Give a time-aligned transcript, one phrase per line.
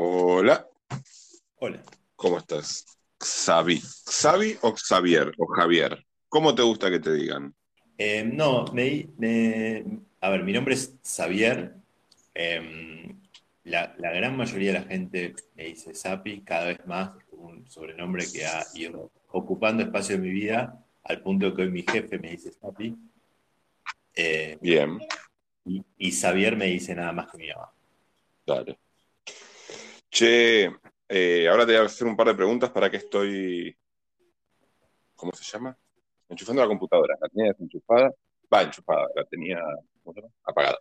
[0.00, 0.66] Hola,
[1.60, 1.82] Hola.
[2.16, 2.84] ¿cómo estás?
[3.18, 3.80] Xavi.
[4.20, 6.04] ¿Xavi o Xavier o Javier?
[6.28, 7.54] ¿Cómo te gusta que te digan?
[7.98, 9.84] Eh, no, me, me-
[10.20, 11.74] a ver, mi nombre es Xavier.
[12.34, 13.14] Eh,
[13.64, 18.30] la, la gran mayoría de la gente me dice Sapi, cada vez más un sobrenombre
[18.32, 22.30] que ha ido ocupando espacio en mi vida, al punto que hoy mi jefe me
[22.30, 22.96] dice Sapi.
[24.14, 24.98] Eh, Bien,
[25.64, 27.72] y, y Xavier me dice nada más que mi mamá.
[28.46, 28.78] dale.
[30.18, 30.68] Che,
[31.06, 33.72] eh, ahora te voy a hacer un par de preguntas para que estoy.
[35.14, 35.78] ¿Cómo se llama?
[36.28, 37.16] Enchufando la computadora.
[37.20, 38.12] La tenía desenchufada.
[38.52, 39.06] Va, enchufada.
[39.14, 39.60] La tenía
[40.42, 40.76] apagada.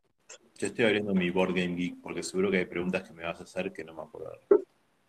[0.55, 3.39] Yo estoy abriendo mi Board Game Geek porque seguro que hay preguntas que me vas
[3.39, 4.39] a hacer que no me acuerdo.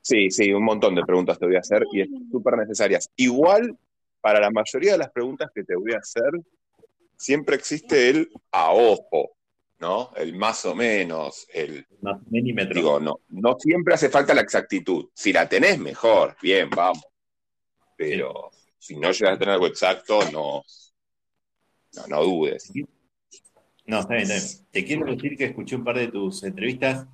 [0.02, 3.08] Sí, sí, un montón de preguntas te voy a hacer y es súper necesarias.
[3.16, 3.78] Igual,
[4.20, 6.32] para la mayoría de las preguntas que te voy a hacer,
[7.16, 9.37] siempre existe el a ojo,
[9.78, 10.12] ¿no?
[10.16, 12.74] El más o menos, el Más milímetros.
[12.74, 15.08] Digo, no, no siempre hace falta la exactitud.
[15.14, 17.04] Si la tenés, mejor, bien, vamos.
[17.96, 20.62] Pero si no llegas a tener algo exacto, no,
[21.94, 22.70] no, no dudes.
[23.86, 24.66] No, está bien, está bien.
[24.70, 27.06] Te quiero decir que escuché un par de tus entrevistas.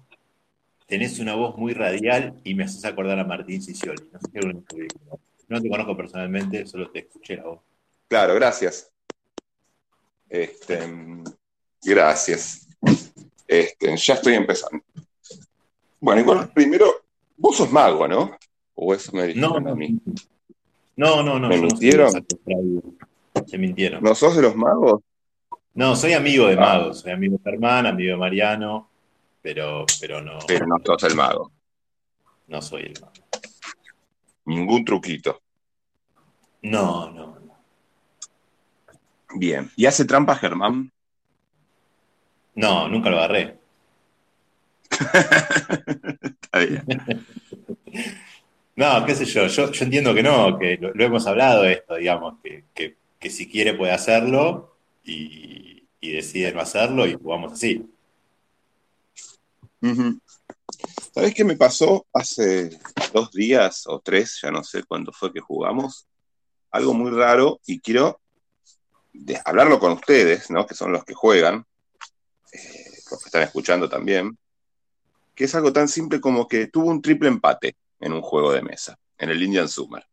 [0.86, 4.10] Tenés una voz muy radial y me haces acordar a Martín Sicioli.
[4.12, 4.88] No sé si.
[5.48, 7.60] No te conozco personalmente, solo te escuché la voz.
[8.08, 8.90] Claro, gracias.
[10.28, 10.78] Este,
[11.84, 12.66] gracias.
[13.46, 14.82] Este, ya estoy empezando.
[16.00, 16.86] Bueno, igual primero,
[17.36, 18.36] vos sos mago, ¿no?
[18.74, 19.98] O eso me dijeron no, a mí.
[20.96, 21.48] no, no, no.
[21.48, 22.10] ¿Me mintieron?
[23.50, 24.02] Te mintieron.
[24.02, 25.00] ¿No sos de los magos?
[25.74, 26.60] No, soy amigo de Ah.
[26.60, 27.00] magos.
[27.00, 28.88] Soy amigo de Germán, amigo de Mariano,
[29.42, 31.52] pero, pero no, Pero no sos el mago.
[32.48, 33.12] no soy el mago.
[34.46, 35.40] Ningún truquito.
[36.62, 37.54] No, no, no.
[39.36, 39.70] Bien.
[39.76, 40.92] ¿Y hace trampa Germán?
[42.56, 43.58] No, nunca lo agarré.
[46.42, 46.84] Está bien.
[48.76, 51.94] No, qué sé yo, yo, yo entiendo que no, que lo, lo hemos hablado esto,
[51.94, 57.52] digamos, que, que- que si quiere puede hacerlo y, y decide no hacerlo y jugamos
[57.54, 57.88] así.
[59.80, 60.18] Ujú.
[61.14, 62.70] ¿Sabés qué me pasó hace
[63.12, 64.40] dos días o tres?
[64.42, 66.06] Ya no sé cuándo fue que jugamos.
[66.70, 68.20] Algo muy raro y quiero
[69.44, 70.66] hablarlo con ustedes, ¿no?
[70.66, 71.64] Que son los que juegan,
[73.14, 74.36] los que están escuchando también.
[75.34, 78.62] Que es algo tan simple como que tuvo un triple empate en un juego de
[78.62, 80.04] mesa, en el Indian Summer.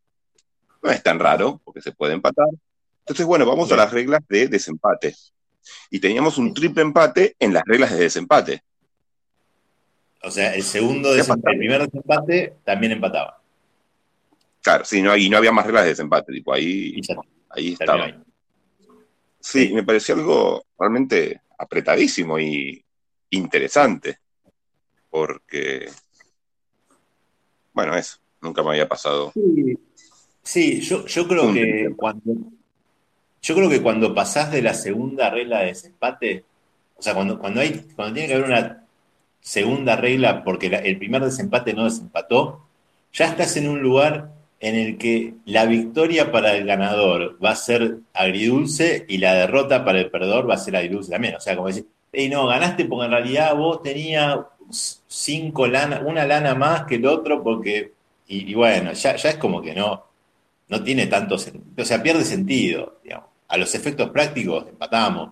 [0.81, 2.47] No es tan raro, porque se puede empatar.
[2.99, 5.15] Entonces, bueno, vamos a las reglas de desempate.
[5.91, 8.63] Y teníamos un triple empate en las reglas de desempate.
[10.23, 13.41] O sea, el segundo ¿Qué desempate, el primer desempate también empataba.
[14.61, 17.15] Claro, sí, no, y no había más reglas de desempate, tipo, ahí, ya
[17.49, 18.05] ahí estaba.
[18.05, 18.23] ahí.
[19.39, 19.73] Sí, Sí.
[19.73, 22.83] me pareció algo realmente apretadísimo y
[23.31, 24.19] interesante,
[25.09, 25.89] porque,
[27.73, 29.31] bueno, eso, nunca me había pasado.
[29.33, 29.77] Sí,
[30.43, 32.33] Sí, yo, yo creo Un que cuando,
[33.41, 36.45] yo creo que cuando pasás de la segunda regla de desempate,
[36.97, 38.85] o sea, cuando, cuando hay, cuando tiene que haber una
[39.41, 42.65] segunda regla porque la- el primer desempate no desempató,
[43.13, 47.55] ya estás en un lugar en el que la victoria para el ganador va a
[47.55, 51.35] ser agridulce y la derrota para el perdedor va a ser agridulce también.
[51.35, 54.39] O sea, como decir, "Ey, no, ganaste porque en realidad vos tenías
[55.07, 57.93] cinco lana, una lana más que el otro porque,
[58.27, 60.05] y, y bueno, ya, ya es como que no,
[60.69, 63.29] no tiene tanto sentido, o sea, pierde sentido, digamos.
[63.47, 65.31] A los efectos prácticos empatamos.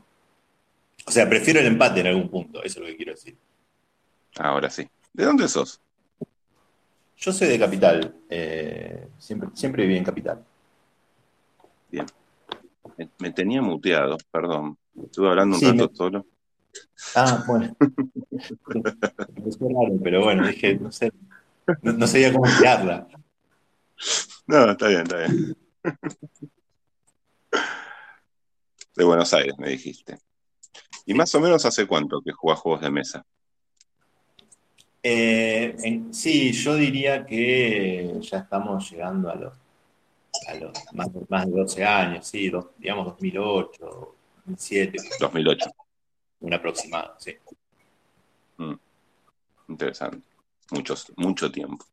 [1.06, 3.36] O sea, prefiero el empate en algún punto, eso es lo que quiero decir.
[4.38, 4.88] Ahora sí.
[5.14, 5.80] ¿De dónde sos?
[7.18, 10.44] Yo soy de Capital, eh, siempre, siempre viví en Capital.
[11.92, 12.06] Bien.
[12.98, 14.78] Me, me tenía muteado, perdón.
[15.02, 16.26] Estuve hablando un Sí, rato me- solo.
[17.16, 17.76] Ah, bueno.
[17.80, 21.12] Me pareció raro, pero bueno, dije, no sé,
[21.82, 23.08] no, no sabía cómo tirarla.
[24.48, 25.56] No, está bien, está bien.
[28.96, 30.18] De Buenos Aires, me dijiste.
[31.06, 33.26] ¿Y más o menos hace cuánto que jugás juegos de mesa?
[35.02, 39.54] Eh, en- sí, yo diría que ya estamos llegando a los,
[40.48, 44.16] a los más, más de 12 años, sí, dos- digamos 2008,
[44.46, 45.70] 2007, 2008.
[46.42, 47.36] Un aproximado, sí.
[49.68, 50.28] Interesante.
[50.72, 51.86] Muchos, mucho tiempo.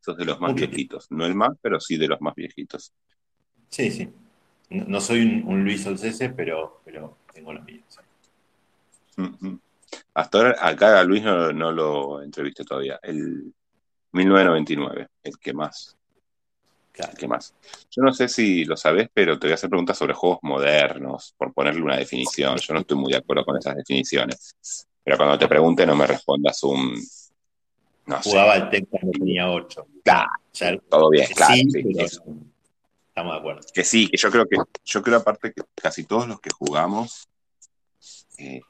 [0.00, 1.10] Sos de los más viejitos.
[1.10, 2.92] No el más, pero sí de los más viejitos.
[3.68, 4.08] Sí, sí.
[4.70, 7.84] No, no soy un, un Luis Olcese, pero, pero tengo los míos.
[7.88, 8.00] sí.
[9.22, 9.60] Ujú.
[10.14, 12.98] Hasta ahora, acá a Luis no, no lo entrevisté todavía.
[13.02, 13.54] El
[14.12, 15.96] 1999, el que más.
[16.94, 17.12] Claro.
[17.18, 17.52] Que más.
[17.90, 21.34] Yo no sé si lo sabés, pero te voy a hacer preguntas sobre juegos modernos,
[21.36, 22.56] por ponerle una definición.
[22.56, 24.54] Yo no estoy muy de acuerdo con esas definiciones.
[25.02, 26.96] Pero cuando te pregunte, no me respondas un
[28.06, 29.86] no jugaba el TEC cuando tenía 8.
[30.04, 30.30] Claro,
[30.88, 31.54] todo bien, claro.
[31.54, 31.66] Sí,
[33.08, 33.60] estamos de acuerdo.
[33.72, 37.28] Que sí, que yo creo que, yo creo aparte que casi todos los que jugamos
[38.38, 38.60] eh,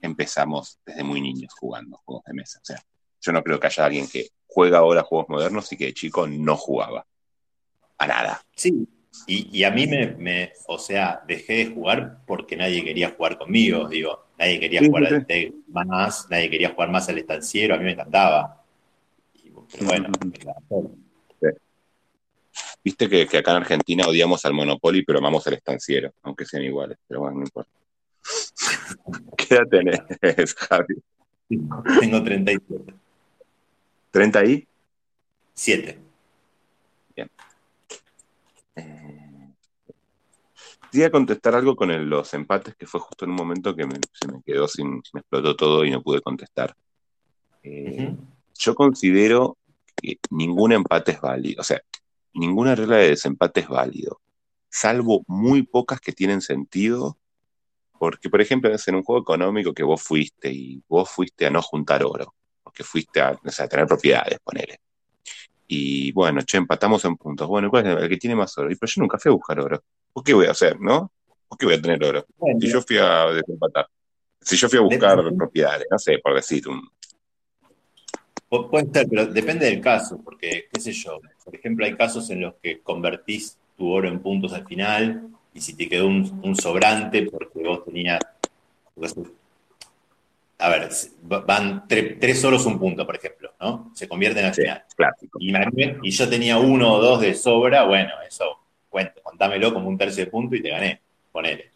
[0.00, 2.58] empezamos desde muy niños jugando juegos de mesa.
[2.62, 2.82] O sea,
[3.20, 6.26] yo no creo que haya alguien que juega ahora juegos modernos y que de chico
[6.26, 7.06] no jugaba.
[8.04, 8.42] A nada.
[8.54, 8.86] Sí,
[9.26, 14.26] y, a mí me, o sea, dejé de jugar porque nadie quería jugar conmigo, digo,
[14.38, 17.92] nadie quería jugar al TEC más, nadie quería jugar más al estanciero, a mí me
[17.92, 18.62] encantaba.
[19.72, 20.08] pero bueno,
[22.82, 26.98] Viste que, acá en Argentina odiamos al Monopoly, pero amamos al estanciero, aunque sean iguales,
[27.08, 27.70] pero bueno, no importa.
[29.38, 31.02] ¿Qué edad tenés, Javi?
[31.48, 32.94] Tengo 37.
[34.12, 34.68] ¿30 ahí?
[35.54, 35.98] 7.
[37.16, 37.30] Bien.
[38.76, 39.14] Eh,
[40.94, 43.82] quería contestar algo con los empates, que fue justo en un momento que
[44.12, 46.72] se me quedó sin, me explotó todo y no pude contestar.
[47.64, 48.14] Eh,
[48.56, 49.58] yo considero
[49.96, 51.82] que ningún empate es válido, o sea,
[52.32, 54.20] ninguna regla de desempate es válido,
[54.68, 57.18] salvo muy pocas que tienen sentido,
[57.98, 61.60] porque por ejemplo en un juego económico que vos fuiste y vos fuiste a no
[61.60, 63.34] juntar oro, porque fuiste a,
[63.68, 64.78] tener propiedades, ponele.
[65.66, 67.48] Y bueno, che, empatamos en puntos.
[67.48, 68.70] Bueno, ¿cuál es el que tiene más oro?
[68.70, 69.82] Y pero yo nunca fui a buscar oro.
[70.14, 71.12] ¿Por qué voy a hacer, no?
[71.48, 72.24] ¿Por qué voy a tener oro?
[72.60, 73.88] si yo fui a desempatar.
[74.40, 76.88] Si yo fui a buscar propiedades, no sé, por decir un.
[78.48, 82.42] Puede ser, pero depende del caso, porque, qué sé yo, por ejemplo, hay casos en
[82.42, 87.22] los que convertís tu oro en puntos al final, y si te quedó un, sobrante
[87.28, 88.20] porque vos tenías.
[90.58, 90.88] A ver,
[91.22, 93.90] van tres oros un punto, por ejemplo, ¿no?
[93.92, 94.84] Se convierten al final.
[95.40, 95.52] Y,
[96.08, 98.63] y yo tenía uno o dos de sobra, bueno, eso
[99.22, 101.00] contámelo como un tercio de punto y te gané,
[101.32, 101.70] ponele.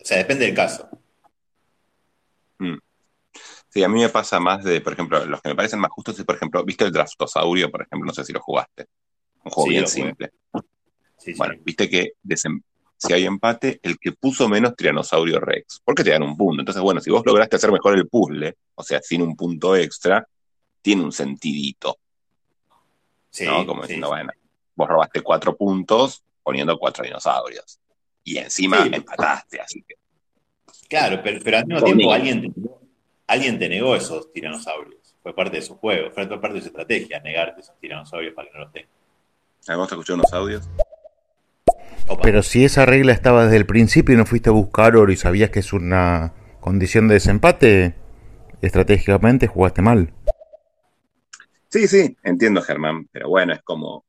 [0.00, 0.88] O sea, depende del caso.
[2.58, 2.76] Mm.
[3.68, 6.18] Sí, a mí me pasa más de, por ejemplo, los que me parecen más justos
[6.18, 8.06] es, por ejemplo, ¿viste el Draftosaurio, por ejemplo?
[8.06, 8.86] No sé si lo jugaste.
[9.44, 10.32] Un juego bien simple.
[11.36, 12.12] bueno, viste que
[12.96, 15.80] si hay empate, el que puso menos Tiranosaurio Rex.
[15.84, 16.60] Porque te dan un punto.
[16.60, 20.26] Entonces, bueno, si vos lograste hacer mejor el puzzle, o sea, sin un punto extra,
[20.82, 21.98] tiene un sentidito.
[23.30, 23.66] Sí, ¿no?
[23.66, 24.32] Como diciendo, bueno,
[24.74, 27.78] vos robaste cuatro puntos, poniendo cuatro dinosaurios.
[28.24, 29.96] Y encima empataste, así que.
[30.88, 32.60] Claro, pero, al mismo tiempo alguien te,
[33.26, 35.14] alguien te negó esos tiranosaurios.
[35.22, 38.54] Fue parte de su juego, fue parte de su estrategia, negarte esos tiranosaurios para que
[38.54, 38.90] no los tengas.
[39.66, 40.66] Vamos a escuchar unos audios.
[42.22, 45.16] Pero si esa regla estaba desde el principio y no fuiste a buscar oro y
[45.16, 47.94] sabías que es una condición de desempate,
[48.62, 50.14] estratégicamente jugaste mal.
[51.68, 54.06] Sí, sí, entiendo Germán, pero bueno, es como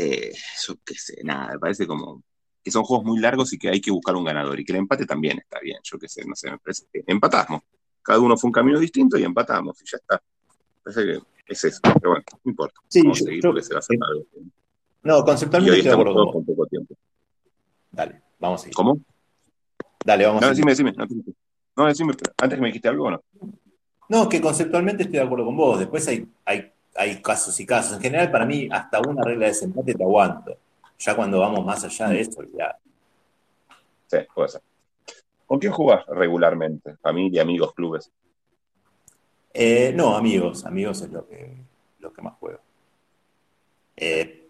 [0.00, 0.32] eh,
[0.66, 2.22] yo qué sé, nada, me parece como
[2.62, 4.78] que son juegos muy largos y que hay que buscar un ganador y que el
[4.78, 7.62] empate también está bien, yo qué sé, no sé, me parece que empatamos.
[8.02, 10.22] Cada uno fue un camino distinto y empatamos y ya está.
[10.82, 12.80] Parece que es eso, pero bueno, no importa.
[12.88, 14.26] Sí, vamos a seguir porque se va a hacer algo.
[15.02, 16.94] No, conceptualmente estoy de acuerdo con, poco tiempo.
[17.90, 18.74] Dale, vamos a seguir.
[18.74, 18.98] ¿Cómo?
[20.04, 20.92] Dale, vamos no, a decime, decime.
[21.76, 23.22] No, decime, antes que me dijiste algo o no.
[24.08, 25.78] No, que conceptualmente estoy de acuerdo con vos.
[25.78, 27.94] Después hay, hay hay casos y casos.
[27.94, 30.56] En general, para mí, hasta una regla de desempate te aguanto.
[30.98, 32.76] Ya cuando vamos más allá de esto, ya.
[34.06, 34.62] Sí, puede ser.
[35.46, 36.96] ¿Con quién jugás regularmente?
[36.96, 38.10] ¿Familia, amigos, clubes?
[39.52, 40.64] Eh, no, amigos.
[40.64, 41.56] Amigos es lo que,
[42.00, 42.60] lo que más juego.
[43.96, 44.48] Eh,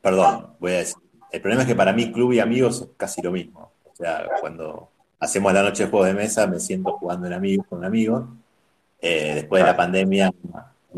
[0.00, 0.96] perdón, voy a decir.
[1.30, 3.72] El problema es que para mí, club y amigos es casi lo mismo.
[3.84, 4.90] O sea, cuando
[5.20, 8.24] hacemos la noche de juegos de mesa, me siento jugando en amigos con amigos.
[9.00, 10.32] Eh, después de la pandemia,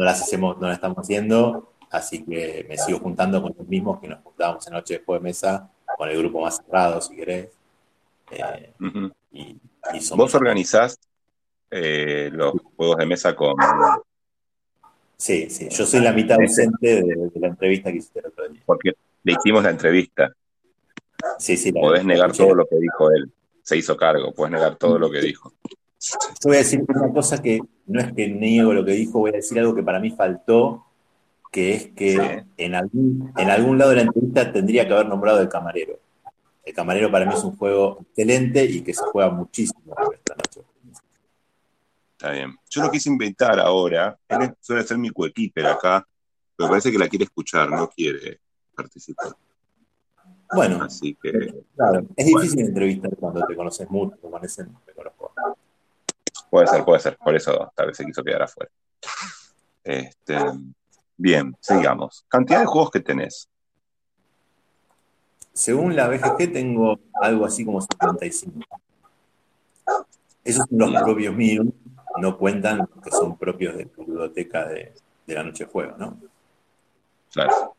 [0.01, 4.01] no las hacemos, no las estamos haciendo, así que me sigo juntando con los mismos
[4.01, 7.51] que nos juntábamos en noche después de mesa, con el grupo más cerrado, si querés.
[8.31, 8.73] Eh,
[9.33, 9.61] y,
[10.17, 10.99] ¿Vos organizás
[11.71, 13.55] eh, los juegos de mesa con...
[15.19, 18.63] Sí, sí, yo soy la mitad ausente de, la entrevista que hiciste el otro día.
[18.65, 18.93] Porque
[19.23, 20.33] le hicimos la entrevista.
[21.39, 21.73] Sí, sí.
[21.73, 23.31] Podés negar todo lo que dijo él.
[23.63, 25.53] Se hizo cargo, puedes negar todo lo que dijo.
[26.01, 29.31] Yo voy a decir una cosa que no es que niego lo que dijo, voy
[29.31, 30.87] a decir algo que para mí faltó,
[31.53, 35.41] que es que en, algún, en algún lado de la entrevista tendría que haber nombrado
[35.41, 35.99] el camarero.
[36.65, 40.61] El camarero para mí es un juego excelente y que se juega muchísimo esta noche.
[42.13, 42.57] Está bien.
[42.69, 44.19] Yo lo quise inventar ahora.
[44.29, 46.07] Él suele ser mi coequiper acá,
[46.57, 48.41] pero parece que la quiere escuchar, no quiere
[48.75, 49.33] participar.
[50.53, 54.93] Bueno, Así que, claro, es difícil entrevistar cuando te conoces mucho, como en ese, me
[54.95, 55.33] conozco.
[56.51, 57.17] Puede ser, puede ser.
[57.17, 58.71] Por eso tal vez se quiso quedar afuera.
[59.85, 60.37] Este,
[61.17, 62.25] bien, sigamos.
[62.29, 63.49] Cantidad de juegos que tenés.
[65.53, 68.61] Según la BGG tengo algo así como 75.
[70.45, 71.67] Esos son los propios míos.
[72.21, 74.93] no cuentan que son propios de tu biblioteca de,
[75.27, 76.19] la noche de juego, ¿no?
[77.33, 77.77] Claro.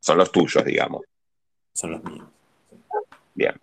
[0.00, 1.02] Son los tuyos, digamos.
[1.72, 2.26] Son los míos.
[3.34, 3.54] Bien.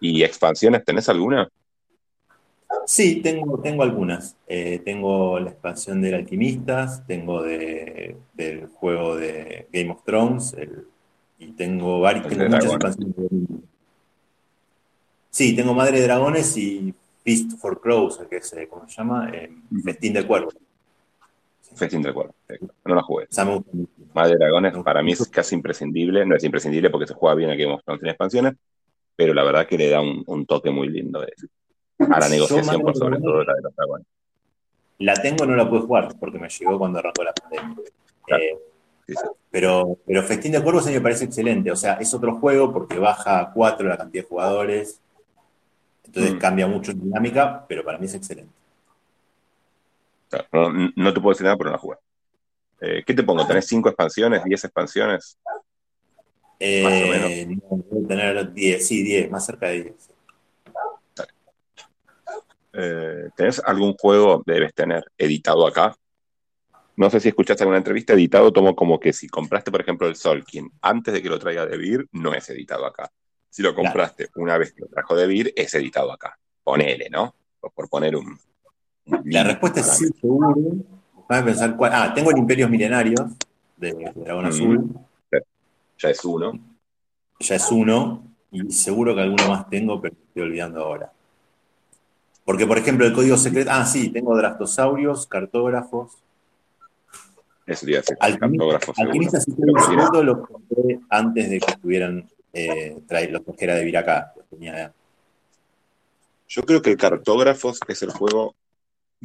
[0.00, 1.48] ¿Y expansiones tenés alguna?
[2.86, 4.36] Sí, tengo, tengo algunas.
[4.46, 10.56] Eh, tengo la expansión del Alquimistas, tengo de, del juego de Game of Thrones,
[11.38, 13.14] y tengo varias, muchas expansiones.
[15.30, 19.30] Sí, tengo Madre de Dragones y Feast for Crows, que es, eh, ¿cómo se llama?
[19.32, 19.50] Eh,
[19.84, 20.50] Festín de Cuervo.
[21.74, 22.34] Festín de Cuervo,
[22.84, 23.28] no la jugué.
[24.14, 27.50] Madre de Dragones para mí es casi imprescindible, no es imprescindible porque se juega bien
[27.50, 28.54] aquí Game of Thrones en expansiones,
[29.14, 31.24] pero la verdad que le da un, toque muy lindo
[31.98, 34.06] a la negociación, por sobre todo la de los dragones.
[34.98, 37.76] La tengo, no la pude jugar porque me llegó cuando arrancó la pandemia.
[38.28, 38.58] Eh,
[39.50, 41.70] pero, pero Festín de Cuervos a mí me parece excelente.
[41.70, 45.00] O sea, es otro juego porque baja a 4 la cantidad de jugadores.
[46.04, 46.38] Entonces mm.
[46.38, 48.52] cambia mucho la dinámica, pero para mí es excelente.
[50.96, 51.96] no, te puedo decir nada, pero no la jugué.
[52.80, 53.46] Eh, ¿Qué te pongo?
[53.46, 55.38] ¿Tenés 5 expansiones, 10 expansiones?
[56.60, 57.86] Eh, más o menos.
[57.90, 60.10] No, tener 10, sí, 10, más cerca de 10.
[62.80, 65.96] Eh, ¿Tenés algún juego, debes tener, editado acá?
[66.94, 70.14] No sé si escuchaste alguna entrevista, editado tomo como que si compraste, por ejemplo, el
[70.14, 73.10] Solkin antes de que lo traiga de Vir, no es editado acá.
[73.50, 76.38] Si lo compraste una vez que lo trajo de Vir, es editado acá.
[76.62, 77.34] Ponele, ¿no?
[77.74, 78.38] Por, poner un,
[79.24, 80.54] La respuesta es sí, seguro.
[81.28, 81.92] a pensar cuál.
[81.92, 83.22] Ah, tengo el Imperios Milenarios
[83.76, 84.48] de Dragón mm.
[84.48, 84.94] Azul.
[85.98, 86.52] Ya es uno.
[87.40, 88.22] Ya es uno.
[88.52, 91.12] Y seguro que alguno más tengo, pero estoy olvidando ahora.
[92.48, 93.70] Porque, por ejemplo, el código secreto.
[93.70, 96.16] Ah, sí, tengo drastosaurios, cartógrafos.
[97.66, 98.98] Eso iba a cartógrafos.
[98.98, 102.96] Alquimistas y secreto lo compré antes de que estuvieran eh,
[103.28, 104.32] los que era de Viracá.
[106.48, 108.56] Yo creo que el cartógrafos es el juego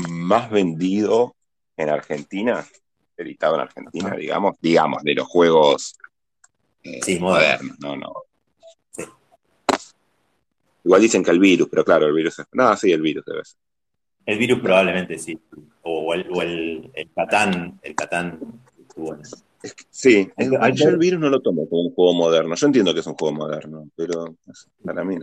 [0.10, 1.34] más vendido
[1.78, 2.66] en Argentina,
[3.16, 5.98] editado en Argentina, digamos, digamos, de los juegos
[6.84, 8.14] eh, sí, modernos, no, no,
[10.84, 12.46] Igual dicen que el virus, pero claro, el virus es.
[12.52, 13.58] No, sí, el virus debe ser.
[14.26, 15.38] El virus probablemente sí.
[15.84, 17.80] O el, o el, el Catán.
[17.82, 18.40] El Catán.
[19.90, 20.30] sí,
[20.74, 22.56] yo el virus no lo tomo como un juego moderno.
[22.56, 24.36] Yo entiendo que es un juego moderno, pero
[24.84, 25.22] para mí no.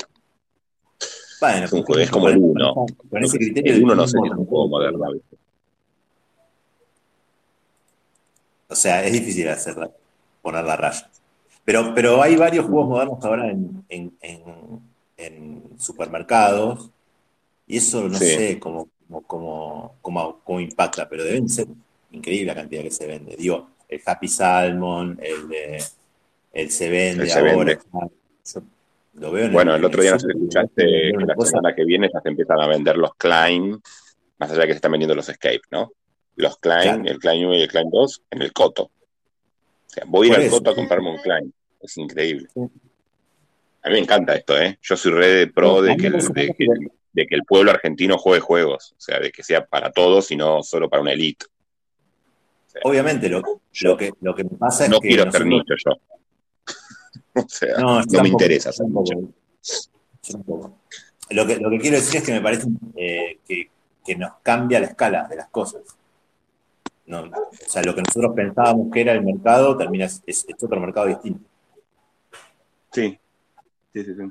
[1.40, 2.87] Bueno, es, un juego, es como el uno.
[3.11, 5.00] el uno no sé es un juego moderno.
[8.69, 9.90] O sea, es difícil hacerla,
[10.43, 11.11] poner la raya.
[11.64, 14.89] Pero, pero hay varios juegos modernos ahora en, en, en
[15.79, 16.91] supermercados,
[17.67, 18.89] y eso no sé cómo,
[19.27, 21.67] cómo, cómo, impacta, pero deben ser
[22.11, 23.37] increíble la cantidad que se vende.
[23.37, 25.85] Digo, el Happy Salmon, el de
[26.53, 27.79] el se vende ahora.
[29.15, 32.09] Lo veo bueno, el, otro día no sé si escuchaste que la semana que viene
[32.12, 33.81] ya se empiezan a vender los Klein,
[34.39, 35.93] más allá de que se están vendiendo los Escape, ¿no?
[36.37, 38.85] Los Klein, el Klein 1 y el Klein 2 en el Coto.
[38.85, 38.91] O
[39.89, 41.53] sea, voy a ir al Coto a comprarme un Klein.
[41.81, 42.49] Es increíble.
[43.83, 44.79] A mí me encanta esto, ¿eh?
[44.83, 49.01] Yo soy re pro de, que el, de, que, el pueblo argentino juegue juegos, o
[49.01, 51.47] sea, de que sea para todos y no solo para una elite.
[52.85, 53.43] Obviamente, lo,
[53.83, 55.09] lo, que, lo que me pasa es no que.
[55.09, 55.93] No quiero ser nicho yo.
[57.43, 59.15] o sea, no, me interesa ser nicho.
[61.31, 63.71] Lo que, lo que quiero decir es que me parece eh, que,
[64.05, 65.83] que, nos cambia la escala de las cosas.
[67.07, 67.31] No, o
[67.67, 71.49] sea, lo que nosotros pensábamos que era el mercado termina es, es otro mercado distinto.
[72.93, 73.20] Sí,
[73.92, 74.23] Sí, sí, sí.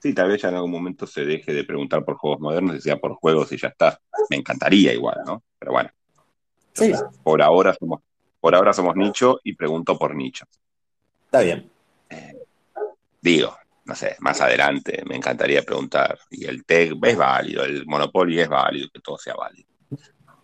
[0.00, 2.80] Sí, tal vez ya en algún momento se deje de preguntar por juegos modernos y
[2.80, 4.00] sea por juegos y ya está.
[4.30, 5.42] Me encantaría igual, ¿no?
[5.58, 5.90] Pero bueno.
[6.72, 6.92] Sí.
[7.24, 8.00] Por ahora somos,
[8.40, 10.44] por ahora somos nicho y pregunto por nicho.
[11.24, 11.68] Está bien.
[12.10, 12.36] Eh,
[13.20, 16.18] digo, no sé, más adelante me encantaría preguntar.
[16.30, 19.68] Y el TEC es válido, el Monopoly es válido, que todo sea válido.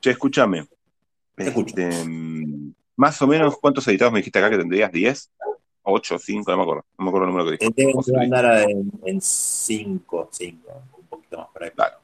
[0.00, 0.66] Che, escúchame.
[1.36, 4.90] Este, mm, más o menos, ¿cuántos editados me dijiste acá que tendrías?
[4.90, 5.30] ¿10?
[5.84, 6.84] 8, 5, no me acuerdo.
[6.98, 7.72] No me acuerdo el número que dije.
[7.76, 8.66] Debe andar
[9.04, 11.70] en 5, 5, un poquito más por ahí.
[11.70, 11.98] Claro.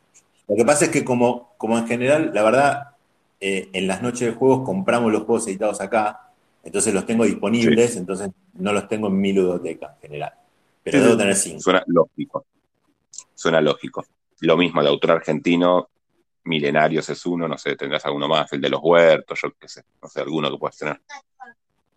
[0.48, 2.90] Lo que pasa es que como, como en general, la verdad,
[3.40, 6.30] eh, en las noches de juegos compramos los juegos editados acá,
[6.62, 10.34] entonces los tengo disponibles, entonces no los tengo en mi ludoteca en general.
[10.82, 11.60] Pero debo tener 5.
[11.60, 12.44] Suena lógico.
[13.34, 14.04] Suena lógico.
[14.40, 15.88] Lo mismo, el autor argentino,
[16.44, 19.84] Milenarios es uno, no sé, tendrás alguno más, el de los huertos, yo qué sé,
[20.02, 21.00] no sé, alguno que puedas tener.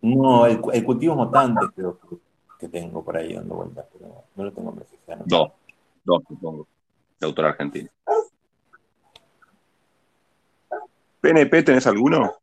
[0.04, 1.98] No, el, cultivo mutante creo
[2.58, 4.74] que, tengo por ahí dando vueltas, pero no lo tengo
[5.06, 5.52] en Dos,
[6.04, 6.66] dos supongo,
[7.18, 7.88] de autor argentino.
[11.22, 12.34] ¿PNP tenés alguno?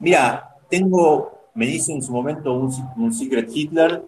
[0.00, 4.04] Mira, tengo, me dice en su momento un, Secret Hitler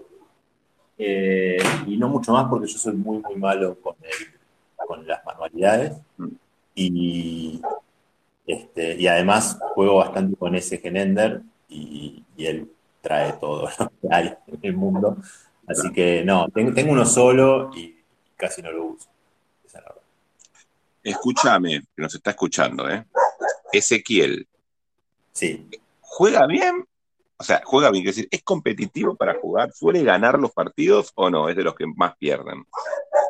[0.99, 3.95] eh, y no mucho más porque yo soy muy, muy malo con,
[4.87, 5.97] con las manualidades.
[6.19, 6.29] Mm.
[6.75, 7.63] Y,
[8.47, 14.35] este, y además juego bastante con ese Genender y, él trae todo lo que hay
[14.47, 15.17] en el mundo.
[15.67, 17.97] Así que no, tengo, uno solo y
[18.37, 19.09] casi no lo uso.
[21.03, 23.07] Escúchame, que nos está escuchando, ¿eh?
[23.73, 24.47] Ezequiel.
[25.33, 25.67] Sí.
[26.01, 26.85] ¿Juega bien?
[27.39, 29.73] O sea, juega bien, es decir, ¿es competitivo para jugar?
[29.73, 31.49] ¿Suele ganar los partidos o no?
[31.49, 32.67] Es de los que más pierden.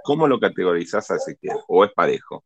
[0.02, 1.58] ¿Cómo lo categorizás a Ezequiel?
[1.68, 2.42] ¿O es parejo?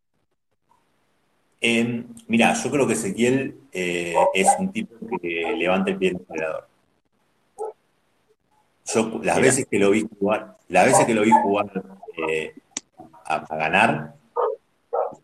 [1.66, 6.20] Eh, mira, yo creo que Ezequiel eh, es un tipo que levanta el pie del
[6.20, 6.68] acelerador.
[8.84, 11.72] Yo las veces que lo vi jugar, las veces que lo vi jugar
[12.28, 12.54] eh,
[13.24, 14.14] a, ganar,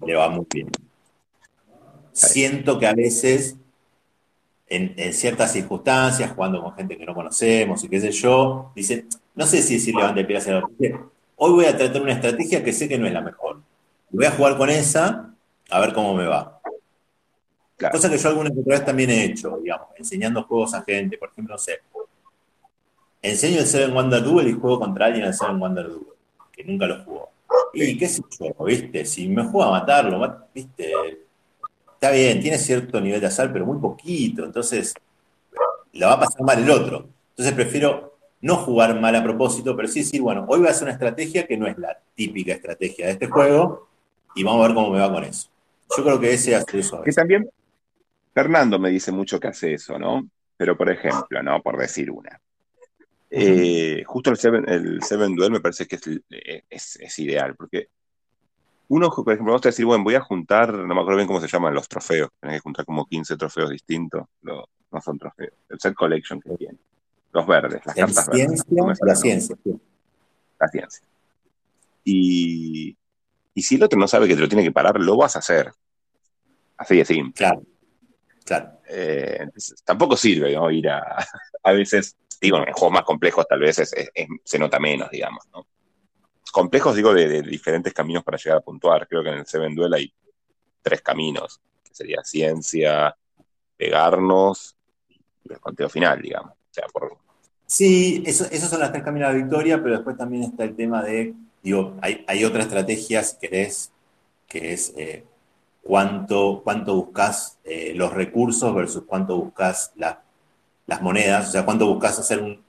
[0.06, 0.70] le va muy bien.
[2.12, 3.56] Siento que a veces,
[4.66, 9.04] en, ciertas circunstancias, jugando con gente que no conocemos y qué sé yo, dice,
[9.34, 11.10] no sé si decir levanta el pie del acelerador.
[11.36, 13.60] Hoy voy a tratar una estrategia que sé que no es la mejor.
[14.08, 15.29] Voy a jugar con esa
[15.70, 16.60] a ver cómo me va.
[17.90, 21.54] Cosa que yo alguna vez también he hecho, digamos, enseñando juegos a gente, por ejemplo,
[21.54, 21.80] no sé.
[23.22, 26.06] Enseño el Seven Wonder Duel y juego contra alguien el Seven Wonder Duel,
[26.52, 27.30] que nunca lo jugó.
[27.72, 29.04] Y qué sé yo, ¿viste?
[29.04, 30.92] Si me juega a matarlo, ¿viste?
[31.94, 34.94] Está bien, tiene cierto nivel de azar, pero muy poquito, entonces
[35.92, 37.08] la va a pasar mal el otro.
[37.30, 40.84] Entonces prefiero no jugar mal a propósito, pero sí decir, bueno, hoy voy a hacer
[40.84, 43.88] una estrategia que no es la típica estrategia de este juego
[44.34, 45.48] y vamos a ver cómo me va con eso.
[45.96, 47.02] Yo creo que ese hace eso.
[47.02, 47.48] Que también
[48.32, 50.28] Fernando me dice mucho que hace eso, ¿no?
[50.56, 51.62] Pero por ejemplo, ¿no?
[51.62, 52.40] Por decir una.
[53.30, 57.88] Eh, justo el Seven, el Seven Duel me parece que es, es, ideal, porque
[58.88, 61.40] uno, por ejemplo, vamos a decir, bueno, voy a juntar, no me acuerdo bien cómo
[61.40, 64.64] se llaman los trofeos, tenés que juntar como 15 trofeos distintos, no,
[65.00, 66.78] son trofeos, el set collection que tiene,
[67.32, 68.60] los verdes, las cartas verdes.
[69.00, 69.56] La ciencia.
[70.58, 71.06] La ciencia.
[72.02, 72.96] Y,
[73.54, 75.40] y si el otro no sabe que te lo tiene que parar, lo vas a
[75.40, 75.72] hacer.
[76.76, 77.34] Así de simple.
[77.34, 77.62] Claro.
[78.44, 78.80] claro.
[78.88, 79.46] Eh,
[79.84, 80.70] tampoco sirve ¿no?
[80.70, 81.26] ir a.
[81.62, 83.76] A veces, digo, en juegos más complejos tal vez
[84.44, 85.46] se nota menos, digamos.
[85.52, 85.66] ¿no?
[86.50, 89.06] Complejos, digo, de, diferentes caminos para llegar a puntuar.
[89.06, 90.10] Creo que en el Seven Duel hay
[90.80, 93.14] tres caminos, que sería ciencia,
[93.76, 94.74] pegarnos
[95.10, 95.20] y
[95.52, 96.52] el conteo final, digamos.
[96.52, 97.18] O sea, por...
[97.66, 101.02] Sí, esos son las tres caminos a la victoria, pero después también está el tema
[101.02, 103.92] de Digo, hay, otra estrategia, si querés,
[104.48, 105.24] que es eh,
[105.82, 112.18] cuánto, cuánto buscas eh, los recursos versus cuánto buscas las monedas, o sea, cuánto buscas
[112.18, 112.62] hacer un,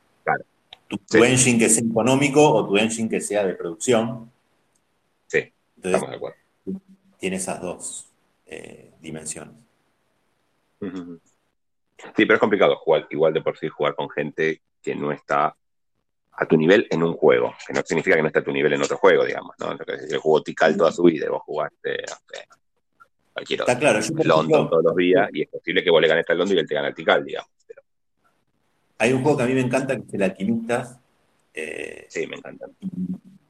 [0.88, 4.32] tu, engine que sea económico o tu engine que sea de producción.
[5.28, 5.52] Sí,
[5.82, 6.38] estamos de acuerdo.
[7.18, 8.12] Tiene esas dos
[8.46, 9.56] eh, dimensiones.
[10.82, 15.56] Sí, pero es complicado jugar, igual de por sí jugar con gente que no está
[16.34, 18.74] a tu nivel en un juego, que no significa que no esté a tu nivel
[18.74, 19.72] en otro juego, digamos, ¿no?
[19.72, 22.04] El juego Tikal toda su vida y vos jugaste,
[23.34, 23.74] cualquier otro.
[23.74, 26.58] Está claro, London todos los días y es posible que vos le ganes al London
[26.58, 27.50] y él te gane al Tikal, digamos.
[28.98, 31.00] Hay un juego que a mí me encanta que es el Alquimistas.
[31.54, 32.68] Eh, sí, me encanta.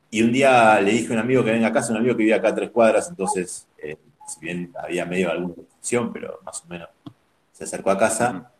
[0.10, 2.24] Y, un día le dije a un amigo que venga a casa, un amigo que
[2.24, 6.63] vive acá a tres cuadras, entonces, eh, si bien había medio alguna restricción, pero más
[6.63, 6.89] o menos
[7.52, 8.52] se acercó a casa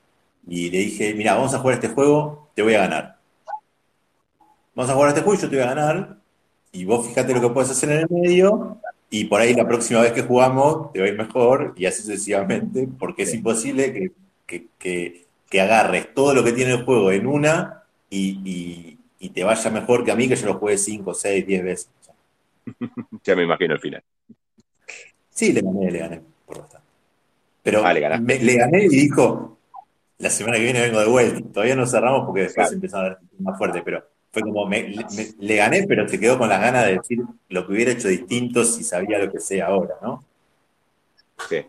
[0.48, 3.21] y le dije, mira, vamos a jugar este juego, te voy a ganar
[4.76, 6.18] vamos a jugar este juego y yo te voy a ganar,
[6.72, 8.78] y vos fíjate lo que puedes hacer en el medio,
[9.10, 12.02] y por ahí la próxima vez que jugamos te va a ir mejor, y así
[12.02, 14.14] sucesivamente, porque es imposible
[14.48, 15.26] que,
[15.60, 18.98] agarres todo lo que tiene el juego en una y,
[19.34, 21.90] te vaya mejor que a mí que yo lo juegue 5, 6, 10 veces.
[23.24, 24.04] ya me imagino el final.
[25.30, 26.88] Sí, le gané, le gané, por bastante.
[27.64, 29.58] Pero ah, le, gané y dijo,
[30.18, 31.42] la semana que viene vengo de vuelta.
[31.54, 35.86] Todavía no cerramos porque después empezó a ver más fuerte, pero fue como, le gané,
[35.88, 39.20] pero te quedó con las ganas de decir lo que hubiera hecho distinto si sabía
[39.20, 40.24] lo que sé ahora, ¿no?
[41.50, 41.66] Sí.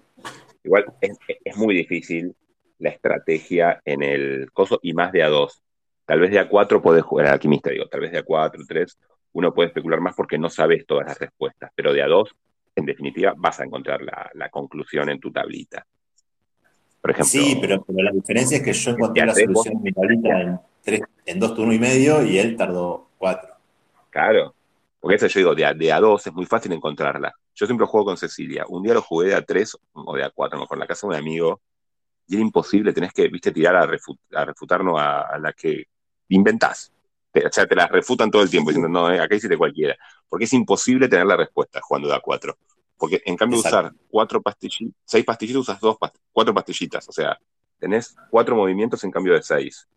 [0.62, 2.37] Igual es, muy difícil
[2.79, 5.62] la estrategia en el coso y más de a dos.
[6.05, 8.62] Tal vez de a cuatro puedes jugar, al alquimista digo, tal vez de a cuatro,
[8.66, 8.96] tres,
[9.33, 12.35] uno puede especular más porque no sabes todas las respuestas, pero de a dos,
[12.77, 15.85] en definitiva, vas a encontrar la, conclusión en tu tablita.
[17.01, 20.40] Por ejemplo, sí, pero, la diferencia es que yo encontré la solución en mi tablita
[20.40, 23.54] en en dos turnos y medio y él tardó cuatro.
[24.10, 24.54] Claro,
[25.00, 27.34] porque eso yo digo, de a, de a dos es muy fácil encontrarla.
[27.54, 28.64] Yo siempre juego con Cecilia.
[28.68, 31.06] Un día lo jugué de a tres o de a cuatro, mejor en la casa
[31.06, 31.60] de un amigo,
[32.26, 33.86] y era imposible, tenés que, viste, tirar a,
[34.44, 35.84] refutarnos a, la que
[36.28, 36.92] inventás.
[37.34, 39.96] o sea, te la refutan todo el tiempo diciendo, no, eh, acá hiciste cualquiera.
[40.28, 42.56] Porque es imposible tener la respuesta jugando de a cuatro.
[42.96, 45.96] Porque en cambio de usar cuatro pastillitas, seis pastillitas, usas dos,
[46.32, 47.08] cuatro pastillitas.
[47.08, 47.36] O sea,
[47.78, 49.88] tenés cuatro movimientos en cambio de seis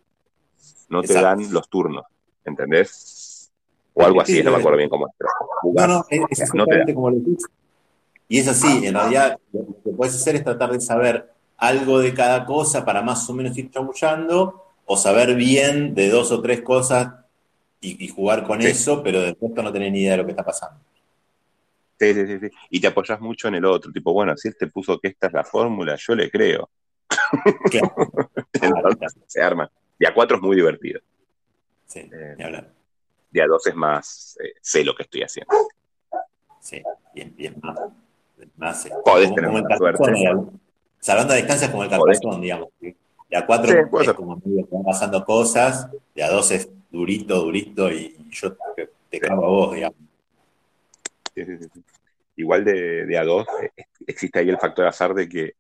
[0.90, 2.06] no te dan los turnos,
[2.44, 3.52] ¿entendés?
[3.94, 5.14] O algo así, no me acuerdo bien cómo es.
[5.64, 7.50] no, no, es exactamente como lo dices.
[8.28, 12.14] Y es así, en realidad lo que puedes hacer es tratar de saber algo de
[12.14, 16.62] cada cosa para más o menos ir chamullando, o saber bien de dos o tres
[16.62, 17.14] cosas
[17.82, 20.44] y, jugar con eso, pero de resto no tener ni idea de lo que está
[20.44, 20.80] pasando.
[22.00, 24.68] Sí, sí, sí, Y te apoyas mucho en el otro, tipo, bueno, si él te
[24.68, 26.70] puso que esta es la fórmula, yo le creo.
[27.70, 27.94] Claro.
[29.28, 29.70] se arma.
[30.00, 31.00] Y a cuatro es muy divertido.
[31.86, 32.72] Sí, eh, hablar.
[33.32, 35.54] Y a dos es más, eh, sé lo que estoy haciendo.
[36.60, 36.82] Sí,
[37.14, 37.80] bien, bien, más.
[38.58, 40.04] más eh, Podés tener como suerte.
[41.00, 42.70] Salvando a distancia como el carpazón, digamos.
[42.80, 47.92] De a cuatro es como que van pasando cosas, de a dos es durito, durito,
[47.92, 49.98] y yo te, te cago a vos, digamos.
[52.38, 53.46] Igual de, de, a dos
[54.08, 55.56] existe ahí el factor azar de que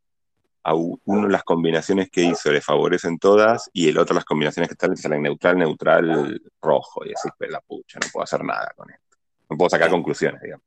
[0.66, 4.74] a uno las combinaciones que hizo le favorecen todas y el otro las combinaciones que
[4.74, 7.06] están le salen neutral, neutral, rojo.
[7.06, 9.16] Y así, pues la pucha, no puedo hacer nada con esto.
[9.48, 10.66] No puedo sacar conclusiones, digamos.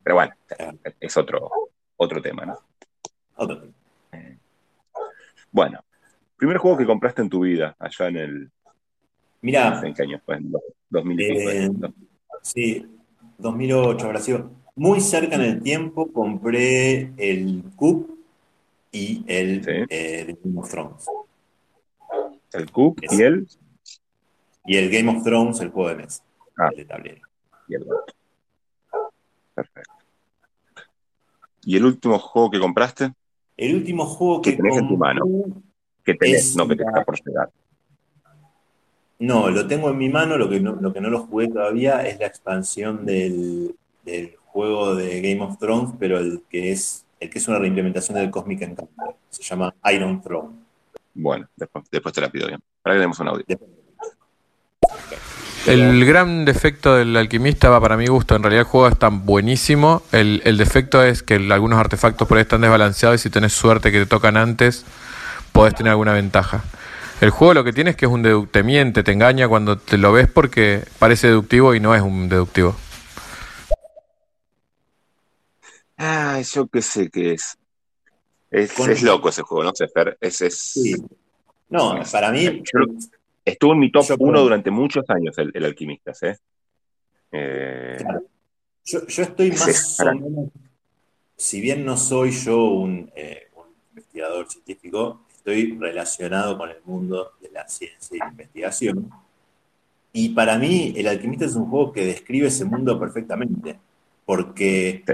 [0.00, 0.32] Pero bueno,
[1.00, 1.50] es otro,
[1.96, 2.56] otro tema, ¿no?
[3.34, 3.72] Otro tema.
[4.12, 4.38] Eh,
[5.50, 5.80] bueno,
[6.36, 8.50] primer juego que compraste en tu vida, allá en el.
[9.40, 9.80] Mira.
[9.84, 10.36] ¿En qué año fue?
[10.36, 10.52] En
[10.88, 11.86] 2005.
[11.86, 11.92] Eh,
[12.42, 12.86] sí,
[13.38, 14.52] 2008 habrá sido.
[14.76, 18.21] Muy cerca en el tiempo compré el CUP
[18.92, 21.06] y el eh, Game of Thrones.
[22.52, 23.48] ¿El CUP y el?
[24.66, 26.22] Y el Game of Thrones, el juego de mesa.
[26.56, 26.68] Ah.
[26.70, 27.22] El de tablero.
[27.68, 27.86] Y el
[29.54, 29.92] Perfecto.
[31.64, 33.12] ¿Y el último juego que compraste?
[33.56, 35.24] El último juego que, que tenés en tu mano.
[36.04, 37.50] Que tenés, no que te está por llegar.
[39.20, 42.04] No, lo tengo en mi mano, lo que no lo, que no lo jugué todavía
[42.06, 47.30] es la expansión del, del juego de Game of Thrones, pero el que es el
[47.30, 49.14] que es una reimplementación del Cosmic Encounter.
[49.30, 50.56] Se llama Iron Throne.
[51.14, 52.60] Bueno, después, te la pido bien.
[52.82, 53.44] Para que demos un audio.
[55.66, 58.34] El gran defecto del alquimista va para mi gusto.
[58.34, 60.02] En realidad el juego es tan buenísimo.
[60.10, 64.00] El, defecto es que algunos artefactos por ahí están desbalanceados y si tenés suerte que
[64.00, 64.84] te tocan antes,
[65.52, 66.64] podés tener alguna ventaja.
[67.20, 69.78] El juego lo que tiene es que es un deducto, te miente, te engaña cuando
[69.78, 72.74] te lo ves porque parece deductivo y no es un deductivo.
[75.96, 77.56] Ah, yo qué sé qué es.
[78.50, 79.72] Es, loco ese juego, ¿no?
[79.92, 80.94] Fer, es, Sí.
[81.70, 82.62] No, para mí.
[83.44, 86.36] estuvo en mi top 1 durante muchos años el, el Alquimistas, ¿eh?
[87.32, 87.96] eh
[88.84, 90.50] yo, estoy más o menos.
[91.36, 97.32] Si bien no soy yo un, eh, un, investigador científico, estoy relacionado con el mundo
[97.40, 99.10] de la ciencia y la investigación.
[100.12, 103.78] Y para mí, El Alquimista es un juego que describe ese mundo perfectamente.
[104.24, 105.04] Porque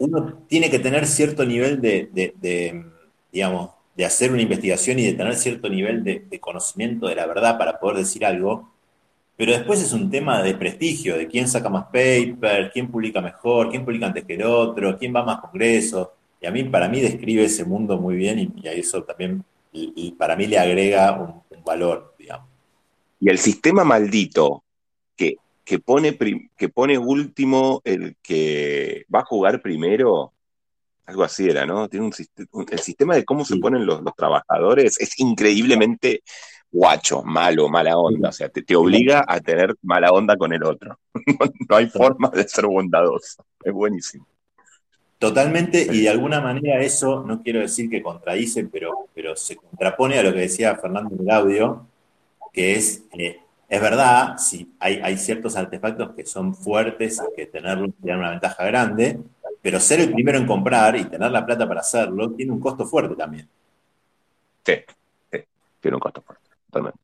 [0.00, 2.08] uno tiene que tener cierto nivel de,
[3.30, 7.58] digamos, de hacer una investigación y de tener cierto nivel de, conocimiento de la verdad
[7.58, 8.72] para poder decir algo,
[9.36, 13.68] pero después es un tema de prestigio, de quién saca más papers, quién publica mejor,
[13.68, 16.08] quién publica antes que el otro, quién va más congresos,
[16.40, 20.12] y a mí, para mí describe ese mundo muy bien y, a eso también, y,
[20.12, 22.48] para mí le agrega un, un valor, digamos.
[23.20, 24.64] Y el sistema maldito
[25.14, 25.36] que
[25.70, 26.18] que pone,
[26.56, 30.32] que pone último el que va a jugar primero,
[31.06, 31.88] algo así era, ¿no?
[31.88, 36.24] Tiene un, el sistema de cómo se ponen los, trabajadores es increíblemente
[36.72, 38.30] guacho, malo, mala onda.
[38.30, 40.98] O sea, te, obliga a tener mala onda con el otro.
[41.68, 43.44] no, hay forma de ser bondadoso.
[43.62, 44.26] Es buenísimo.
[45.20, 50.18] Totalmente, y de alguna manera eso, no quiero decir que contradice, pero, pero se contrapone
[50.18, 51.86] a lo que decía Fernando Gaudio,
[52.52, 53.38] que es eh,
[53.70, 58.64] es verdad, sí, hay, ciertos artefactos que son fuertes y que tenerlos tiene una ventaja
[58.64, 59.20] grande,
[59.62, 62.84] pero ser el primero en comprar y tener la plata para hacerlo tiene un costo
[62.84, 63.48] fuerte también.
[64.66, 64.74] Sí,
[65.30, 65.38] sí
[65.80, 66.98] tiene un costo fuerte, totalmente.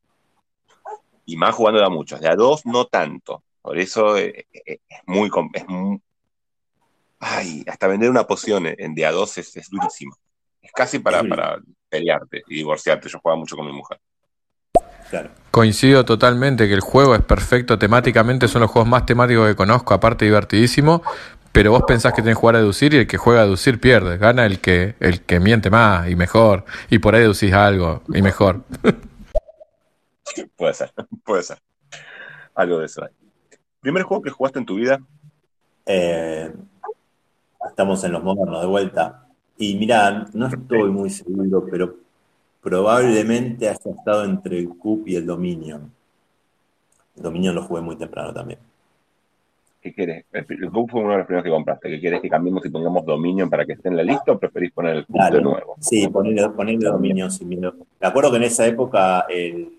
[1.24, 3.44] Y más jugando de a muchos, de a dos no tanto.
[3.62, 5.30] Por eso eh, eh, es, muy,
[7.20, 10.16] Ay, hasta vender una poción en de a dos es, durísimo.
[10.62, 13.08] Es casi para, para pelearte y divorciarte.
[13.08, 14.00] Yo jugaba mucho con mi mujer.
[15.50, 19.94] Coincido totalmente que el juego es perfecto temáticamente, son los juegos más temáticos que conozco,
[19.94, 21.02] aparte divertidísimo,
[21.52, 23.80] pero vos pensás que tenés que jugar a deducir y el que juega a deducir
[23.80, 28.02] pierde, gana el que, el que miente más y mejor, y por ahí deducís algo
[28.12, 28.62] y mejor.
[30.56, 30.92] puede ser,
[31.24, 31.58] puede ser.
[32.54, 33.06] Algo de eso.
[33.80, 35.00] ¿Primer juego que jugaste en tu vida?
[35.86, 36.52] Eh,
[37.68, 39.26] estamos en los modernos de vuelta.
[39.58, 42.05] Y mira, no estoy muy seguro, pero
[42.66, 45.88] probablemente haya estado entre el CUP y el Dominion.
[47.16, 48.58] El Dominion lo jugué muy temprano también.
[49.80, 50.24] ¿Qué quieres?
[50.32, 51.88] El CUP fue uno de los primeros que compraste.
[51.88, 54.72] ¿Qué quieres que cambiemos y pongamos Dominion para que esté en la lista o preferís
[54.72, 55.76] poner el CUP de nuevo?
[55.78, 57.72] Sí, ponerle, ponerle Dominion sin miedo.
[58.00, 59.72] Me acuerdo que en esa época el,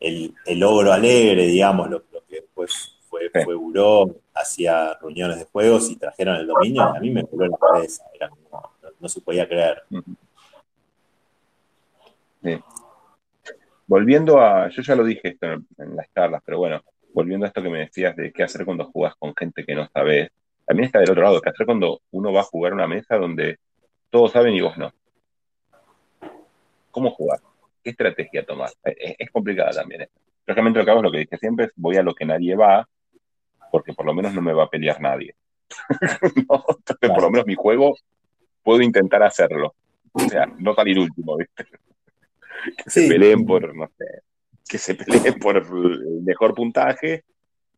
[0.00, 5.88] el, el ogro alegre, digamos, lo, que después fue, fue Buró, hacía reuniones de juegos
[5.88, 8.02] y trajeron el dominio, a mí me voló la cabeza,
[8.98, 9.84] no, se podía creer.
[13.86, 17.62] Volviendo a, yo ya lo dije esto en, las charlas, pero bueno, volviendo a esto
[17.62, 20.30] que me decías de qué hacer cuando jugas con gente que no sabes,
[20.64, 23.58] también está del otro lado, qué hacer cuando uno va a jugar una mesa donde
[24.10, 24.92] todos saben y vos no.
[26.90, 27.40] ¿Cómo jugar?
[27.82, 28.70] ¿Qué estrategia tomar?
[28.84, 30.08] Es, complicada también.
[30.46, 32.88] Lógicamente lo que hago es lo que dije siempre, voy a lo que nadie va,
[33.70, 35.34] porque por lo menos no me va a pelear nadie.
[37.00, 37.96] Por lo menos mi juego
[38.62, 39.74] puedo intentar hacerlo.
[40.12, 41.66] O sea, no salir último, ¿viste?
[42.76, 44.22] Que se peleen por, no sé,
[44.68, 47.24] que se peleen por el mejor puntaje,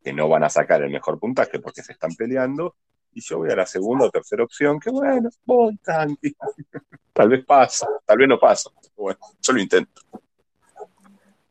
[0.02, 2.76] que no van a sacar el mejor puntaje porque se están peleando,
[3.14, 6.34] y yo voy a la segunda o tercera opción, que bueno, voy tranqui.
[7.12, 8.72] tal vez paso, tal vez no paso.
[8.96, 10.02] Bueno, yo lo intento.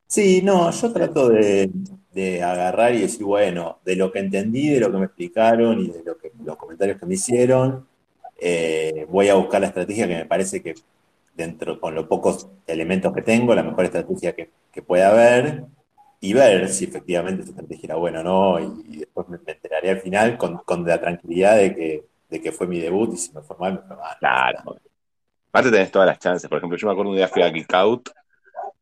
[0.06, 1.72] Sí, no, yo trato de,
[2.44, 6.04] agarrar y decir, bueno, de lo que entendí, de lo que me explicaron y de
[6.04, 7.88] lo que, los comentarios que me hicieron,
[8.40, 10.76] eh, voy a buscar la estrategia que me parece que
[11.34, 15.66] dentro, con los pocos elementos que tengo, la mejor estrategia que, pueda haber
[16.20, 20.02] y ver si efectivamente esa estrategia era buena o no, y, después me, enteraré al
[20.02, 23.56] final con, la tranquilidad de que, de que fue mi debut y si me fue
[23.60, 24.18] mal, me fue mal.
[24.20, 24.80] Claro.
[25.50, 26.50] Aparte tenés todas las chances.
[26.50, 28.10] Por ejemplo, yo me acuerdo un día fui a Geek Out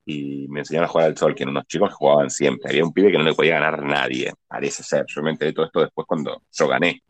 [0.05, 2.69] y me enseñaron a jugar al sol, que unos chicos que jugaban siempre.
[2.69, 5.05] Había un pibe que no le podía ganar nadie, parece ser.
[5.07, 7.03] Yo me enteré de todo esto después cuando yo gané.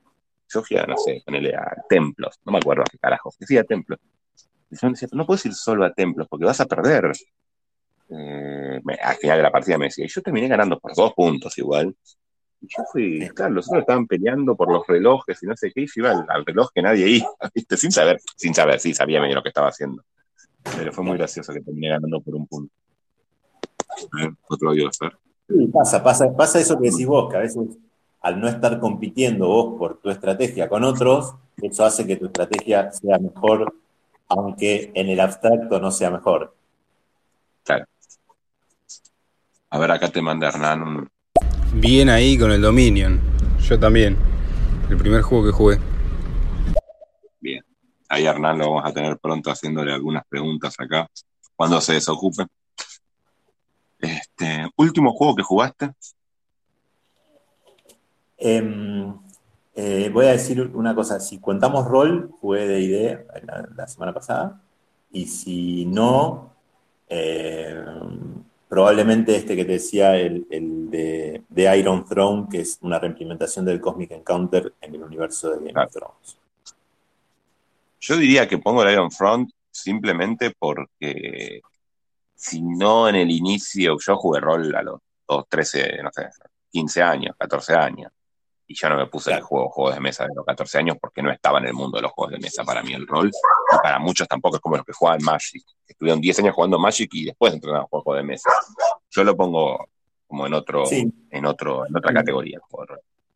[0.50, 3.58] Yo fui a, no sé, ponerle a templos, no me acuerdo qué carajo, que sí
[3.58, 4.00] a templos.
[4.72, 7.12] Decía, no puedes ir solo a templos porque vas a perder.
[8.10, 11.58] Eh, al final de la partida me decía, y yo terminé ganando por dos puntos
[11.58, 11.94] igual.
[12.62, 15.82] Y yo fui, claro, los otros estaban peleando por los relojes y no sé qué,
[15.82, 17.76] y yo iba al, reloj que nadie iba, ¿viste?
[17.76, 20.04] Sin saber, sin saber, sí, sabía medio lo que estaba haciendo.
[20.78, 22.74] Pero fue muy gracioso que terminé ganando por un punto.
[24.48, 25.12] Otro audio hacer.
[25.50, 27.68] Sí, pasa, pasa, pasa eso que decís vos, que a veces
[28.22, 32.92] al no estar compitiendo vos por tu estrategia con otros, eso hace que tu estrategia
[32.92, 33.74] sea mejor,
[34.32, 36.56] aunque en el abstracto no sea mejor.
[37.64, 37.86] Claro.
[39.70, 41.10] A ver, acá te manda Hernán un,
[41.74, 43.20] bien ahí con el Dominion.
[43.60, 44.18] Yo también.
[44.90, 45.80] El primer juego que jugué.
[47.40, 47.64] Bien.
[48.10, 51.10] Ahí Hernán lo vamos a tener pronto haciéndole algunas preguntas acá.
[51.56, 52.46] Cuando se desocupe.
[54.00, 55.92] Este, último juego que jugaste.
[58.38, 59.14] Em,
[59.74, 61.20] eh, voy a decir una cosa.
[61.20, 63.26] Si contamos rol, jugué de idea
[63.76, 64.62] la, semana pasada.
[65.12, 66.54] Y si no,
[67.08, 67.84] eh,
[68.68, 70.46] probablemente este que te decía, el,
[70.90, 75.86] de, Iron Throne, que es una reimplementación del Cosmic Encounter en el universo de Game
[75.86, 76.38] of Thrones.
[78.00, 81.62] Yo diría que pongo el Iron Front simplemente porque
[82.36, 85.00] si no en el inicio, yo jugué rol a los
[85.48, 86.28] 13, no sé,
[86.72, 88.12] 15 años, 14 años
[88.72, 91.22] y yo no me puse el juego juegos de mesa de los 14 años porque
[91.22, 93.30] no estaba en el mundo de los juegos de mesa para mí el rol.
[93.30, 95.64] Y para muchos tampoco es como los que juegan Magic.
[95.86, 98.50] Estuvieron 10 años jugando Magic y después entrenaron juegos de mesa.
[99.10, 99.90] Yo lo pongo
[100.26, 102.62] como en otro, en otro, en otra categoría.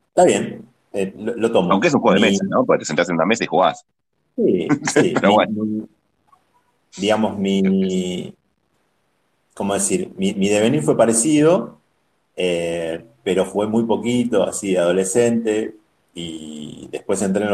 [0.07, 1.73] Está bien, eh, lo, tomo.
[1.73, 2.65] Aunque es un juego de mesa, ¿no?
[2.65, 3.85] Porque te sentás en una mesa y jugás.
[4.37, 5.13] Sí, sí.
[5.19, 5.87] Pero bueno.
[6.95, 8.33] digamos, mi.
[9.53, 10.13] ¿Cómo decir?
[10.15, 11.81] Mi, mi devenir fue parecido.
[12.37, 15.75] Eh, pero fue muy poquito, así de adolescente,
[16.13, 17.49] y después entré en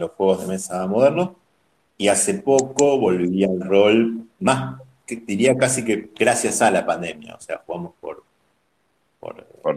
[0.00, 1.30] los, juegos de mesa modernos,
[1.96, 7.36] y hace poco volví al rol, más, que diría casi que gracias a la pandemia,
[7.36, 8.24] o sea, jugamos por,
[9.20, 9.76] por, por,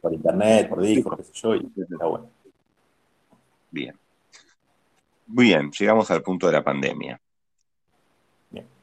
[0.00, 2.30] por internet, por Discord, qué sé yo, y está bueno.
[3.72, 3.98] Bien.
[5.26, 7.20] Muy bien, llegamos al punto de la pandemia.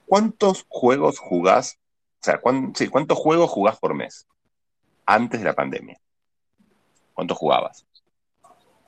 [0.07, 1.79] ¿Cuántos juegos jugás?
[2.19, 2.41] O sea,
[2.75, 4.27] sí, ¿cuántos juegos jugás por mes?
[5.05, 5.99] Antes de la pandemia?
[7.13, 7.85] ¿Cuánto jugabas?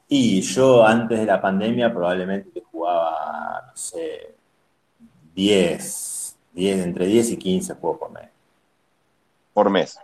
[0.07, 4.35] Y yo antes de la pandemia probablemente jugaba, no sé,
[5.33, 8.29] 10, 10 entre 10 y 15 juegos por mes.
[9.53, 9.99] Por mes,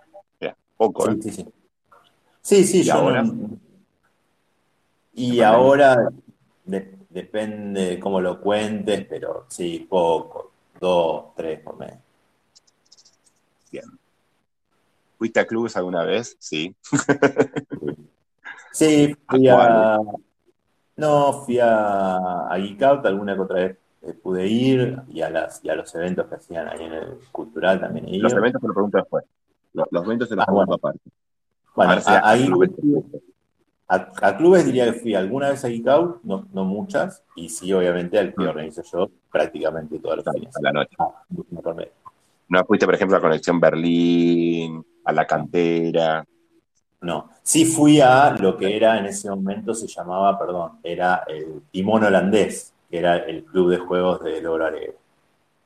[0.77, 1.05] poco.
[1.05, 1.21] Sí, ¿eh?
[1.21, 1.45] sí, sí.
[2.41, 3.23] Sí, sí, ¿Y yo ahora?
[5.13, 6.11] y ahora
[6.63, 11.93] depende de cómo lo cuentes, pero sí, poco, dos, tres por mes.
[13.71, 14.00] Bien.
[15.21, 16.35] ¿Fuiste a clubes alguna vez?
[16.39, 16.75] Sí.
[18.71, 19.99] sí, fui a.
[20.97, 25.29] No, fui a, a Geek Out, alguna que otra vez eh, pude ir, y a,
[25.29, 28.19] las, y a los eventos que hacían ahí en el cultural también.
[28.19, 29.23] Los eventos te lo pregunto después.
[29.73, 31.11] Los, eventos se los ah, pregunto aparte.
[31.75, 32.49] Bueno, a, ahí,
[33.89, 37.71] a, clubes diría que fui alguna vez a Geek Out, no, no muchas, y sí,
[37.71, 38.47] obviamente, al que mm.
[38.47, 40.57] organizo yo prácticamente todas las días.
[40.57, 40.95] A la noche.
[40.97, 41.23] Ah,
[42.49, 46.25] no fuiste, por ejemplo, a Conexión Berlín, a la cantera.
[47.01, 47.29] no.
[47.43, 52.03] Sí fui a lo que era en ese momento se llamaba, perdón, era el Timón
[52.03, 54.69] Holandés, que era el club de juegos de Logro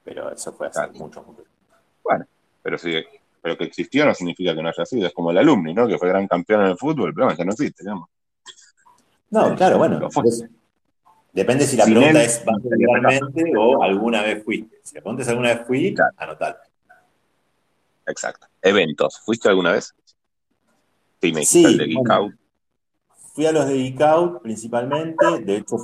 [0.03, 1.43] Pero eso fue hace mucho, mucho
[2.03, 2.25] Bueno,
[2.61, 3.03] pero sí,
[3.41, 5.05] pero que existió no significa que no haya sido.
[5.05, 5.87] Es como el alumni, ¿no?
[5.87, 8.09] Que fue gran campeón en el fútbol, pero ya no existe, digamos.
[9.29, 10.09] No, claro, bueno.
[11.33, 14.79] Depende si la pregunta es ¿vas regularmente o alguna vez fuiste?
[14.83, 16.61] Si la pregunta es alguna vez fui, anotar.
[18.07, 18.47] Exacto.
[18.65, 19.21] Eventos.
[19.23, 19.93] ¿Fuiste alguna vez?
[21.21, 22.33] Sí, me dijiste de Geek Out.
[23.33, 25.39] Fui a los de Geek Out principalmente.
[25.41, 25.77] De hecho,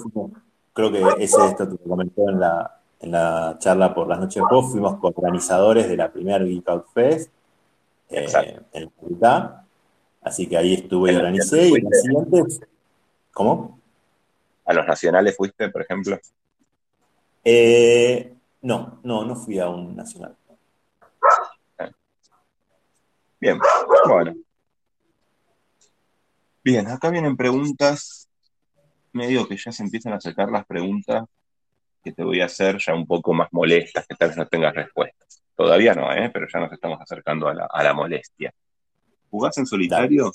[0.73, 4.41] creo que ese esto te comentó en la, en la charla por las noches de
[4.41, 4.67] juego.
[4.67, 7.31] Fuimos organizadores de la primera Geek Out Fest
[8.09, 9.51] eh, en la facultad.
[10.23, 11.69] Así que ahí estuve y organicé.
[11.69, 12.61] Y las siguientes.
[13.31, 13.79] ¿Cómo?
[14.65, 16.19] ¿A los nacionales fuiste, por ejemplo?
[17.43, 20.35] Eh, no, no, no fui a un nacional.
[23.41, 23.57] Bien,
[24.07, 24.35] bueno.
[26.63, 28.29] Bien, acá vienen preguntas,
[29.13, 31.25] medio que ya se empiezan a acercar las preguntas
[32.03, 34.75] que te voy a hacer ya un poco más molestas, que tal vez no tengas
[34.75, 35.41] respuestas.
[35.55, 36.29] Todavía no, ¿eh?
[36.31, 38.53] pero ya nos estamos acercando a la, molestia.
[39.31, 40.31] ¿Jugás en solitario?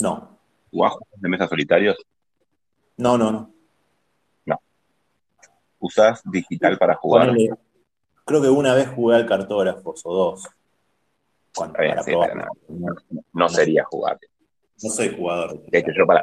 [0.00, 0.38] No.
[0.70, 1.96] ¿Jugás de mesa solitarios?
[2.96, 3.54] No, no, no.
[4.46, 4.58] No.
[5.80, 7.34] ¿Usás digital para jugar?
[8.24, 10.48] creo que una vez jugué al cartógrafo o dos
[13.32, 14.18] no, sería jugar.
[14.82, 15.62] No soy jugador.
[15.70, 16.20] yo, para,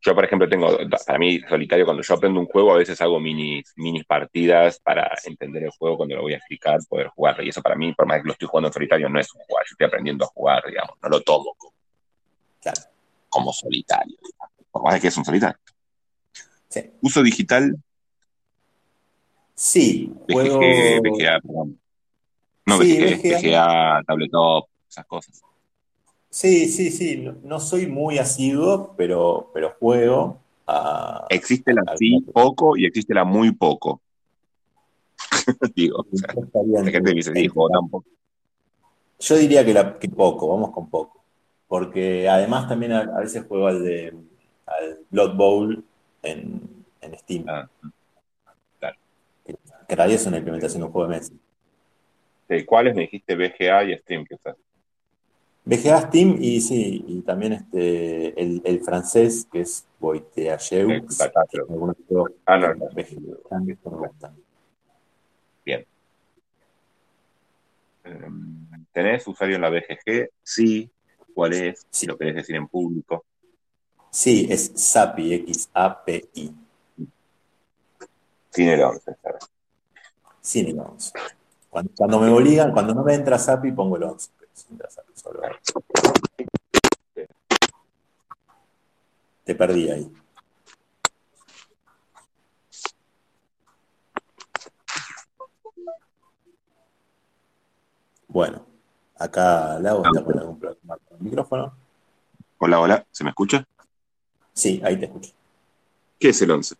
[0.00, 3.20] yo, por ejemplo, tengo, para mí, solitario, cuando yo aprendo un juego, a veces hago
[3.20, 7.42] mini, mini partidas para entender el juego cuando lo voy a explicar, poder jugar.
[7.44, 9.40] Y eso para mí, por más que lo estoy jugando en solitario, no es un
[9.42, 9.64] jugar.
[9.64, 11.74] Yo estoy aprendiendo a jugar, digamos, no lo tomo como,
[13.28, 14.16] como solitario.
[14.70, 15.58] Por más que es un solitario.
[17.00, 17.76] ¿Uso digital?
[19.54, 20.12] Sí.
[20.30, 20.60] Juego...
[20.60, 21.81] perdón.
[22.66, 25.42] No, sí, VGA, tabletop, esas cosas.
[26.32, 27.28] Sí, sí, sí.
[27.42, 30.40] No, soy muy asiduo, pero, pero juego.
[30.66, 34.00] A, existe la sí poco y existe la muy poco.
[35.74, 38.06] Digo, la gente dice, juego tampoco.
[39.20, 41.22] Yo diría que, la, que poco, vamos con poco.
[41.68, 44.14] Porque además también a, veces juego al de
[44.66, 45.84] al Blood Bowl
[46.22, 47.44] en, en Steam.
[47.46, 47.68] Ah,
[48.78, 48.96] claro.
[49.44, 49.52] Que,
[49.88, 51.32] en realidad es una implementación de un juego de mesa.
[52.52, 54.56] Este, ¿Cuáles me dijiste BGA y Steam usas?
[55.64, 61.20] BGA, Steam y sí, y también este, el, francés que es Boiteajeux.
[62.44, 62.88] Ah, no, no.
[65.64, 65.86] Bien.
[68.04, 70.30] Em, ¿Tenés usuario en la BGG?
[70.42, 70.90] Sí.
[71.32, 71.86] ¿Cuál es?
[71.88, 73.24] Si lo querés decir en público.
[74.10, 76.52] Sí, es SAPI, X-A-P-I.
[78.50, 79.50] Sin el 11, ¿sabes?
[80.42, 81.12] Sin el 11.
[81.72, 84.30] Cuando, me obligan, cuando no me entra SAPI, pongo el 11.
[89.42, 90.12] Te perdí ahí.
[98.28, 98.66] Bueno,
[99.16, 101.74] acá Lau está con algún problema con el micrófono.
[102.58, 103.66] Hola, hola, ¿se me escucha?
[104.52, 105.32] Sí, ahí te escucho.
[106.18, 106.76] ¿Qué es el 11?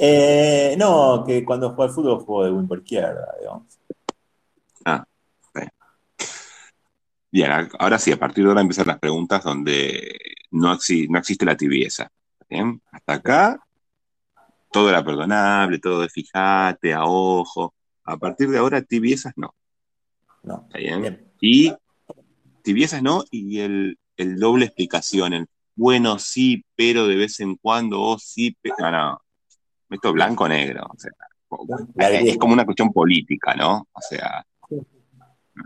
[0.00, 3.80] Eh, no, que cuando juego al fútbol juego de win por izquierda, digamos.
[4.84, 5.04] Ah,
[7.32, 7.68] bien.
[7.80, 10.16] ahora sí, a partir de ahora empiezan las preguntas donde
[10.52, 12.12] no, existe la tibieza.
[12.92, 13.60] Hasta acá,
[14.70, 17.74] todo era perdonable, todo de fijate, a ojo.
[18.04, 19.52] A partir de ahora, tibiezas no.
[20.44, 20.64] No.
[20.68, 21.32] ¿Está bien?
[21.40, 21.74] Y
[22.62, 28.16] tibiezas no, y el, doble explicación, el bueno sí, pero de vez en cuando, o
[28.20, 28.76] sí, pero.
[28.78, 29.22] No, no.
[29.90, 30.86] Esto blanco-negro.
[30.86, 31.12] O sea,
[32.10, 33.88] es como una cuestión política, ¿no?
[33.92, 34.44] O sea,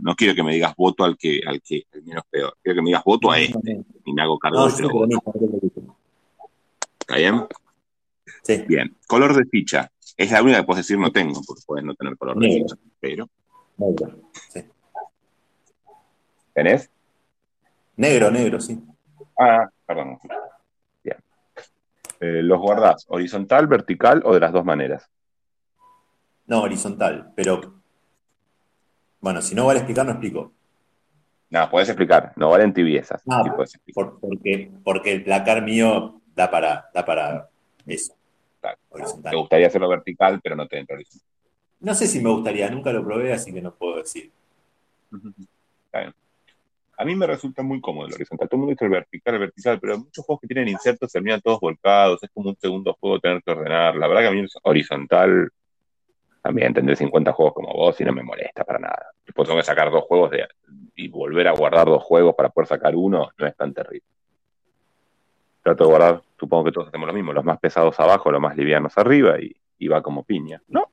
[0.00, 2.56] no quiero que me digas voto al que, al que menos peor.
[2.62, 5.96] Quiero que me digas voto a este y me hago cargo de otro
[7.00, 7.46] ¿Está bien?
[8.42, 8.64] Sí.
[8.66, 8.96] Bien.
[9.06, 9.90] Color de ficha.
[10.16, 12.76] Es la única que puedes decir no tengo, porque puedes no tener color de ficha.
[13.00, 13.28] Pero.
[13.76, 14.20] Negro.
[14.48, 14.64] Sí.
[16.54, 16.90] ¿Tenés?
[17.96, 18.78] Negro, negro, sí.
[19.38, 20.18] Ah, perdón.
[22.22, 25.10] Eh, ¿los guardás horizontal, vertical o de las dos maneras?
[26.46, 27.82] No, horizontal, pero
[29.20, 30.52] bueno, si no vale explicar, no explico.
[31.50, 33.24] No, puedes explicar, no valen tibiezas.
[33.28, 33.42] Ah,
[34.20, 37.48] porque, porque el placar mío da para, da para
[37.86, 38.14] eso.
[39.28, 41.28] Te gustaría hacerlo vertical, pero no te entra horizontal.
[41.80, 44.30] No sé si me gustaría, nunca lo probé, así que no puedo decir.
[45.86, 46.14] Está bien.
[46.98, 48.48] A mí me resulta muy cómodo el horizontal.
[48.48, 51.40] Todo el mundo dice el vertical, el vertical, pero muchos juegos que tienen insertos terminan
[51.40, 52.22] todos volcados.
[52.22, 53.96] Es como un segundo juego tener que ordenar.
[53.96, 55.50] La verdad que a mí el horizontal
[56.42, 59.06] También tendré 50 juegos como vos y no me molesta para nada.
[59.24, 60.46] Después tengo que sacar dos juegos de,
[60.96, 64.06] y volver a guardar dos juegos para poder sacar uno, no es tan terrible.
[65.62, 68.56] Trato de guardar, supongo que todos hacemos lo mismo, los más pesados abajo, los más
[68.56, 70.60] livianos arriba y, y va como piña.
[70.68, 70.90] ¿No?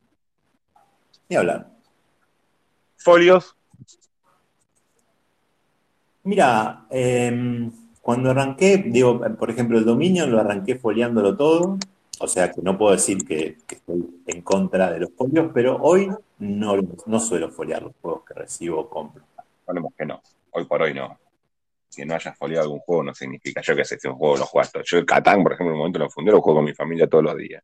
[1.27, 1.67] Ni hablar.
[2.97, 3.55] Folios,
[6.23, 11.77] Mira, em, cuando arranqué, digo, por ejemplo, el dominio lo arranqué foliándolo todo,
[12.19, 16.09] o sea que no puedo decir que, estoy en contra de los folios, pero hoy
[16.39, 19.23] no, no suelo foliar los juegos que recibo compro.
[19.65, 20.21] ponemos que no.
[20.51, 21.17] Hoy por hoy no.
[21.95, 24.45] Que no hayas foliado algún juego no significa, yo que sé, si un juego lo
[24.45, 24.83] juegas todo.
[24.85, 27.07] Yo el Catán, por ejemplo, en un momento lo fundé, lo juego con mi familia
[27.07, 27.63] todos los días.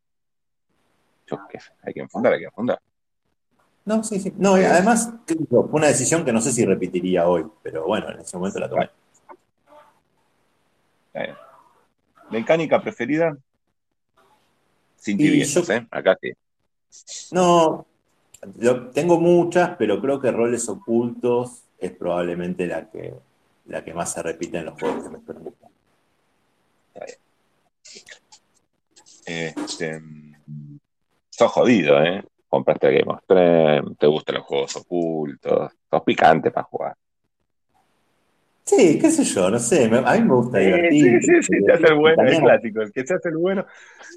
[1.26, 2.80] Yo qué sé, hay que enfundar, hay que enfundar.
[3.86, 4.32] No, sí, sí.
[4.36, 5.10] No, y además,
[5.48, 8.58] yo, fue una decisión que no sé si repetiría hoy, pero bueno, en ese momento
[8.58, 8.90] la tomé.
[12.30, 13.36] ¿Mecánica preferida?
[14.96, 15.86] Sin tibiezas, yo- ¿eh?
[15.90, 16.32] Acá sí.
[17.32, 17.86] No,
[18.58, 23.14] lo- tengo muchas, pero creo que roles ocultos es probablemente la que,
[23.66, 25.70] la que más se repite en los juegos que me preocupan.
[29.26, 30.78] Este, mm,
[31.30, 32.24] sos jodido, ¿eh?
[32.48, 36.94] Compraste Game of Thrones, te gustan los juegos ocultos, sos picante para jugar.
[38.64, 41.20] Sí, qué sé yo, no sé, me- a mí me gusta Sí, divertir.
[41.22, 43.64] sí, sí, sí, te hace el bueno, También- clásico, el que se hace el bueno.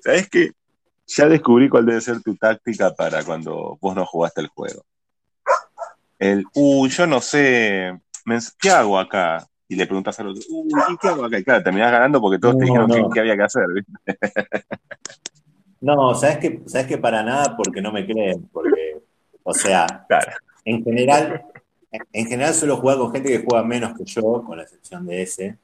[0.04, 0.52] ¿Sabes qué?
[1.08, 4.84] Ya descubrí cuál debe ser tu táctica para cuando vos no jugaste el juego.
[6.18, 7.94] El, uy, yo no sé,
[8.26, 9.46] me- ¿qué hago acá?
[9.68, 11.38] Y le preguntas al otro, uy, ¿y ¿qué hago acá?
[11.40, 12.96] Y claro, terminás ganando porque todos te No, dijeron no.
[12.96, 13.92] qué, qué había que hacer, ¿viste?
[15.82, 16.62] No, ¿sabes qué?
[16.66, 16.98] ¿Sabes qué?
[16.98, 19.02] Para nada, porque no me creen, porque,
[19.44, 20.32] o sea, Claro,
[20.66, 21.46] en general,
[22.12, 25.22] en general suelo jugar con gente que juega menos que yo, con la excepción de
[25.22, 25.58] ese.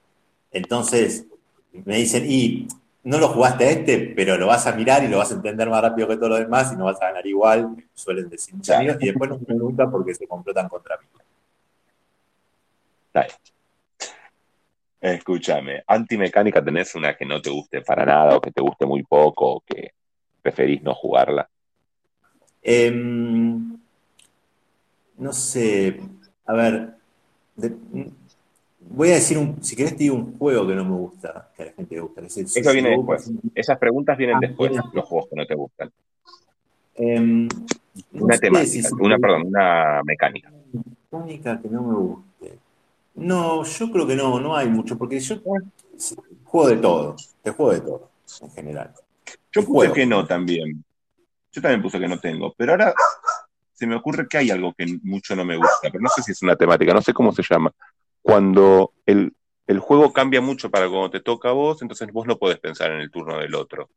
[0.52, 1.26] Entonces,
[1.72, 2.68] me dicen, y
[3.04, 5.70] no lo jugaste a este, pero lo vas a mirar y lo vas a entender
[5.70, 8.56] más rápido que todos los demás y no vas a ganar igual, me suelen decir
[8.56, 11.06] muchos amigos, y después no me preguntan porque se complotan contra mí.
[13.14, 13.34] dale.
[15.02, 19.04] Escúchame, antimecánica tenés una que no te guste para nada o que te guste muy
[19.04, 19.92] poco o que
[20.46, 21.50] preferís no jugarla.
[22.62, 23.78] Em,
[25.18, 26.00] no sé,
[26.46, 26.94] a ver,
[27.56, 27.76] de-
[28.80, 31.64] voy a decir, un, si querés te digo un juego que no me gusta, que
[31.64, 32.22] a la gente le gusta.
[32.22, 33.32] Que es el Eso viene después.
[33.56, 34.84] Esas preguntas vienen Ah, después, bien.
[34.94, 35.92] los juegos que no te gustan.
[36.96, 37.48] Em,
[38.12, 40.52] no Una temática, si- una, perdón, una mecánica.
[41.12, 42.60] Mecánica que no me guste.
[43.16, 45.38] No, yo creo que no, no hay mucho, porque yo
[46.44, 48.10] juego de todo, te juego de todo,
[48.42, 48.94] en general.
[49.56, 49.94] Yo puse juego.
[49.94, 50.84] que no también.
[51.52, 52.94] Yo también puse que no tengo, pero ahora
[53.74, 56.32] se me ocurre que hay algo que mucho no me gusta, pero no sé si
[56.34, 57.72] es una temática, no sé cómo se llama.
[58.22, 59.34] Cuando el,
[59.68, 62.92] el juego cambia mucho para cuando te toca a vos, entonces vos no podés pensar
[62.92, 63.90] en el turno del otro.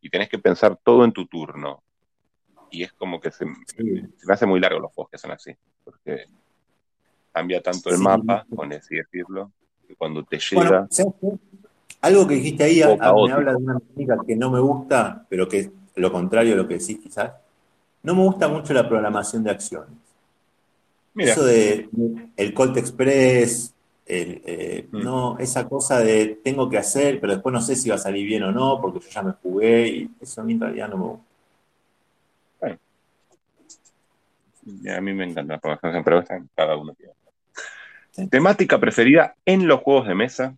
[0.00, 1.82] Y tenés que pensar todo en tu turno.
[2.70, 4.00] Y es como que se, Sí.
[4.16, 5.52] se me hace muy largo los juegos que son así,
[5.84, 6.24] porque
[7.32, 8.02] cambia tanto el Sí.
[8.02, 9.52] mapa, con así decirlo,
[9.86, 10.88] que cuando te llega...
[12.06, 14.60] Algo que dijiste ahí a- O a- me habla de una mecánica que no me
[14.60, 17.32] gusta, pero que es lo contrario de lo que decís quizás.
[18.02, 19.90] No me gusta mucho la programación de acciones.
[21.14, 21.88] Mira, Eso de
[22.36, 23.72] el Colt Express,
[24.06, 25.02] el, eh, Mm.
[25.02, 28.26] no, esa cosa de tengo que hacer, pero después no sé si va a salir
[28.26, 30.96] bien o no, porque yo ya me jugué, y eso a mí en realidad no
[30.98, 31.26] me gusta.
[34.96, 36.92] a mí me encanta la programación, pero están cada uno.
[38.10, 38.26] Sí.
[38.28, 40.56] Temática preferida en los juegos de mesa.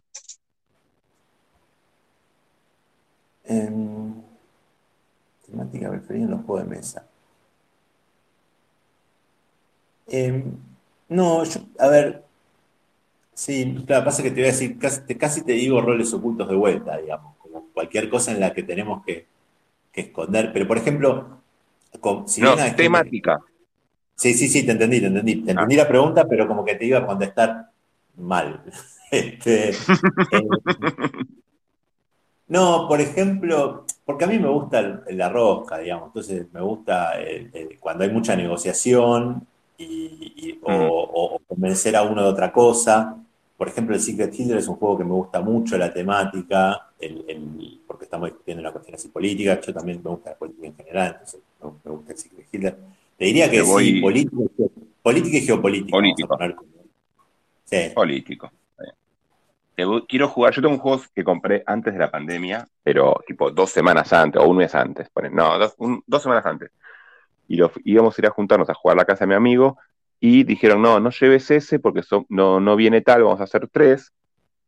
[3.48, 4.12] Em,
[5.46, 7.06] temática preferida en los juegos de mesa.
[10.06, 10.42] Em,
[11.08, 12.22] no, yo, a ver,
[13.34, 16.48] sí, claro, pasa que te voy a decir, casi, te, casi te digo roles ocultos
[16.48, 19.26] de vuelta, digamos, como cualquier cosa en la que tenemos que,
[19.92, 21.38] que esconder, pero por ejemplo,
[22.00, 23.40] con- si No, bien hay gente- temática.
[24.14, 25.36] Sí, sí, sí, te entendí, te entendí.
[25.42, 27.70] Te entendí la pregunta, pero como que te iba a contestar
[28.16, 28.62] mal.
[29.10, 29.74] Este, eh,
[32.48, 36.08] no, por ejemplo, porque a mí me gusta el- la rosca, digamos.
[36.08, 39.46] Entonces me gusta el- el- cuando hay mucha negociación
[39.76, 40.82] y, y- o, Mm.
[40.90, 43.16] o- o convencer a uno de otra cosa.
[43.56, 47.24] Por ejemplo, el Secret Hitler es un juego que me gusta mucho, la temática, el-
[47.28, 49.60] el- porque estamos discutiendo una cuestión así política.
[49.60, 52.76] Yo también me gusta la política en general, entonces me, me gusta el Secret Hitler.
[53.16, 54.70] Te diría que Te voy- sí, política, y geo-
[55.02, 55.90] política y geopolítica.
[55.90, 56.38] Político.
[57.64, 57.76] Sí.
[57.94, 58.50] Político.
[60.08, 60.52] Quiero jugar.
[60.54, 64.40] Yo tengo un juego que compré antes de la pandemia, pero tipo dos semanas antes
[64.42, 65.08] o un mes antes.
[65.10, 66.70] ponen, No, dos, semanas antes.
[67.48, 69.78] Y íbamos a ir a juntarnos a jugar a la casa de mi amigo
[70.20, 74.12] y dijeron, no, no lleves ese porque no, no viene tal, vamos a hacer tres.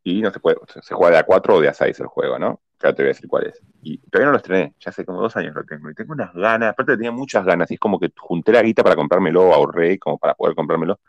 [0.02, 2.38] y no se puede, se juega de a 4 o de a 6 el juego,
[2.38, 2.62] ¿no?
[2.82, 3.60] Ya te voy a decir cuál es.
[3.82, 5.90] Y todavía no lo estrené, ya hace como dos años lo tengo.
[5.90, 8.82] Y tengo unas ganas, aparte tenía muchas ganas, y es como que junté la guita
[8.82, 11.00] para comprármelo, ahorré como para poder comprármelo.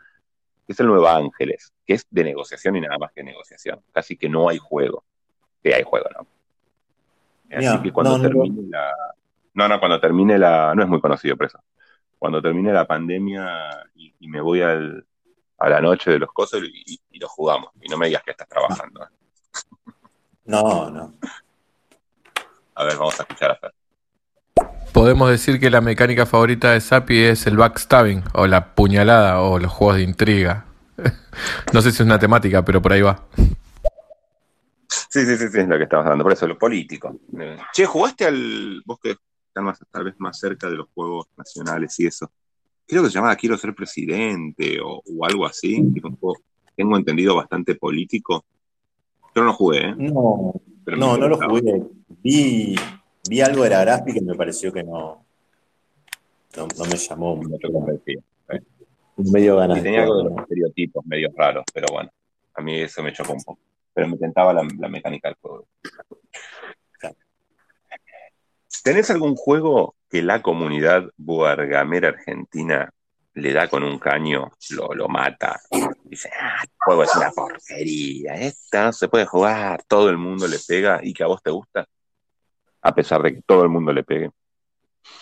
[0.68, 3.82] Es el Nuevo Ángeles, que es de negociación y nada más que negociación.
[3.92, 5.04] Casi que no hay juego.
[5.62, 6.26] Que hay juego, ¿no?
[7.56, 8.92] Así que cuando termine la.
[9.54, 10.74] No, no, cuando termine la.
[10.74, 11.58] No es muy conocido, por eso.
[12.18, 15.04] Cuando termine la pandemia y, me voy al,
[15.58, 17.70] a la noche de los cosas y, y, lo jugamos.
[17.82, 19.02] Y no me digas que estás trabajando.
[19.02, 19.92] ¿eh?
[20.44, 21.14] No, no.
[22.74, 23.74] A ver, vamos a escuchar a Fer.
[24.92, 29.58] Podemos decir que la mecánica favorita de Sapi es el backstabbing, o la puñalada, o
[29.58, 30.66] los juegos de intriga.
[31.72, 33.26] no sé si es una temática, pero por ahí va.
[34.86, 37.18] Sí, sí, sí, sí, es lo que estamos hablando, por eso, lo político.
[37.72, 38.82] Che, ¿jugaste al.
[38.84, 39.12] vos que
[39.46, 42.30] estás más, tal vez más cerca de los juegos nacionales y eso?
[42.86, 45.82] Creo que se llamaba Quiero ser presidente o, algo así.
[46.76, 48.44] tengo entendido bastante político.
[49.34, 49.94] Yo no lo jugué, ¿eh?
[49.96, 50.52] No,
[50.84, 51.82] no, no lo jugué.
[52.22, 52.76] Vi,
[53.28, 55.24] vi algo de la gráfica y me pareció que no,
[56.56, 57.68] no, me llamó mucho.
[58.48, 58.62] ¿eh?
[59.16, 59.78] Medio ganas.
[59.78, 62.10] Y tenía algo de los estereotipos medio raros, pero bueno,
[62.54, 63.60] a mí eso me chocó un poco.
[63.94, 65.66] Pero me tentaba la, mecánica del juego.
[68.82, 72.90] ¿Tenés algún juego que la comunidad buargamera argentina
[73.34, 75.60] le da con un caño, lo, lo mata?
[76.04, 80.48] Dice, ah, el juego es una porquería, esta no se puede jugar, todo el mundo
[80.48, 81.86] le pega y que a vos te gusta
[82.82, 84.30] a pesar de que todo el mundo le pegue?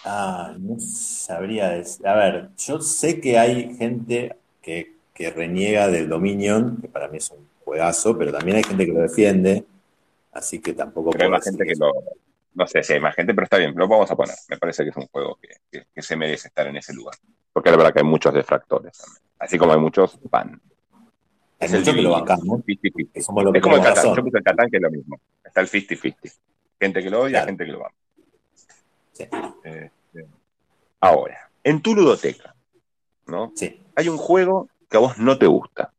[0.05, 2.07] Ah, no sabría decir.
[2.07, 4.99] A ver, yo sé que hay gente que,
[5.37, 9.03] reniega del Dominion, que para mí es un juegazo, pero también hay gente que lo
[9.03, 9.67] defiende,
[10.33, 11.93] así que tampoco pero hay más gente que lo.
[12.55, 14.35] No sé si hay más gente, pero está bien, lo vamos a poner.
[14.49, 17.17] Me parece que es un juego que, se merece estar en ese lugar.
[17.53, 19.23] Porque la verdad que hay muchos detractores también.
[19.39, 20.59] Así como hay muchos van.
[21.59, 22.61] Es muchos que lo bancamos.
[23.13, 24.15] Es como el Catán.
[24.17, 25.21] Yo puse el Catán que es lo mismo.
[25.45, 26.33] Está el 50-50.
[26.81, 27.95] Gente que lo odia, gente que lo ama.
[29.65, 30.27] Eh, eh,
[31.01, 32.55] ahora, en tu ludoteca,
[33.27, 33.53] ¿no?
[33.55, 33.83] Sí.
[33.95, 35.93] Hay un juego que a vos no te gusta,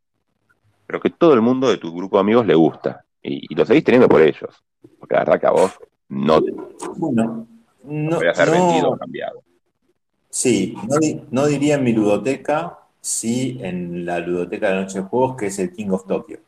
[0.87, 3.05] pero que todo el mundo de tu grupo de amigos le gusta.
[3.23, 4.63] Y, lo seguís teniendo por ellos.
[4.99, 5.71] Porque la verdad que a vos
[6.09, 6.87] no te gusta.
[6.97, 7.47] Bueno,
[7.83, 8.19] no.
[8.19, 9.43] Ser vendido o cambiado.
[10.29, 10.75] Sí,
[11.29, 15.47] no, diría en mi ludoteca, sí en la ludoteca de la noche de juegos, que
[15.47, 16.39] es el King of Tokyo.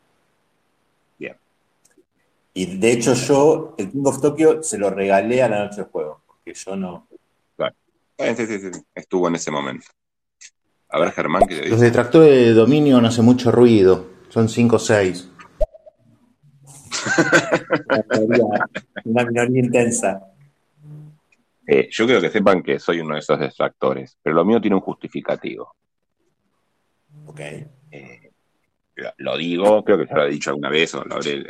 [2.56, 5.86] Y de hecho yo, el King of Tokyo, se lo regalé a la noche del
[5.86, 7.08] juego, porque yo no...
[7.56, 7.74] Claro.
[8.16, 9.86] Sí, sí, sí, Estuvo en ese momento.
[10.88, 14.78] A ver, Germán, ¿qué Los detractores de dominio no hacen mucho ruido, son 5 o
[14.78, 15.30] 6.
[19.04, 20.24] una minoría intensa.
[21.66, 24.76] Eh, yo quiero que sepan que soy uno de esos detractores, pero lo mío tiene
[24.76, 25.74] un justificativo.
[27.26, 27.40] Ok.
[27.90, 28.30] Eh,
[29.16, 31.42] lo, digo, creo que ya lo he dicho alguna vez, o lo habré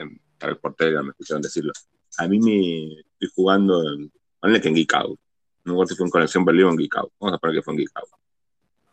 [0.44, 1.72] tal por Telegram, me escucharon decirlo.
[2.18, 5.20] A mí me estoy jugando en, ponle que en Geek Out.
[5.64, 7.12] No recuerdo si fue en Conexión Berlín o en Geek Out.
[7.18, 8.08] Vamos a poner que fue en Geek Out.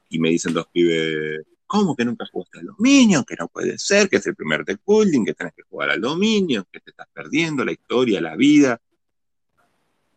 [0.10, 3.24] Y me dicen dos pibes, ¿cómo que nunca jugaste al dominio?
[3.24, 6.02] Que no puede ser, que es el primer deck building, que tenés que jugar al
[6.02, 8.80] dominio, que te estás perdiendo la historia, la vida.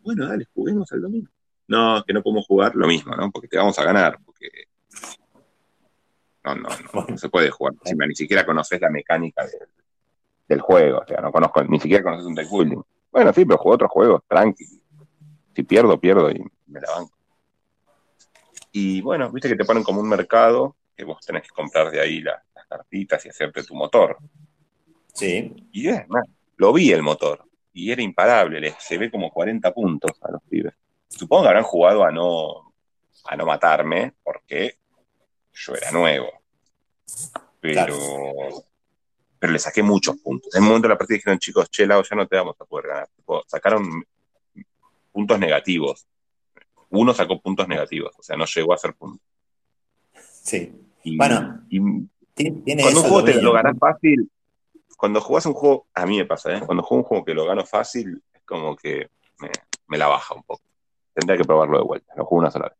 [0.00, 1.30] Bueno, dale, juguemos al dominio.
[1.66, 3.30] No, que no podemos jugar lo mismo, ¿no?
[3.30, 4.48] Porque te vamos a ganar, porque
[6.44, 7.74] no, no, no, no se puede jugar.
[7.84, 9.68] Si ni siquiera conoces la mecánica del,
[10.48, 11.00] del juego.
[11.00, 12.82] O sea, no conozco, ni siquiera conoces un deck building.
[13.10, 14.64] Bueno, sí, pero juego otros juegos, tranqui.
[15.54, 17.16] Si pierdo, pierdo y me la banco.
[18.72, 22.00] Y bueno, viste que te ponen como un mercado que vos tenés que comprar de
[22.00, 24.18] ahí las, cartitas y hacerte tu motor.
[25.12, 25.54] Sí.
[25.70, 26.24] Y es más,
[26.56, 30.74] lo vi el motor y era imparable, se ve como 40 puntos a los pibes.
[31.06, 32.72] Supongo que habrán jugado a no,
[33.24, 34.78] a no matarme porque
[35.52, 36.30] yo era nuevo.
[37.60, 37.96] Pero
[39.44, 40.54] pero le saqué muchos puntos.
[40.54, 42.86] En un momento de la partida dijeron, chicos, chela, ya no te vamos a poder
[42.86, 43.08] ganar.
[43.46, 44.02] sacaron
[45.12, 46.06] puntos negativos.
[46.88, 49.20] Uno sacó puntos negativos, o sea, no llegó a hacer puntos.
[50.14, 50.72] Sí.
[51.18, 51.60] bueno,
[52.34, 54.30] cuando un juego te lo ganas fácil,
[54.96, 56.62] cuando jugás un juego, a mí me pasa, ¿eh?
[56.64, 59.10] cuando juego un juego que lo gano fácil, es como que
[59.88, 60.62] me, la baja un poco.
[61.12, 62.78] Tendría que probarlo de vuelta, lo juego una sola vez.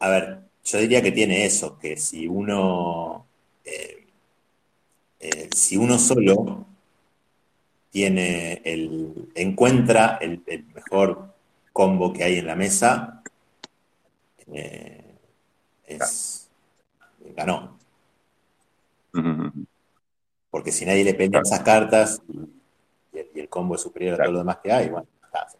[0.00, 3.26] A ver, yo diría que tiene eso, que si uno
[3.64, 4.03] eh,
[5.24, 6.66] eh, si uno solo
[7.88, 10.42] tiene el, encuentra el,
[10.74, 11.32] mejor
[11.72, 13.22] combo que hay en la mesa,
[14.52, 15.16] eh,
[15.86, 16.50] es,
[17.34, 17.78] ganó.
[20.50, 24.38] Porque si nadie le pelea esas cartas y, el combo es superior a todo lo
[24.40, 25.06] demás que hay, bueno,
[25.50, 25.56] se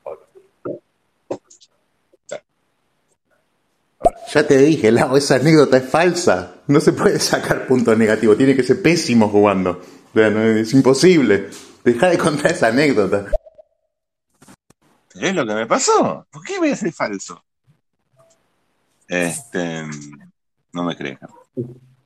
[4.32, 6.54] Ya te dije, Lau, esa anécdota es falsa.
[6.66, 9.80] No se puede sacar puntos negativos, tiene que ser pésimo jugando.
[10.14, 11.50] Es imposible.
[11.84, 13.26] Deja de contar esa anécdota.
[15.14, 16.26] ¿Es lo que me pasó?
[16.30, 17.44] ¿Por qué voy a ser falso?
[19.06, 19.82] Este,
[20.72, 21.18] no me crees.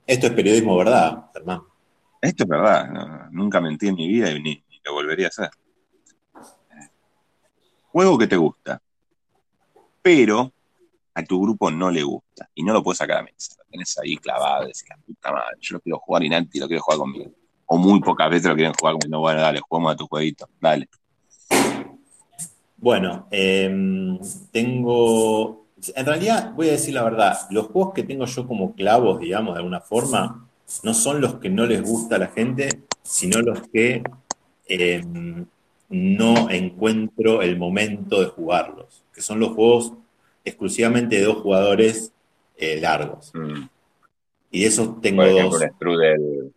[0.06, 1.62] Esto es periodismo, ¿verdad, Germán?
[2.20, 2.90] Esto es verdad.
[2.90, 5.50] no, nunca mentí en mi vida y ni, ni lo volvería a hacer.
[7.92, 8.82] Juego que te gusta,
[10.02, 10.52] pero
[11.18, 13.56] a tu grupo no le gusta y no lo puedes sacar a mesa.
[13.58, 16.68] Lo tenés ahí clavado, decís, la puta madre, yo lo quiero jugar y Nanti lo
[16.68, 17.30] quiero jugar conmigo.
[17.66, 19.20] O muy pocas veces lo quieren jugar conmigo.
[19.20, 20.48] Bueno, dale, jugamos a tu jueguito.
[20.60, 20.88] Dale.
[22.76, 24.16] Bueno, em,
[24.52, 25.66] tengo.
[25.94, 29.54] En realidad, voy a decir la verdad, los juegos que tengo yo como clavos, digamos,
[29.54, 30.48] de alguna forma,
[30.84, 34.04] no son los que no les gusta a la gente, sino los que
[34.68, 35.46] em,
[35.88, 39.94] no encuentro el momento de jugarlos, que son los juegos
[40.48, 42.12] exclusivamente de dos jugadores
[42.56, 43.30] eh, largos.
[43.34, 43.68] Mm.
[44.50, 45.62] Y de esos tengo Por ejemplo, dos.
[45.62, 46.52] el Strudel,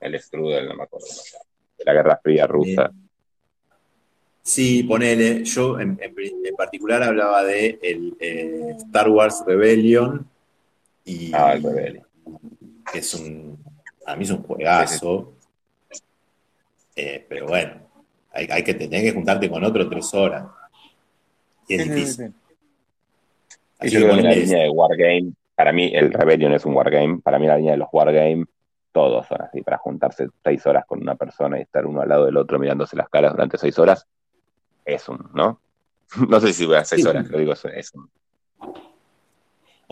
[0.00, 1.44] el Strudel, no me acuerdo cómo se llama,
[1.78, 2.90] de la Guerra Fría rusa.
[4.42, 6.14] Sí, ponele, yo en, en-
[6.46, 10.26] en particular hablaba de el eh, Star Wars Rebellion
[11.04, 12.06] y Ah, el Rebellion.
[12.90, 13.62] que es un,
[14.06, 15.34] a mí es un juegazo,
[16.96, 17.72] Eh, pero bueno,
[18.32, 20.46] hay, hay que tener que juntarte con otro tres horas.
[21.68, 22.32] Y es difícil.
[23.80, 26.74] Así yo que creo que la línea de Wargame, para mí el Rebellion es un
[26.74, 28.44] Wargame, para mí la línea de los Wargame,
[28.92, 32.26] todos son así, para juntarse seis horas con una persona y estar uno al lado
[32.26, 34.06] del otro mirándose las caras durante seis horas,
[34.84, 35.60] es un, ¿no?
[36.28, 37.08] No sé si voy a seis Sí.
[37.08, 38.10] horas, lo digo, es un.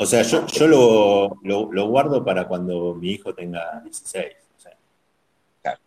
[0.00, 4.26] O sea, yo, yo lo, lo- lo guardo para cuando mi hijo tenga 16.
[4.56, 4.72] o sea,
[5.62, 5.78] Claro.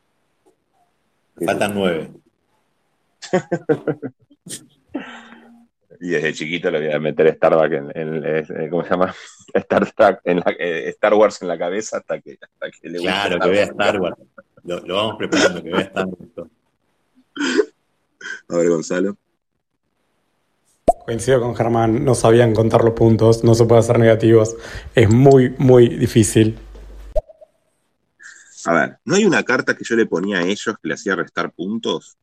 [1.45, 2.12] faltan nueve.
[6.04, 9.14] Y desde chiquito le voy a meter Starbucks en, en- ¿cómo se llama?
[9.54, 12.97] Star, Trek en la- eh, Star Wars en la cabeza hasta que, hasta que le
[12.97, 14.18] guste Claro, que vea Star Wars.
[14.64, 16.49] Lo, lo vamos preparando, que vea Star Wars.
[18.49, 19.16] A ver, Gonzalo.
[21.06, 24.56] Coincido con Germán, no sabían contar los puntos, no se puede hacer negativos.
[24.95, 26.58] Es muy, muy difícil.
[28.66, 31.16] A ver, ¿no hay una carta que yo le ponía a ellos que le hacía
[31.16, 32.18] restar puntos?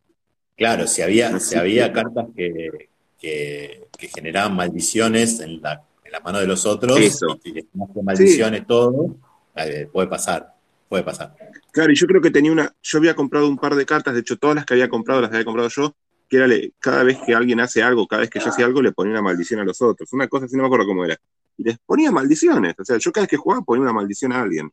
[0.56, 2.88] Claro, si había, si había cartas que,
[3.18, 7.38] que, que generaban maldiciones en la, en la mano de los otros, Eso.
[7.44, 7.66] y que
[8.02, 9.16] maldiciones todo,
[9.56, 10.54] eh, puede pasar,
[10.88, 11.34] puede pasar.
[11.72, 12.74] Claro, y yo creo que tenía una.
[12.82, 15.30] Yo había comprado un par de cartas, de hecho, todas las que había comprado las
[15.30, 15.94] había comprado yo,
[16.28, 18.80] que era le- cada vez que alguien hace algo, cada vez que yo hacía algo,
[18.82, 20.12] le ponía una maldición a los otros.
[20.12, 21.16] Una cosa así, no me acuerdo cómo era.
[21.56, 22.74] Y les ponía maldiciones.
[22.78, 24.70] O sea, yo cada vez que jugaba ponía una maldición a alguien.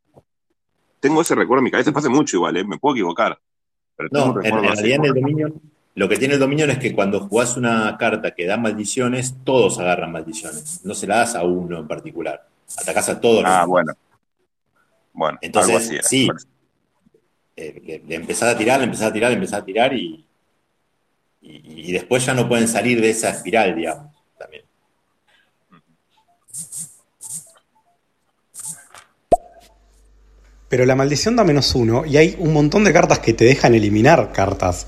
[1.00, 2.64] Tengo ese recuerdo en mi cabeza, hace mucho igual, ¿eh?
[2.64, 3.38] me puedo equivocar.
[3.98, 5.62] Pero No, en, en realidad en el Dominion,
[5.96, 9.80] lo que tiene el Dominion es que cuando jugás una carta que da maldiciones, todos
[9.80, 10.82] agarran maldiciones.
[10.84, 12.48] No se la das a uno en particular.
[12.78, 13.44] Atacás a todos.
[13.44, 13.94] los Ah, bueno.
[15.14, 16.04] Bueno, Entonces, algo así era.
[16.04, 16.26] sí.
[16.28, 16.40] Bueno,
[17.58, 20.26] Eh, le, le empezás a tirar, le empezás a tirar, le empezás a tirar y,
[21.42, 24.64] y, y después ya no pueden salir de esa espiral, digamos, también.
[30.68, 33.76] Pero la maldición da menos uno y hay un montón de cartas que te dejan
[33.76, 34.88] eliminar cartas.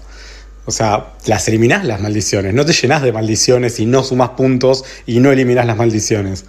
[0.67, 4.83] O sea, las eliminás las maldiciones, no te llenás de maldiciones y no sumas puntos
[5.05, 6.45] y no eliminás las maldiciones.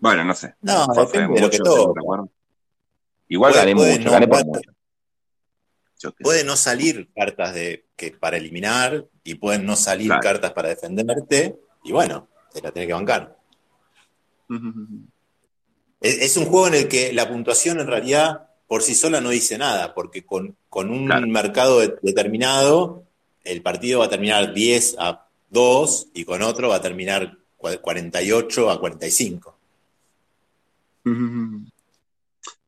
[0.00, 0.54] Bueno, no sé.
[0.62, 2.30] No, depende de lo que mucho.
[3.28, 4.70] Igual Puede- gané puede mucho, no- gané por puede- mucho.
[6.02, 6.24] Yo qué sé.
[6.24, 10.22] Pueden no salir cartas de, que, para eliminar y pueden no salir Claro.
[10.22, 13.36] cartas para defenderte y bueno, te la tenés que bancar.
[16.00, 19.30] Es, es un juego en el que la puntuación en realidad por sí sola no
[19.30, 21.26] dice nada, porque con, con un Claro.
[21.26, 23.02] mercado de- determinado
[23.42, 27.80] el partido va a terminar 10 a 2 y con otro va a terminar cua-
[27.80, 29.56] 48 a 45.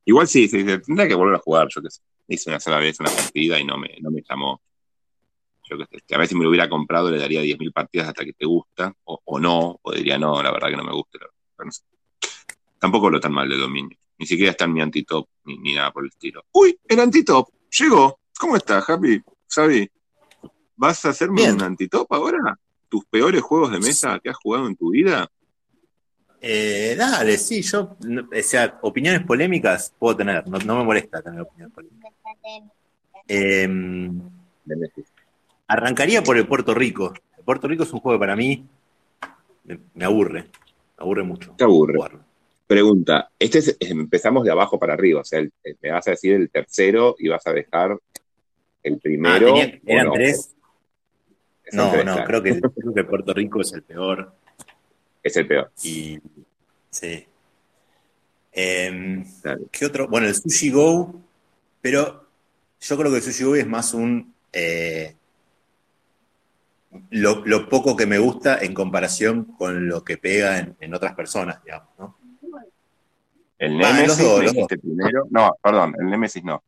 [0.04, 2.00] Igual sí, sí, sí, tendría que volver a jugar, yo qué sé.
[2.26, 4.60] Hice una sola vez una partida y no me, no me llamó.
[5.70, 8.24] Yo qué sé, que a si me lo hubiera comprado le daría 10.000 partidas hasta
[8.24, 11.20] que te gusta, o, o no, o diría no, la verdad que no me gusta.
[11.20, 11.30] pero
[11.64, 11.82] no sé.
[12.80, 13.96] Tampoco lo tan mal de dominio.
[14.22, 16.44] Ni siquiera está en mi antitop, ni, ni nada por el estilo.
[16.52, 16.78] ¡Uy!
[16.86, 18.20] El antitop, llegó.
[18.38, 19.20] ¿Cómo estás, Happy?
[19.52, 19.90] Xavi,
[20.76, 21.54] ¿vas a hacerme Bien.
[21.56, 22.56] un antitop ahora?
[22.88, 25.28] ¿Tus peores juegos de mesa que has jugado en tu vida?
[26.40, 31.20] Eh, dale, sí, yo, no- o sea, opiniones polémicas puedo tener, no, no me molesta
[31.20, 32.12] tener opiniones polémicas.
[33.26, 35.02] Eh, Messi.
[35.66, 37.12] arrancaría por el Puerto Rico.
[37.36, 38.64] El Puerto Rico es un juego que para mí
[39.64, 40.48] me, me aburre, me
[40.98, 41.54] aburre mucho.
[41.58, 41.94] Te aburre.
[41.94, 42.31] jugarlo.
[42.72, 46.12] Pregunta, este es- empezamos de abajo para arriba, o sea, el- el- me vas a
[46.12, 47.98] decir el tercero y vas a dejar
[48.82, 49.46] el Ah, primero.
[49.46, 50.12] tenía- ¿o eran no?
[50.12, 50.54] tres.
[51.72, 54.34] No, no, creo que, creo que Puerto Rico es el peor.
[55.22, 55.70] Es el peor.
[55.82, 56.18] Y
[56.90, 57.26] sí.
[58.52, 59.24] Em.
[59.70, 60.08] ¿Qué otro?
[60.08, 61.14] Bueno, el Sushi Go
[61.80, 62.26] Pero
[62.80, 64.32] yo creo que el Sushi Boy es más un.
[64.52, 65.14] eh,
[67.10, 71.14] lo, lo poco que me gusta en comparación con lo que pega en, en otras
[71.14, 72.16] personas, digamos, ¿no?
[73.58, 75.26] El Nemesis los dijiste primero.
[75.30, 76.62] No, perdón, el Nemesis no.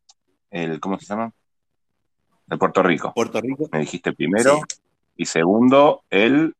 [0.49, 1.31] El, ¿Cómo se llama?
[2.47, 3.11] De Puerto Rico.
[3.13, 4.59] Puerto Rico, Me dijiste primero.
[5.17, 6.53] Y segundo, el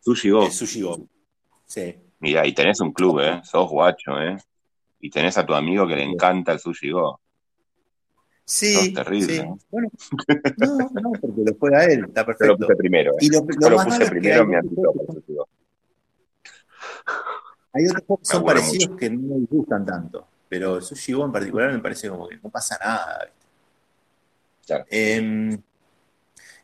[0.00, 0.46] Sushi Go.
[0.46, 1.08] el Sushi Boy.
[1.66, 1.94] Sí.
[2.20, 3.40] Mira, y tenés un club, ¿eh?
[3.44, 4.36] Sos guacho, ¿eh?
[5.00, 7.20] Y tenés a tu amigo que le encanta el Sushi Go.
[8.44, 9.42] Sí, Sos terrible, sí.
[9.42, 9.58] ¿no?
[9.70, 9.88] Bueno,
[10.58, 12.56] no, no, porque lo juega él, está Yo lo perfecto.
[12.58, 13.16] puse primero, ¿eh?
[13.20, 15.48] Y lo, Yo puse primero en mi para el Sushi Go.
[17.72, 21.24] Hay otros juegos que Me son parecidos que no me gustan tanto, pero Sushi Go
[21.26, 23.24] en particular me parece como que no pasa nada.
[23.26, 23.46] ¿viste?
[24.66, 24.84] Claro.
[24.90, 25.62] Em,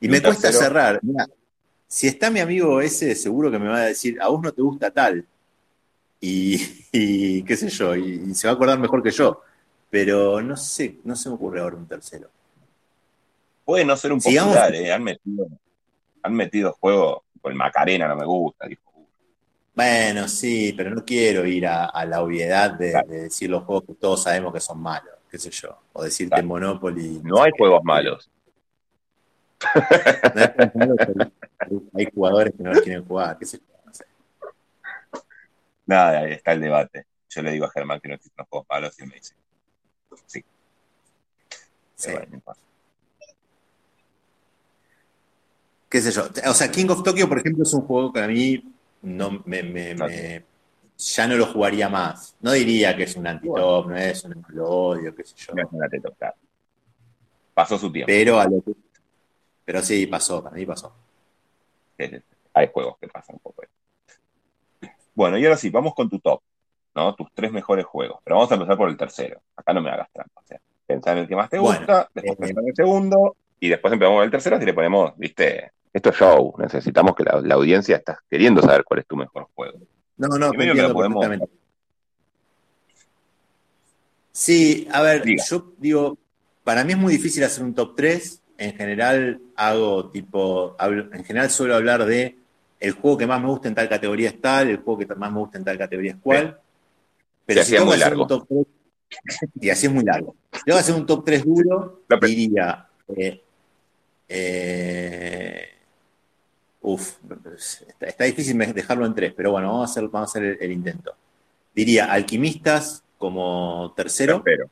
[0.00, 0.64] y Y me cuesta tercero.
[0.64, 1.00] cerrar.
[1.02, 1.26] Mira,
[1.86, 4.62] si está mi amigo ese, seguro que me va a decir, a vos no te
[4.62, 5.26] gusta tal.
[6.20, 6.56] Y,
[6.92, 9.42] y qué sé yo, y, y se va a acordar mejor que yo.
[9.90, 12.30] Pero no sé, no se me ocurre ahora un tercero.
[13.64, 14.92] Puede no ser un popular, ¿eh?
[14.92, 15.46] Han metido,
[16.22, 17.22] han metido juegos.
[17.44, 18.87] El Macarena no me gusta, dijo.
[19.78, 23.06] Bueno, sí, pero no quiero ir a, a la obviedad de, Claro.
[23.06, 25.78] de decir los juegos que todos sabemos que son malos, qué sé yo.
[25.92, 26.48] O decirte Claro.
[26.48, 27.20] Monopoly.
[27.22, 28.28] No hay juegos malos.
[29.62, 31.30] No hay juegos malos, pero
[31.94, 33.64] hay jugadores que no los quieren jugar, qué sé yo.
[33.86, 34.04] no sé.
[35.86, 37.06] Nada, ahí está el debate.
[37.28, 39.34] Yo le digo a Germán que no existen los juegos malos y él me dice.
[40.26, 40.44] Sí,
[41.94, 42.10] Sí.
[42.12, 42.42] bueno,
[45.88, 46.28] qué sé yo.
[46.48, 49.62] O sea, King of Tokyo, por ejemplo, es un juego que a mí no me,
[49.62, 50.44] me- me-
[50.96, 52.36] ya no lo jugaría más.
[52.40, 55.54] No diría que es un antitop, no es un lo odio, qué sé yo.
[55.54, 56.36] No es una teta, claro.
[57.54, 58.06] Pasó su tiempo.
[58.08, 58.74] Pero a lo que-
[59.64, 60.92] pero sí, pasó, para mí pasó.
[62.54, 63.62] Hay juegos que pasan un poco.
[65.14, 66.40] Bueno, y ahora sí, vamos con tu top,
[66.94, 67.14] ¿no?
[67.14, 68.20] Tus tres mejores juegos.
[68.24, 69.40] Pero vamos a empezar por el tercero.
[69.56, 70.40] Acá no me hagas trampa.
[70.40, 72.74] O sea, pensá en el que más te Bueno, gusta, después eh, pensá en el
[72.76, 76.54] segundo, y después empezamos con el tercero y le ponemos, viste, esto es show.
[76.58, 79.78] Necesitamos que la, la audiencia está queriendo saber cuál es tu mejor juego.
[80.16, 81.48] No, no, que lo podemos-.
[84.32, 85.44] Sí, a ver, Diga.
[85.48, 86.18] yo digo,
[86.64, 88.42] para mí es muy difícil hacer un top 3.
[88.58, 92.36] En general hago tipo, hablo- en general suelo hablar de
[92.80, 95.32] el juego que más me gusta en tal categoría es tal, el juego que más
[95.32, 96.60] me gusta en tal categoría es cual.
[97.46, 98.22] Pero si tengo que hacer largo.
[98.22, 100.34] un top 3, y así es muy largo.
[100.52, 102.86] Si tengo que hacer un top 3 duro, No, pero- diría,
[103.16, 103.42] eh,
[104.28, 105.68] eh,
[106.82, 107.16] uf,
[107.88, 110.58] está, está difícil dejarlo en tres, pero bueno, vamos a hacer, vamos a hacer el,
[110.60, 111.14] el intento.
[111.74, 114.42] Diría Alquimistas como tercero.
[114.42, 114.70] Tercero.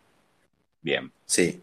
[0.82, 1.10] Bien.
[1.24, 1.60] Sí.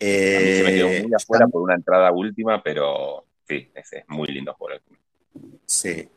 [0.00, 3.98] A mí se me quedó Eh, muy afuera por una entrada última, pero sí, ese
[3.98, 4.80] es muy lindo juego.
[5.64, 6.08] sí.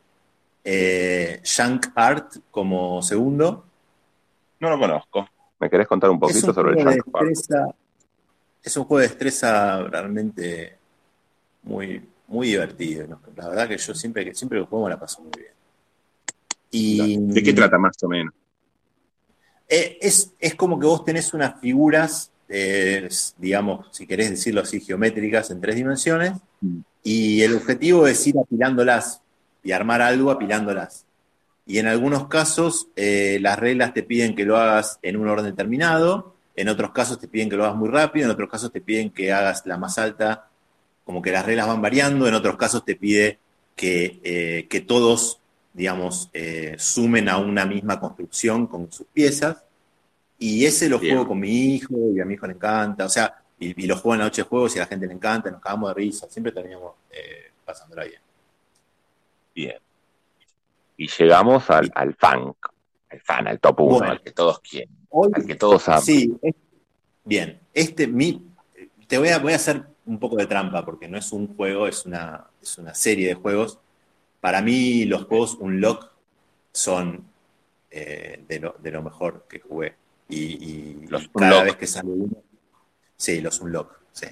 [0.62, 3.64] Eh, Shank Art como segundo.
[4.60, 5.26] No lo conozco.
[5.58, 7.74] ¿Me querés contar un Es poquito un, sobre el Shank destreza,
[8.62, 10.76] es un juego de destreza realmente
[11.62, 13.06] muy, muy divertido.
[13.06, 13.20] ¿no?
[13.36, 15.52] La verdad que yo siempre que siempre que juego me la paso muy bien.
[16.70, 18.32] Y, ¿De qué trata más o menos?
[19.68, 23.08] Eh, es, es como que vos tenés unas figuras, eh,
[23.38, 26.80] digamos, si querés decirlo así, geométricas en tres dimensiones, Mm.
[27.02, 29.22] y el objetivo es ir apilándolas
[29.64, 31.06] y armar algo apilándolas.
[31.66, 35.46] Y en algunos casos eh, las reglas te piden que lo hagas en un orden
[35.46, 38.82] determinado, en otros casos te piden que lo hagas muy rápido, en otros casos te
[38.82, 40.49] piden que hagas la más alta,
[41.10, 43.40] como que las reglas van variando, en otros casos te pide
[43.74, 45.40] que, eh, que todos,
[45.72, 49.64] digamos, eh, sumen a una misma construcción con sus piezas.
[50.38, 51.16] Y ese lo Bien.
[51.16, 53.96] juego con mi hijo y a mi hijo le encanta, o sea, y, y lo
[53.96, 55.94] juego en la noche de juegos y a la gente le encanta, nos cagamos de
[55.94, 58.20] risa, siempre terminamos eh, pasándola bien.
[59.52, 59.78] Bien.
[60.96, 62.56] Y llegamos al, al funk,
[63.10, 64.12] al fan, al top 1, Bueno.
[64.12, 66.02] al que todos quieren, Hoy, al que todos aman.
[66.02, 66.54] Sí, es-
[67.24, 67.58] bien.
[67.74, 68.46] Este, mi,
[69.08, 71.86] te voy a, voy a hacer un poco de trampa porque no es un juego,
[71.86, 73.78] es una, es una serie de juegos.
[74.40, 76.10] Para mí, los juegos Unlock
[76.72, 77.24] son
[77.90, 79.94] eh, de, lo, de lo mejor que jugué.
[80.28, 81.64] Y, y- Los cada Unlock.
[81.64, 82.36] vez que sale uno.
[83.16, 84.26] Sí, los Unlock, sí.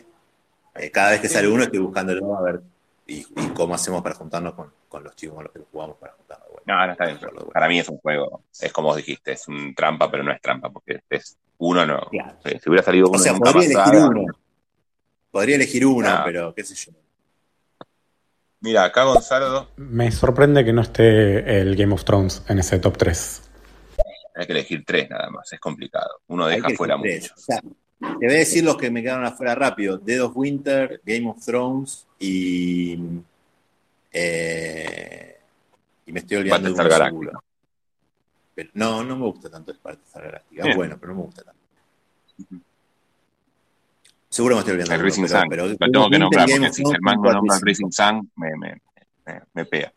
[0.74, 2.61] Eh, cada vez que sale uno estoy buscándolo a ver
[3.07, 6.12] y, y cómo hacemos para juntarnos con, con los chicos con los que jugamos para
[6.14, 6.49] juntarnos.
[6.49, 7.18] Bueno, No, no está bien.
[7.20, 7.51] Bueno.
[7.51, 10.41] Para mí es un juego, es como vos dijiste, es un trampa, pero no es
[10.41, 12.01] trampa, porque es uno no.
[12.11, 12.39] Claro.
[12.43, 14.24] Si hubiera salido uno O sea, nunca uno.
[15.31, 16.22] Podría elegir uno, Ah.
[16.24, 16.93] pero qué sé yo.
[18.61, 22.97] Mira, acá Gonzalo, Me sorprende que no esté el Game of Thrones en ese top
[22.97, 23.43] 3.
[24.35, 26.20] hay que elegir tres nada más, es complicado.
[26.29, 27.33] Uno deja fuera mucho.
[27.37, 29.99] O sea, te voy a decir los que me quedaron afuera rápido.
[29.99, 32.97] Dead of Winter, Game of Thrones y...
[34.12, 35.37] eh,
[36.07, 37.43] y me estoy olvidando de uno Battlestar seguro.
[38.55, 40.64] Pero, no, no me gusta tanto Battlestar Galáctica.
[40.74, 41.61] Bueno, pero no me gusta tanto.
[44.39, 44.95] Seguro me estoy olvidando.
[44.95, 45.49] El Rising pero- Sun.
[45.51, 47.91] pero- Lo tengo que nombrar porque si man no nombra el Rising.
[47.91, 48.80] Sun, me, me,
[49.26, 49.93] me, me pega.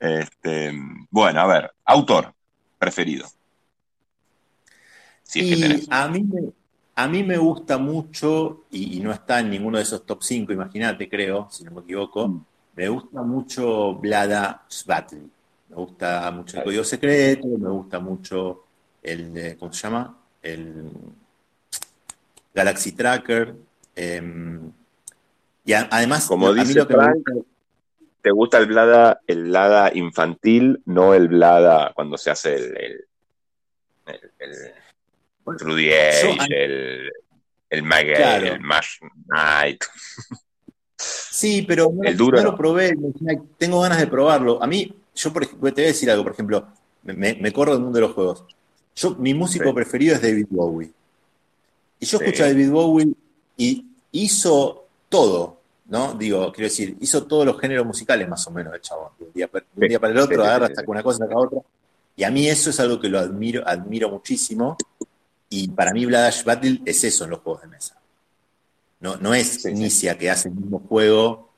[0.00, 0.72] Este,
[1.08, 2.34] bueno, a ver, autor
[2.80, 3.28] preferido.
[5.22, 5.86] Si es que Y tenés.
[5.88, 6.50] a mí, me,
[6.96, 10.52] a mí me gusta mucho, y, y no está en ninguno de esos top 5,
[10.52, 12.44] imagínate, creo, si no me equivoco, Mm.
[12.74, 15.22] me gusta mucho Blada Battle.
[15.68, 18.64] Me gusta mucho el código secreto, me gusta mucho
[19.00, 20.16] el, ¿cómo se llama?
[20.42, 20.90] El
[22.54, 23.54] Galaxy Tracker.
[23.96, 24.72] em,
[25.64, 27.46] y a- además, Como a mí dice lo que me Frank, gusta-
[28.22, 33.06] ¿Te gusta el Blada, el Blada infantil, no el Blada cuando se hace el, el,
[34.06, 34.72] el, el
[36.50, 37.10] el,
[37.70, 37.82] el
[38.16, 38.46] Claro.
[38.46, 39.84] el Mash Knight?
[40.96, 42.94] Sí, pero no, El duro no lo probé,
[43.56, 44.62] tengo ganas de probarlo.
[44.62, 46.68] A mí, yo por ejemplo, te voy a decir algo, por ejemplo,
[47.02, 48.44] me, me corro del mundo de los juegos.
[48.96, 49.72] Yo, mi músico Sí.
[49.72, 50.92] preferido es David Bowie.
[51.98, 52.24] Y yo Sí.
[52.24, 53.12] escucho a David Bowie
[53.56, 56.14] y hizo todo, ¿no?
[56.14, 59.10] Digo, quiero decir, hizo todos los géneros musicales más o menos el chabón.
[59.18, 59.88] De un día, para- de un Sí.
[59.88, 60.86] día para el otro, agarra, saca sí.
[60.88, 61.60] una cosa, saca otra.
[62.16, 64.76] Y a mí eso es algo que lo admiro, admiro muchísimo.
[65.48, 67.96] Y para mí Bladash Battle es eso en los juegos de mesa.
[69.00, 69.70] No, no es Sí.
[69.70, 71.48] Inicia que hace el mismo juego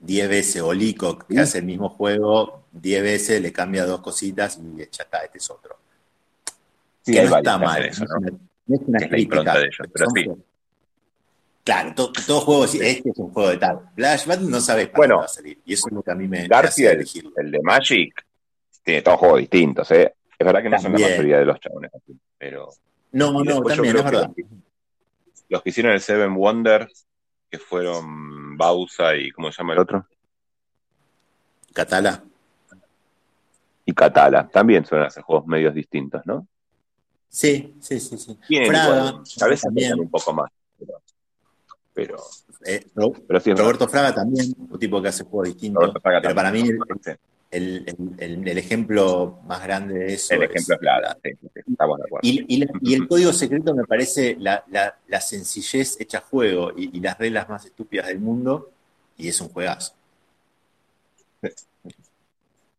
[0.00, 4.58] 10 veces, o Leacock que hace el mismo juego 10 veces, le cambia dos cositas
[4.58, 5.76] y ya está, este es otro.
[7.08, 8.26] Sí, que no está mal, eso, no, ¿no?
[8.74, 9.18] es una, Que es de
[9.64, 10.26] ellos, pero sí.
[11.64, 13.80] Claro, to- todo juego, este es un juego de tal.
[13.96, 15.60] Bladash Battle no sabes para Bueno, dónde va a salir.
[15.64, 17.06] Y eso es lo que a mí me, García, el,
[17.36, 18.26] el de Magic,
[18.82, 20.14] tiene todos juegos distintos, ¿eh?
[20.38, 21.90] Es verdad que no son la mayoría de los chabones
[22.38, 22.68] pero...
[23.12, 24.26] No, no, también, es verdad.
[24.26, 24.44] los que-
[25.48, 27.06] Los que hicieron el Seven Wonders,
[27.50, 30.06] que fueron Bausa y ¿cómo se llama el otro?
[31.72, 32.22] Catala.
[33.84, 36.46] Y Catala, también suelen hacer juegos medios distintos, ¿no?
[37.28, 38.38] Sí, sí, sí, sí.
[38.48, 40.00] Tienen Fraga, a veces también.
[40.00, 41.00] un poco más, pero,
[41.92, 42.16] pero,
[42.64, 42.86] Eh,
[43.26, 45.82] pero sí Roberto Fraga también, un tipo que hace juegos distintos.
[45.82, 46.78] Roberto Fraga pero también.
[46.78, 47.10] para mí el, Sí,
[47.50, 51.48] el- el- el- el ejemplo más grande de eso el ejemplo es Blada, sí, sí,
[51.54, 52.18] de acuerdo.
[52.22, 56.72] Y, y la- y el código secreto me parece la, la- la sencillez hecha juego
[56.76, 58.70] y, y las reglas más estúpidas del mundo,
[59.16, 59.92] y es un juegazo.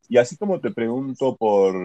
[0.08, 1.76] Y así como te pregunto por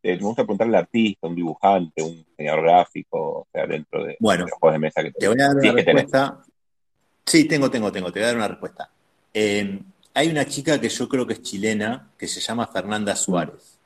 [0.00, 4.16] artista, me gusta preguntarle al artista, un dibujante, un diseñador gráfico, o sea, dentro de,
[4.20, 6.44] Bueno, de los juegos de mesa que Te voy a dar una respuesta.
[7.26, 8.90] Sí, tengo, tengo, tengo, te voy a dar una respuesta.
[9.32, 9.80] Eh,
[10.14, 13.78] hay una chica que yo creo que es chilena, que se llama Fernanda Suárez,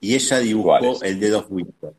[0.00, 1.02] y ella dibujó Suárez.
[1.02, 1.92] el Dead of Winter.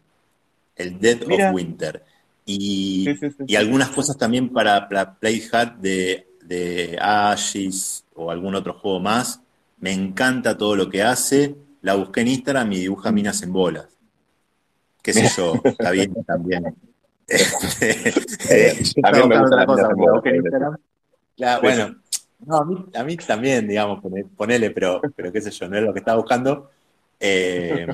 [0.76, 1.50] El Dead Mira.
[1.50, 2.04] of Winter.
[2.46, 8.30] Y, Sí, sí, sí, y algunas cosas también para, para Playhat de, de Ashes o
[8.30, 9.40] algún otro juego más.
[9.78, 11.56] Me encanta todo lo que hace.
[11.84, 13.88] La busqué en Instagram y dibuja minas en bolas.
[15.02, 16.76] Qué sé yo, está bien también.
[17.28, 18.74] Eh.
[21.36, 21.96] Claro, Sí, bueno,
[22.46, 25.78] no, a, mí, a mí también, digamos, pone- ponele, pero, pero qué sé yo, no
[25.78, 26.70] es lo que estaba buscando.
[27.20, 27.86] Eh,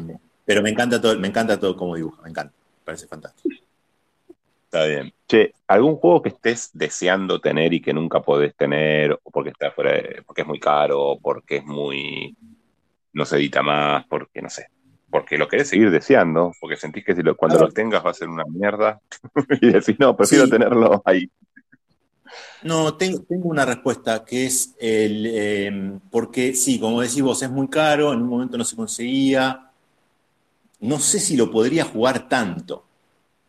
[0.46, 3.50] pero me encanta todo, me encanta todo como dibuja, me encanta, me parece fantástico.
[4.66, 5.12] Está bien.
[5.28, 9.72] Che, ¿algún juego que estés deseando tener y que nunca podés tener, o porque está
[9.72, 12.36] fuera de- porque es muy caro, o porque es muy
[13.14, 14.68] no se edita más, porque no sé,
[15.10, 18.14] porque lo querés seguir deseando, porque sentís que si lo, cuando lo tengas va a
[18.14, 19.02] ser una mierda,
[19.62, 20.50] y decís, no, prefiero Sí.
[20.50, 21.30] tenerlo ahí.
[22.62, 27.50] No, tengo, tengo una respuesta que es el, eh, porque sí, como decís vos, es
[27.50, 29.72] muy caro, en un momento no se conseguía.
[30.82, 32.84] No sé si lo podría jugar tanto,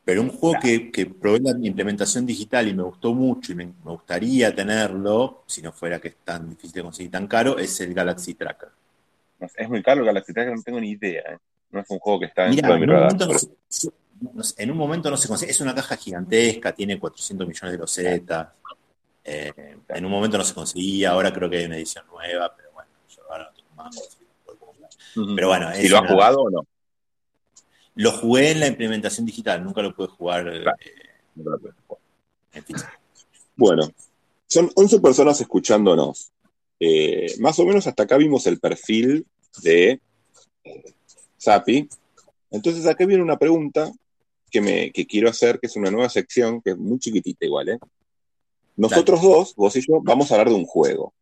[0.05, 3.67] pero un juego que, que probé la implementación digital y me gustó mucho y me,
[3.67, 7.81] me gustaría tenerlo, si no fuera que es tan difícil de conseguir tan caro, es
[7.81, 8.71] el Galaxy Tracker.
[9.41, 11.23] No sé, Es muy caro Galaxy Tracker, no tengo ni idea.
[11.23, 11.39] ¿eh?
[11.71, 13.29] No es un juego que está dentro Mira, de mi en un, radar.
[14.21, 15.51] no en un momento no se consigue.
[15.51, 18.49] Es una caja gigantesca, tiene 400 millones de losetas.
[19.25, 22.71] Eh, en un momento no se conseguía, ahora creo que hay una edición nueva, pero
[22.73, 23.91] bueno, yo ahora no tengo.
[25.17, 25.35] Ujú.
[25.35, 26.67] Pero bueno, ¿Y lo has una- jugado o no?
[27.97, 31.61] Lo jugué en la implementación digital, nunca lo pude jugar eh, Claro.
[32.53, 32.65] En.
[33.57, 33.89] Bueno,
[34.47, 36.31] son 11 personas escuchándonos.
[36.81, 39.27] Eh, más o menos hasta acá vimos el perfil
[39.63, 40.01] de
[40.65, 40.95] eh,
[41.37, 41.89] Sapi.
[42.51, 43.93] Entonces acá viene una pregunta
[44.51, 47.69] que, me, que quiero hacer, que es una nueva sección, que es muy chiquitita igual,
[47.69, 47.79] ¿eh?
[48.77, 51.13] Nosotros dos, vos y yo, vamos a hablar de un juego.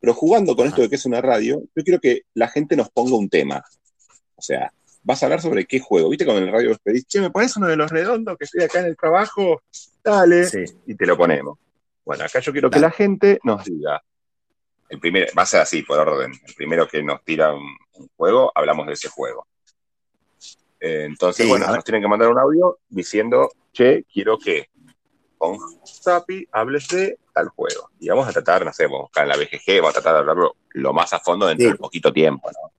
[0.00, 2.90] Pero jugando con esto de que es una radio, yo quiero que la gente nos
[2.90, 3.64] ponga un tema.
[4.36, 4.70] O sea,
[5.02, 6.10] vas a hablar sobre qué juego.
[6.10, 8.44] ¿Viste cuando en el radio vos pedís, che, ¿me pones uno de los redondos que
[8.44, 9.62] estoy acá en el trabajo?
[10.02, 10.64] Dale Sí.
[10.86, 11.58] y te lo ponemos.
[12.04, 14.02] Bueno, acá yo quiero que la gente nos diga.
[14.94, 16.32] El primero, va a ser así, por orden.
[16.46, 19.46] El primero que nos tira un, un juego, hablamos de ese juego.
[20.80, 24.68] Eh, entonces, bueno, nos tienen que mandar un audio diciendo, che, quiero que
[25.38, 27.90] con Sapi hables de tal juego.
[27.98, 30.12] Y vamos a tratar, no sé, vamos a buscar en la BGG, vamos a tratar
[30.12, 32.72] de hablarlo lo más a fondo dentro de poquito tiempo, ¿no?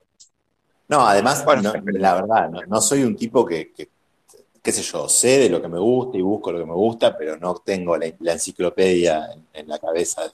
[0.87, 1.43] No, además,
[1.85, 5.79] la verdad, no, soy un tipo que, qué sé yo, sé de lo que me
[5.79, 10.31] gusta y busco lo que me gusta, pero no tengo la, enciclopedia en, la cabeza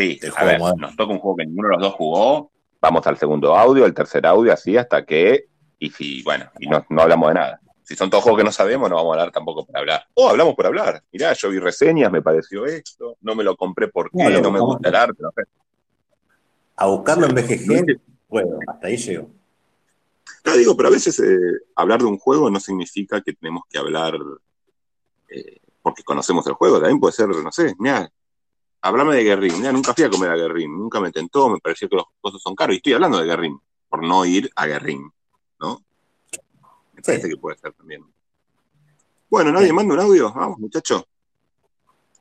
[0.00, 3.18] sí, a ver, nos toca un juego que ninguno de los dos jugó, vamos al
[3.18, 5.46] segundo audio, al tercer audio, así hasta que,
[5.78, 7.60] y si, bueno, y no, no hablamos de nada.
[7.82, 10.06] Si son todos juegos que no sabemos, no vamos a hablar tampoco por hablar.
[10.14, 11.02] O hablamos por hablar.
[11.10, 14.88] Mirá, yo vi reseñas, me pareció esto, no me lo compré porque no, me gusta
[14.88, 15.20] el arte.
[15.20, 15.30] No
[16.76, 19.30] A buscarlo en BGG, bueno, hasta ahí llego.
[20.44, 23.78] No digo, pero a veces eh, hablar de un juego no significa que tenemos que
[23.78, 24.14] hablar
[25.28, 26.78] eh, porque conocemos el juego.
[26.78, 28.08] También puede ser, no sé, mira,
[28.82, 29.58] hablame de Guerrín.
[29.58, 32.42] Mira, nunca fui a comer a Guerrín, nunca me tentó, me pareció que los costos
[32.42, 32.74] son caros.
[32.74, 35.10] Y estoy hablando de Guerrín, por no ir a Guerrín,
[35.58, 35.84] ¿no?
[36.94, 38.04] Me parece que puede ser también.
[39.28, 40.32] Bueno, nadie manda un audio.
[40.32, 41.06] Vamos, muchacho.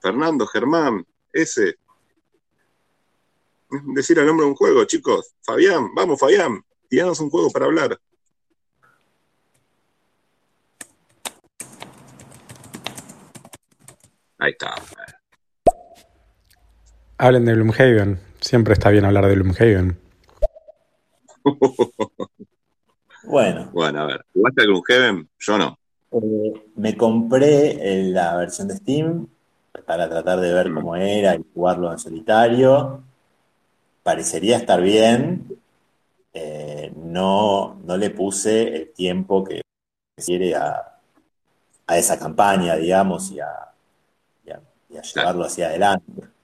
[0.01, 1.75] Fernando, Germán, ese.
[3.69, 5.33] Decir el nombre de un juego, chicos.
[5.41, 6.63] Fabián, vamos, Fabián.
[6.87, 7.99] Tiranos un juego para hablar.
[14.37, 14.73] Ahí está.
[17.21, 18.17] Hablen de Bloomhaven.
[18.39, 19.99] Siempre está bien hablar de Bloomhaven.
[23.23, 23.69] bueno.
[23.73, 24.25] Bueno, a ver.
[24.33, 25.29] ¿Jugaste a Gloomhaven?
[25.37, 25.77] Yo no.
[26.13, 27.77] Eh, me compré
[28.11, 29.27] la versión de Steam
[29.85, 30.75] para tratar de ver mm.
[30.75, 33.03] cómo era y jugarlo en solitario.
[34.01, 35.45] Parecería estar bien.
[36.33, 39.61] Eh, no, no le puse el tiempo que
[40.15, 40.99] quiere a,
[41.85, 43.49] a esa campaña, digamos, y a,
[45.13, 46.38] llevarlo hacia adelante.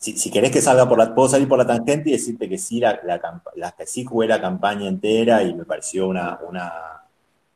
[0.00, 2.56] Si, si, querés que salga por la, puedo salir por la tangente y decirte que
[2.56, 6.72] sí, la, la, que sí jugué la campaña entera y me pareció una, una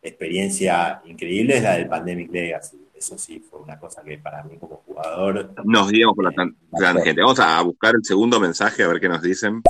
[0.02, 2.84] experiencia increíble es la del Pandemic Legacy.
[2.94, 5.54] Eso sí fue una cosa que para mí como jugador.
[5.64, 7.22] Nos guiamos por la tangente.
[7.22, 9.62] Vamos a buscar el segundo mensaje a ver qué nos dicen.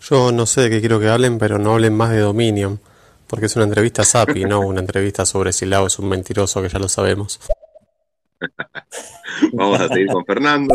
[0.00, 2.80] Yo no sé de qué quiero que hablen, pero no hablen más de Dominion,
[3.26, 6.62] porque es una entrevista a Sapi, no una entrevista sobre si Lao es un mentiroso,
[6.62, 7.40] que ya lo sabemos.
[9.52, 10.74] Vamos a seguir con Fernando.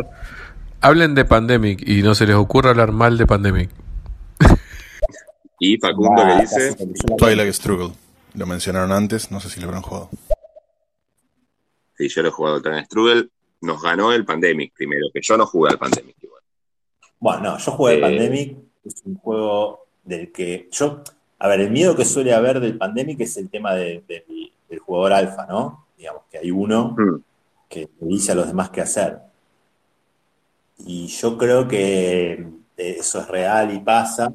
[0.81, 3.69] Hablen de Pandemic y no se les ocurra hablar mal de Pandemic.
[5.59, 6.75] y Facundo le dice
[7.17, 7.93] Twilight Struggle.
[8.35, 10.09] Lo mencionaron antes, no sé si lo habrán jugado.
[11.97, 13.29] Sí, yo lo he jugado Twilight Struggle.
[13.61, 16.41] Nos ganó el Pandemic primero, que yo no jugué al Pandemic igual.
[17.19, 21.03] Bueno, no, yo jugué al eh, Pandemic, es un juego del que yo,
[21.39, 24.01] a ver, el miedo que suele haber del Pandemic es el tema del
[24.79, 25.87] jugador alfa, ¿no?
[25.97, 27.21] Digamos que hay uno mm.
[27.67, 29.28] que dice a los demás qué hacer.
[30.85, 32.45] Y yo creo que
[32.77, 34.31] eso es real y pasa.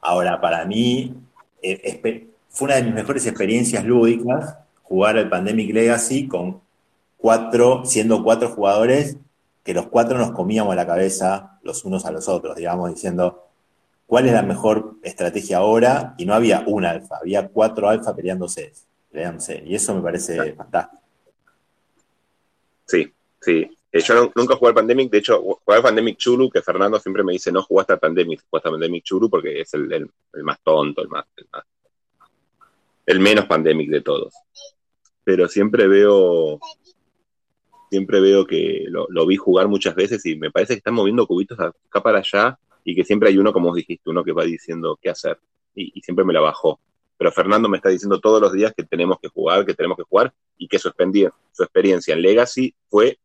[0.00, 1.14] Ahora, para mí,
[1.62, 6.60] eh, fue una de mis mejores experiencias lúdicas jugar al Pandemic Legacy con
[7.16, 9.16] cuatro, siendo cuatro jugadores,
[9.64, 13.48] que los cuatro nos comíamos la cabeza los unos a los otros, digamos, diciendo
[14.06, 18.72] cuál es la mejor estrategia ahora, y no había un alfa, había cuatro alfa peleándose,
[19.10, 21.02] peleándose, y eso me parece fantástico.
[22.84, 23.70] Sí, sí.
[23.94, 27.22] Eh, yo nunca jugué al Pandemic, de hecho, jugué al Pandemic Churu, que Fernando siempre
[27.22, 30.10] me dice, no jugaste al Pandemic, jugaste al Pandemic Churu porque es el,
[30.42, 31.24] más tonto, el más,
[33.06, 34.34] el menos Pandemic de todos.
[35.22, 36.58] Pero siempre veo,
[37.88, 41.60] siempre veo que lo, vi jugar muchas veces y me parece que están moviendo cubitos
[41.60, 45.10] acá para allá y que siempre hay uno, como dijiste, uno que va diciendo qué
[45.10, 45.38] hacer
[45.72, 46.80] y, siempre me la bajó.
[47.16, 50.02] Pero Fernando me está diciendo todos los días que tenemos que jugar, que tenemos que
[50.02, 53.20] jugar y que su, su experiencia en Legacy fue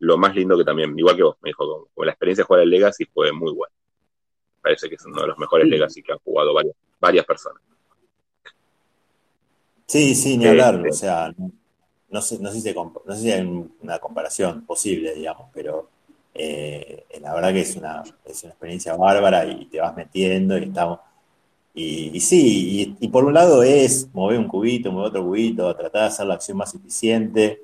[0.00, 2.62] lo más lindo que también, igual que vos, me dijo, como, la experiencia de jugar
[2.62, 3.74] el Legacy fue muy buena.
[4.62, 7.62] Parece que es uno de los mejores Legacy que han jugado varias, varias personas.
[9.86, 11.34] Sí, sí, ni hablar, este, o sea,
[12.08, 15.88] no, sé, no, sé si no sé si hay una comparación posible, digamos, pero
[16.34, 20.64] eh, la verdad que es una, es una experiencia bárbara y te vas metiendo y
[20.64, 21.00] estamos...
[21.76, 26.06] Y, sí, y, por un lado es mover un cubito, mover otro cubito, tratar de
[26.06, 27.60] hacer la acción más eficiente,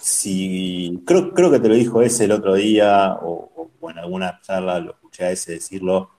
[0.00, 4.80] si, creo, creo que te lo dijo ese el otro día, o, en alguna charla
[4.80, 6.10] lo escuché a ese decirlo,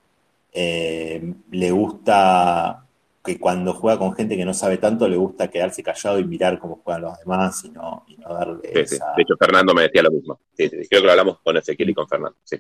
[0.52, 2.86] eh, le gusta
[3.24, 6.60] que cuando juega con gente que no sabe tanto, le gusta quedarse callado y mirar
[6.60, 8.62] cómo juegan los demás y no, y no darle.
[8.62, 10.40] De hecho, Fernando me decía lo mismo.
[10.56, 12.38] creo que lo hablamos con Ezequiel y con Fernando.
[12.44, 12.58] Sí,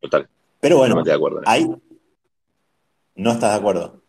[0.00, 0.28] total.
[0.60, 1.66] Pero bueno, de acuerdo, ahí
[3.16, 4.00] no estás de acuerdo.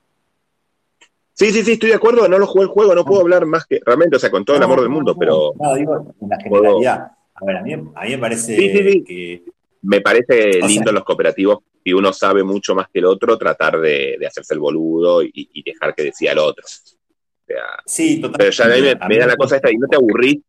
[1.37, 3.67] Sí, sí, sí, estoy de acuerdo, no lo jugué el juego, no puedo hablar más
[3.67, 5.53] que, realmente, o sea, con todo el amor del mundo, pero...
[5.59, 7.11] No, digo, en la generalidad.
[7.35, 8.55] A ver, a mí, a mí me parece
[9.03, 9.43] que...
[9.83, 14.17] Me parece lindo los cooperativos, si uno sabe mucho más que el otro, tratar de,
[14.27, 16.65] hacerse el boludo y, dejar que decía el otro.
[16.65, 19.19] sea, Sí, pero ya a mí me, totalmente.
[19.19, 20.41] Da la cosa esta y no te aburrís.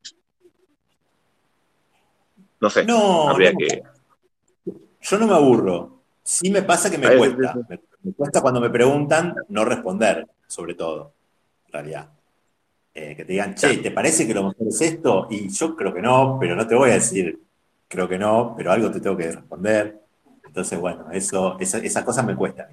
[2.61, 3.59] No sé, No, habría no.
[3.59, 3.83] que.
[5.03, 6.01] Yo no me aburro.
[6.23, 7.53] Sí me pasa que me Ah, sí, cuesta.
[7.53, 7.67] sí, sí.
[7.69, 11.15] Me, me cuesta cuando me preguntan no responder, sobre todo,
[11.69, 12.11] en realidad.
[12.95, 15.29] Eh, que te digan, che, ¿te parece que lo mejor es esto?
[15.31, 17.41] Y yo creo que no, pero no te voy a decir,
[17.89, 20.01] creo que no, pero algo te tengo que responder.
[20.45, 22.69] Entonces, bueno, eso, esa- esas cosas me cuestan.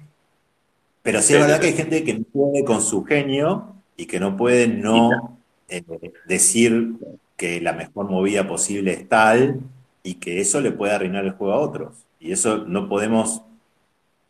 [1.02, 4.06] Pero sí es verdad sí, que hay gente que no puede con su genio y
[4.06, 5.82] que no puede no eh,
[6.26, 6.94] decir
[7.36, 9.60] que la mejor movida posible es tal
[10.02, 11.94] y que eso le puede arruinar el juego a otros.
[12.18, 13.42] Y eso no podemos,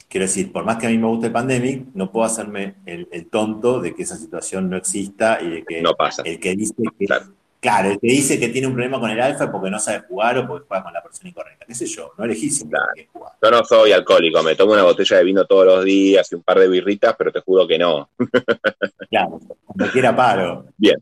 [0.08, 3.08] quiero decir, por más que a mí me guste el Pandemic, no puedo hacerme el,
[3.10, 6.22] el tonto de que esa situación no exista y de que No pasa.
[6.24, 7.26] el que dice que, Claro.
[7.60, 10.00] claro, el que dice que tiene un problema con el alfa es porque no sabe
[10.08, 11.66] jugar o porque juega con la persona incorrecta.
[11.66, 12.12] ¿Qué sé yo?
[12.16, 13.08] No elegís siempre Claro.
[13.12, 13.32] jugar.
[13.42, 16.42] Yo no soy alcohólico, me tomo una botella de vino todos los días y un
[16.42, 18.08] par de birritas, pero te juro que no.
[19.10, 20.66] Claro, cuando quiera paro.
[20.78, 20.94] Ya.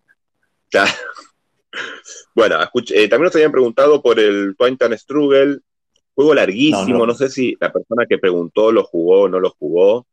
[2.35, 5.61] Bueno, escuch- eh, también nos habían preguntado por el Twintan Struggle,
[6.15, 7.15] juego larguísimo, No, no, no.
[7.15, 10.07] sé si la persona que preguntó lo jugó o no lo jugó.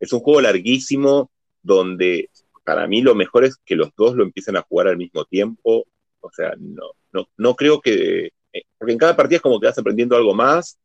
[0.00, 1.30] Es un juego larguísimo
[1.62, 2.30] donde
[2.64, 5.86] para mí lo mejor es que los dos lo empiecen a jugar al mismo tiempo.
[6.20, 8.30] O sea, no, no, no creo que...
[8.52, 10.78] eh, Porque en cada partida es como que vas aprendiendo algo más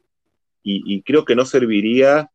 [0.64, 2.30] y, y creo que no serviría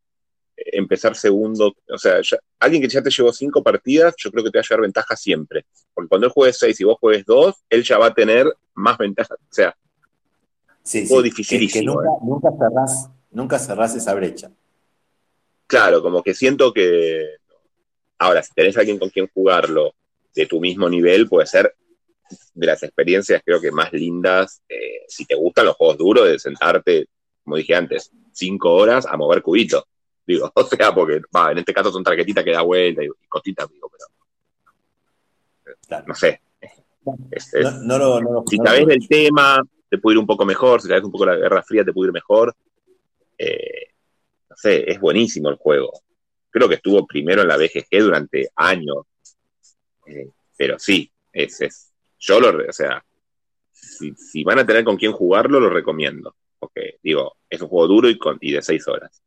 [0.56, 1.74] eh, empezar segundo.
[1.88, 4.62] O sea, ya- alguien que ya te llevó cinco partidas, yo creo que te va
[4.62, 5.66] a llevar ventaja siempre.
[5.94, 8.96] Porque cuando él juegue seis y vos juegues dos, él ya va a tener más
[8.98, 9.34] ventaja.
[9.34, 9.76] O sea,
[10.82, 14.50] Sí, sí, dificilísimo, que- que nunca, nunca cerrás, nunca cerrás esa brecha.
[15.66, 17.36] claro, como que siento que.
[18.18, 19.94] Ahora, si tenés alguien con quien jugarlo
[20.34, 21.74] de tu mismo nivel, puede ser
[22.54, 24.62] de las experiencias, creo que más lindas.
[24.68, 27.06] eh, si te gustan los juegos duros, de sentarte,
[27.44, 29.84] como dije antes, cinco horas a mover cubitos.
[30.26, 33.68] Digo, o sea, porque va, en este caso son tarjetitas que da vuelta y, cositas,
[33.70, 34.06] digo, pero
[35.88, 36.04] Claro.
[36.08, 36.40] no sé.
[37.30, 39.60] Es- es- No, no lo, no lo- si sabes del tema,
[39.92, 40.80] te puede ir un poco mejor.
[40.80, 42.56] Si sabes un poco la Guerra Fría, te puede ir mejor.
[43.36, 43.88] Eh,
[44.48, 45.92] no sé, es buenísimo el juego.
[46.48, 49.04] Creo que estuvo primero en la BGG durante años.
[50.06, 51.92] Eh, pero sí, es, es.
[52.18, 52.66] Yo lo.
[52.66, 53.04] O sea,
[53.70, 56.36] si, van a tener con quién jugarlo, lo recomiendo.
[56.58, 59.22] Porque, digo, es un juego duro y, con, y de seis horas.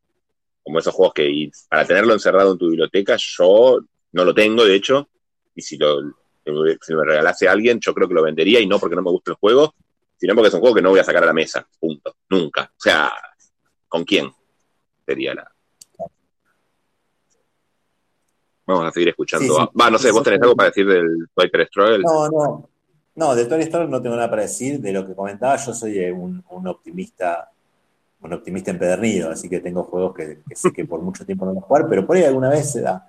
[0.64, 3.82] Como esos juegos que para tenerlo encerrado en tu biblioteca, yo
[4.14, 5.10] no lo tengo, de hecho.
[5.54, 6.02] Y si lo,
[6.82, 9.12] si me regalase a alguien, yo creo que lo vendería y no porque no me
[9.12, 9.76] gusta el juego,
[10.18, 12.64] sino porque es un juego que no voy a sacar a la mesa, punto, nunca.
[12.64, 13.12] O sea,
[13.88, 14.32] ¿con quién?
[15.06, 15.52] Sería la...
[18.68, 19.56] Vamos a seguir escuchando.
[19.56, 19.80] Sí, sí.
[19.80, 22.00] Va, no sé, vos tenés algo para decir del Fighter Struggle.
[22.00, 22.70] No, no.
[23.16, 24.80] No, de Toy Story no tengo nada para decir.
[24.80, 27.52] De lo que comentaba, yo soy eh, un, un optimista,
[28.22, 31.54] un optimista empedernido, así que tengo juegos que, que sé que por mucho tiempo no
[31.54, 33.08] voy a jugar, pero por ahí alguna vez se da.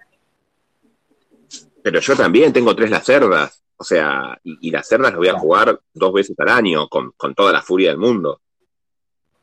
[1.82, 3.62] Pero yo también tengo tres las cerdas.
[3.79, 5.43] O sea, y, y las cerdas las voy a Claro.
[5.43, 8.41] jugar dos veces al año con, con toda la furia del mundo.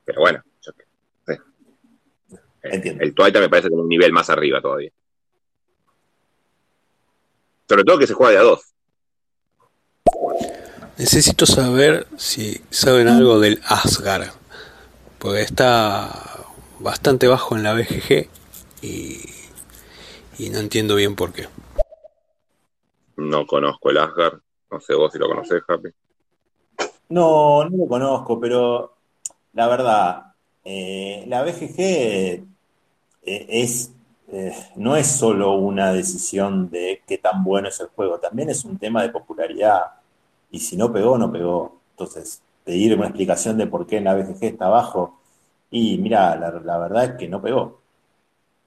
[0.05, 0.83] Pero bueno, yo qué
[1.25, 1.33] sé.
[1.33, 3.03] Eh, Entiendo.
[3.03, 4.91] El Twilight me parece como un nivel más arriba todavía.
[7.69, 8.61] Sobre todo que se juega de a dos.
[10.97, 14.29] Necesito saber si saben algo del Asgard,
[15.17, 16.09] porque está
[16.79, 18.27] bastante bajo en la BGG
[18.83, 19.19] y,
[20.37, 21.47] y no entiendo bien por qué.
[23.29, 24.39] No conozco el Asgard.
[24.71, 25.89] No sé vos si lo conocés, Happy.
[27.09, 28.93] No, no lo conozco, pero
[29.53, 32.43] la verdad, eh, la BGG eh,
[33.23, 33.91] es,
[34.31, 38.65] eh, no es solo una decisión de qué tan bueno es el juego, también es
[38.65, 39.81] un tema de popularidad.
[40.51, 41.79] Y si no pegó, no pegó.
[41.91, 45.19] Entonces, pedir una explicación de por qué en la BGG está abajo,
[45.71, 47.81] y mira, la, la verdad es que no pegó.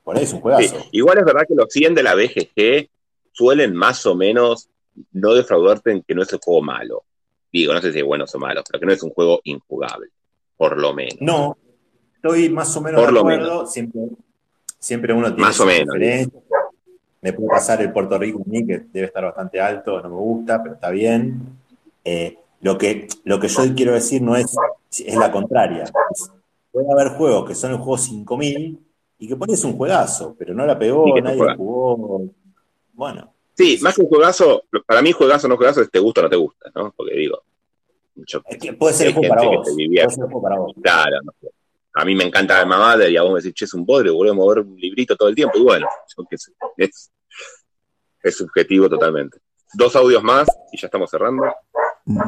[0.05, 0.77] Por ahí es un Sí, juegazo.
[0.93, 2.89] igual es verdad que los 100 de la BGG
[3.37, 4.71] suelen más o menos
[5.13, 7.05] no defraudarte en que no es un juego malo.
[7.53, 10.09] Digo, no sé si es bueno o malo, pero que no es un juego injugable,
[10.57, 11.19] por lo menos.
[11.21, 11.57] No,
[12.15, 13.67] estoy más o menos Por de lo acuerdo.
[13.67, 14.01] Siempre,
[14.79, 15.97] siempre uno tiene Más o menos.
[17.21, 20.17] Me puede pasar el Puerto Rico a mí, que debe estar bastante alto, no me
[20.17, 21.59] gusta, pero está bien.
[22.05, 24.55] Eh, lo, que, lo que yo quiero decir no es,
[24.99, 25.85] es la contraria.
[26.11, 26.31] Es-
[26.71, 28.79] puede haber juegos que son el juego 5000
[29.19, 32.23] y que pones un juegazo, pero no la pegó, nadie jugó.
[32.97, 36.21] Bueno, Sí, más que un juegazo, para mí juegazo o no juegazo es te gusta
[36.21, 36.93] o no te gusta, ¿no?
[36.95, 37.43] Porque digo,
[38.17, 39.67] yo, es que puede ser el juego para vos.
[39.69, 40.05] se divierte.
[40.05, 40.73] Puede ser el juego para vos.
[40.83, 41.49] claro, no sé.
[41.95, 44.11] A mí me encanta el Mother y a vos me decís, che, es un bodre,
[44.11, 45.57] boludo, mover un librito todo el tiempo.
[45.57, 47.11] Y bueno, yo qué sé, es,
[48.23, 49.39] es subjetivo totalmente.
[49.73, 51.45] Dos audios más y ya estamos cerrando.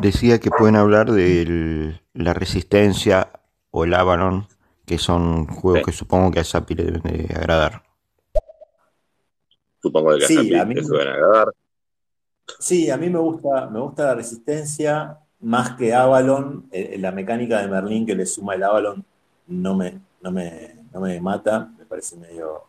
[0.01, 3.31] Decía que pueden hablar de la Resistencia
[3.71, 4.49] o el Avalon,
[4.87, 5.85] que son juegos Sí.
[5.85, 7.83] que supongo que a Sapi le deben de agradar.
[9.81, 11.53] Supongo que Sí, a mí- te suelen agradar.
[12.59, 16.67] Sí, a mí me gusta, me gusta la resistencia más que Avalon.
[16.73, 19.05] Eh, la mecánica de Merlín que le suma el Avalon
[19.49, 22.63] no me, no me, no me mata, me parece medio,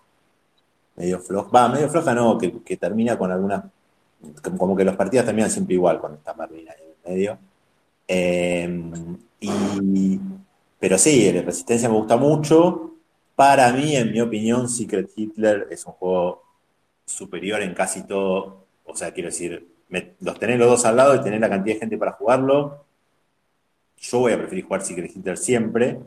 [0.96, 1.50] medio floja.
[1.50, 3.64] Va, medio floja no, que, que termina con algunas.
[4.58, 7.38] Como que los partidos terminan siempre igual cuando está Merlín ahí en el medio.
[8.08, 8.92] Eh,
[9.40, 10.20] y,
[10.78, 12.96] pero sí, la Resistencia me gusta mucho.
[13.36, 16.44] Para mí, en mi opinión, Secret Hitler es un juego
[17.10, 18.66] superior en casi todo.
[18.86, 19.68] O sea, quiero decir,
[20.20, 22.86] los tener los dos al lado y tener la cantidad de gente para jugarlo.
[23.98, 26.00] Yo voy a preferir jugar Secret Hitler siempre.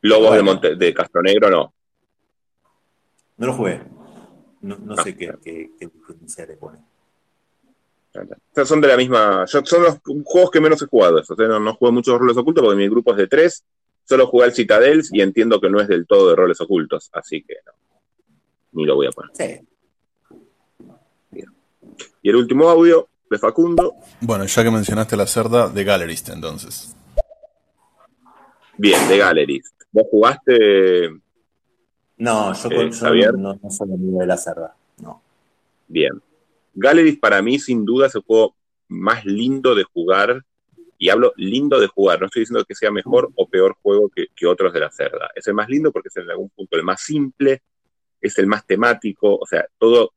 [0.00, 1.72] Lobos de, Monte, de Castro Negro no.
[3.36, 3.80] No lo jugué.
[4.60, 6.78] No, no sé qué, qué, qué diferencia le pone.
[8.64, 9.46] Son de la misma.
[9.46, 11.22] Son los juegos que menos he jugado.
[11.36, 13.64] no, no juego muchos roles ocultos porque mi grupo es de tres.
[14.04, 17.10] Solo jugué al Citadels y entiendo que no es del todo de roles ocultos.
[17.12, 17.72] Así que no.
[18.72, 19.30] Ni lo voy a poner.
[19.34, 19.67] Sí.
[22.28, 23.94] Y el último audio de Facundo.
[24.20, 26.94] Bueno, ya que mencionaste la cerda, de Gallerist entonces.
[28.76, 29.74] Bien, de Gallerist.
[29.90, 31.08] ¿Vos jugaste?
[32.18, 34.76] No, yo, eh, no, no soy amigo de la cerda.
[35.00, 35.22] No.
[35.86, 36.20] Bien.
[36.74, 38.54] Galleries para mí, sin duda, es el juego
[38.88, 40.44] más lindo de jugar.
[40.98, 44.46] Y hablo lindo de jugar, no estoy diciendo que sea mejor o peor juego que,
[44.46, 45.30] otros de la cerda.
[45.34, 47.62] Es el más lindo porque es en algún punto el más simple,
[48.20, 50.12] es el más temático, o sea, todo.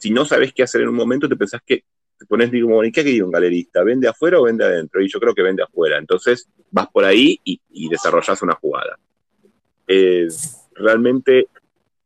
[0.00, 1.84] Si, no sabes qué hacer en un momento, te pensás que
[2.18, 3.82] te pones, digo, ¿y qué ha un galerista?
[3.82, 5.00] ¿Vende afuera o vende adentro?
[5.00, 5.98] Y yo creo que vende afuera.
[5.98, 8.98] Entonces vas por ahí y, desarrollas una jugada.
[10.74, 11.48] realmente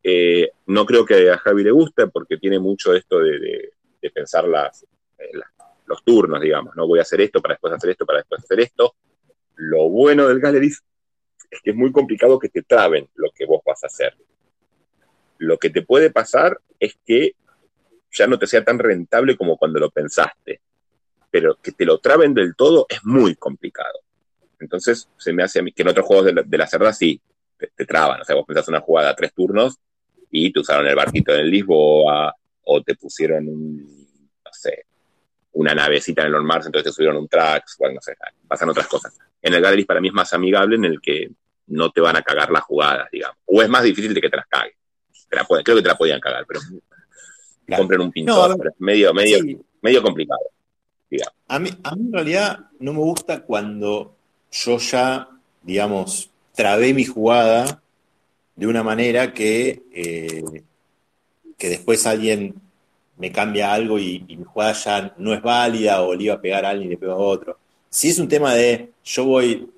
[0.03, 3.71] eh, no creo que a Javi le guste porque tiene mucho esto de,
[4.12, 5.31] pensar eh,
[5.87, 6.77] los turnos, digamos.
[6.77, 8.95] No voy a hacer esto para después hacer esto, para después hacer esto.
[9.57, 10.83] Lo bueno del Galleries
[11.51, 14.15] es que es muy complicado que te traben lo que vos vas a hacer.
[15.39, 17.35] Lo que te puede pasar es que
[18.15, 20.61] ya no te sea tan rentable como cuando lo pensaste.
[21.31, 24.01] Pero que te lo traben del todo es muy complicado.
[24.61, 27.20] Entonces, se me hace a mí que en otros juegos de la, cerda sí,
[27.59, 28.20] te, traban.
[28.20, 29.77] O sea, vos pensás una jugada a tres turnos
[30.31, 33.82] y te usaron el barquito en Lisboa o te pusieron un,
[34.45, 34.86] no sé,
[35.53, 38.16] una navecita en el On Mars, entonces te subieron un Trax, bueno, no sé,
[38.49, 39.19] pasan otras cosas.
[39.43, 41.31] En el Gallery para mí es más amigable en el que
[41.66, 43.39] no te van a cagar las jugadas, digamos.
[43.47, 44.73] O es más difícil de que te las caguen.
[45.28, 46.61] creo que te la podían cagar, pero
[47.77, 49.39] compren un pintor, es medio, medio,
[49.81, 50.41] medio complicado.
[51.47, 54.16] A mí, a mí en realidad no me gusta cuando
[54.51, 55.28] yo ya,
[55.62, 57.82] digamos, trabé mi jugada
[58.57, 60.62] de una manera que, eh,
[61.59, 62.55] que después alguien
[63.16, 66.65] me cambia algo y, mi jugada ya no es válida o le iba a pegar
[66.65, 67.59] a alguien y le pego a otro.
[67.89, 69.70] Si es un tema de yo voy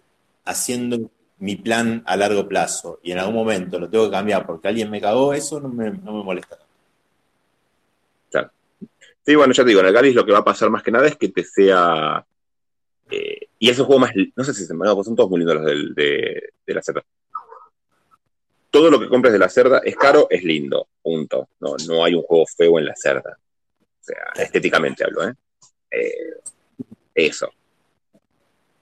[0.44, 4.68] haciendo mi plan a largo plazo y en algún momento lo tengo que cambiar porque
[4.68, 6.58] alguien me cagó, eso no me, molesta.
[9.26, 10.92] Sí, bueno, ya te digo, en el Galis lo que va a pasar más que
[10.92, 12.24] nada es que te sea.
[13.10, 14.12] Eh, y esos juegos más.
[14.36, 17.02] No sé si se me pues son todos muy lindos los de, de la Z
[18.76, 21.48] todo lo que compres de la cerda es caro, es lindo, punto.
[21.60, 23.38] No, no hay un juego feo en la cerda.
[23.80, 25.34] O sea, estéticamente hablo, ¿eh?
[25.90, 26.34] eh
[27.14, 27.48] eso.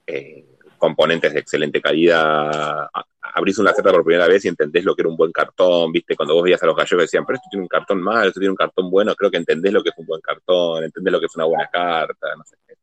[0.05, 0.54] Eh,
[0.85, 2.87] componentes de excelente calidad.
[3.21, 6.15] Abrís una cerda por primera vez y entendés lo que era un buen cartón, ¿viste?
[6.15, 8.51] Cuando vos veías a los gallegos decían, pero esto tiene un cartón malo, esto tiene
[8.51, 11.25] un cartón bueno, creo que entendés lo que es un buen cartón, entendés lo que
[11.25, 12.75] es una buena carta, no sé qué.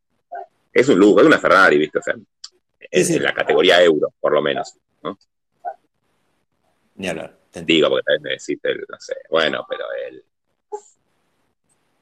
[0.73, 1.99] Es un lujo, es una Ferrari, ¿viste?
[2.01, 2.15] O sea,
[2.91, 4.74] es en la categoría euro, por lo menos,
[5.05, 5.16] ¿no?
[6.97, 7.39] Ni hablar.
[7.53, 10.24] Te digo, porque tal vez me decís, el, no sé, bueno, pero el,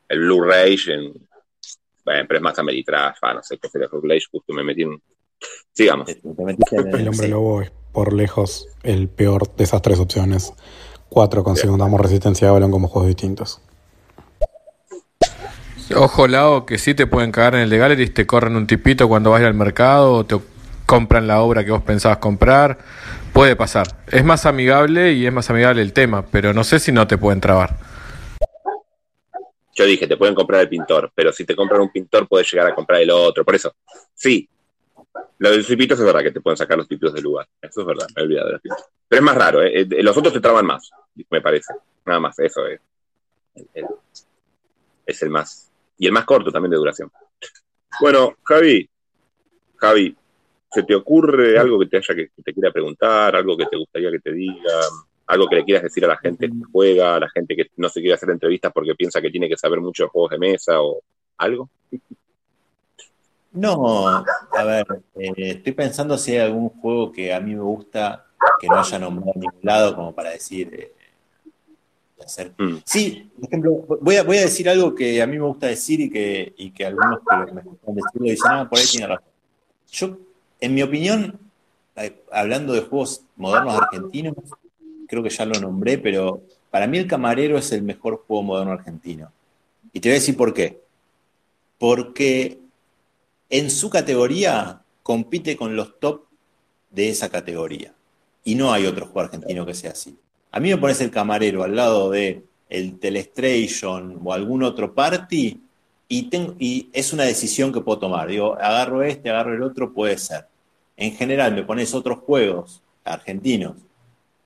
[0.09, 0.78] el Blu-ray,
[2.05, 5.01] bueno, pero es más Ameritrash, no sé qué es el Blu-ray, justo me metí en...
[5.72, 6.08] Sigamos.
[6.10, 10.52] El hombre lobo es por lejos el peor de esas tres opciones.
[11.08, 13.60] Cuatro con segunda resistencia de balón como juegos distintos.
[15.96, 19.08] Ojo, Lao, que sí te pueden cagar en el de Gallery, te corren un tipito
[19.08, 20.38] cuando vas al mercado, o te
[20.86, 22.78] compran la obra que vos pensabas comprar.
[23.32, 23.88] Puede pasar.
[24.06, 27.18] Es más amigable y es más amigable el tema, pero no sé si no te
[27.18, 27.76] pueden trabar.
[29.74, 32.68] Yo dije, te pueden comprar el pintor, pero si te compran un pintor puedes llegar
[32.68, 33.44] a comprar el otro.
[33.44, 33.74] Por eso,
[34.14, 34.48] sí.
[35.40, 37.48] Lo de los tipitos es verdad que te pueden sacar los títulos del lugar.
[37.60, 38.62] Eso es verdad, me he olvidado de los
[39.08, 39.80] Pero es más raro, ¿eh?
[39.80, 40.90] Eh, los otros te traban más,
[41.28, 41.74] me parece.
[42.06, 42.80] Nada más, eso es.
[45.04, 45.70] es el más.
[45.98, 47.10] Y el más corto también de duración.
[48.00, 48.88] Bueno, Javi,
[49.76, 50.16] Javi,
[50.72, 54.10] ¿Se te ocurre algo que te haya que, te quiera preguntar, algo que te gustaría
[54.12, 54.80] que te diga,
[55.26, 57.88] algo que le quieras decir a la gente que juega, a la gente que no
[57.88, 60.80] se quiere hacer entrevistas porque piensa que tiene que saber mucho de juegos de mesa
[60.80, 61.02] o
[61.38, 61.68] algo?
[63.52, 64.86] No, a ver,
[65.16, 68.27] eh, estoy pensando si hay algún juego que a mí me gusta
[68.60, 70.93] que no haya nombrado en ningún lado como para decir, eh,
[72.24, 72.52] hacer.
[72.56, 72.77] Mm.
[72.85, 76.01] Sí, por ejemplo, voy a, voy a decir algo que a mí me gusta decir
[76.01, 79.28] y que, y que algunos que me escuchan decirlo dicen, ah, por ahí tiene razón.
[79.90, 80.18] Yo,
[80.60, 81.40] en mi opinión,
[81.97, 84.35] eh, hablando de juegos modernos argentinos,
[85.09, 88.72] creo que ya lo nombré, pero para mí el camarero es el mejor juego moderno
[88.72, 89.32] argentino.
[89.93, 90.81] Y te voy a decir por qué.
[91.78, 92.59] Porque
[93.51, 96.24] en su categoría compite con los top
[96.90, 97.93] de esa categoría.
[98.44, 100.16] Y no hay otro juego argentino que sea así.
[100.52, 105.60] A mí me pones el camarero al lado de el Telestration o algún otro party
[106.09, 108.28] y, tengo, y es una decisión que puedo tomar.
[108.28, 110.47] Digo, agarro este, agarro el otro, puede ser.
[110.97, 113.77] En general, me pones otros juegos argentinos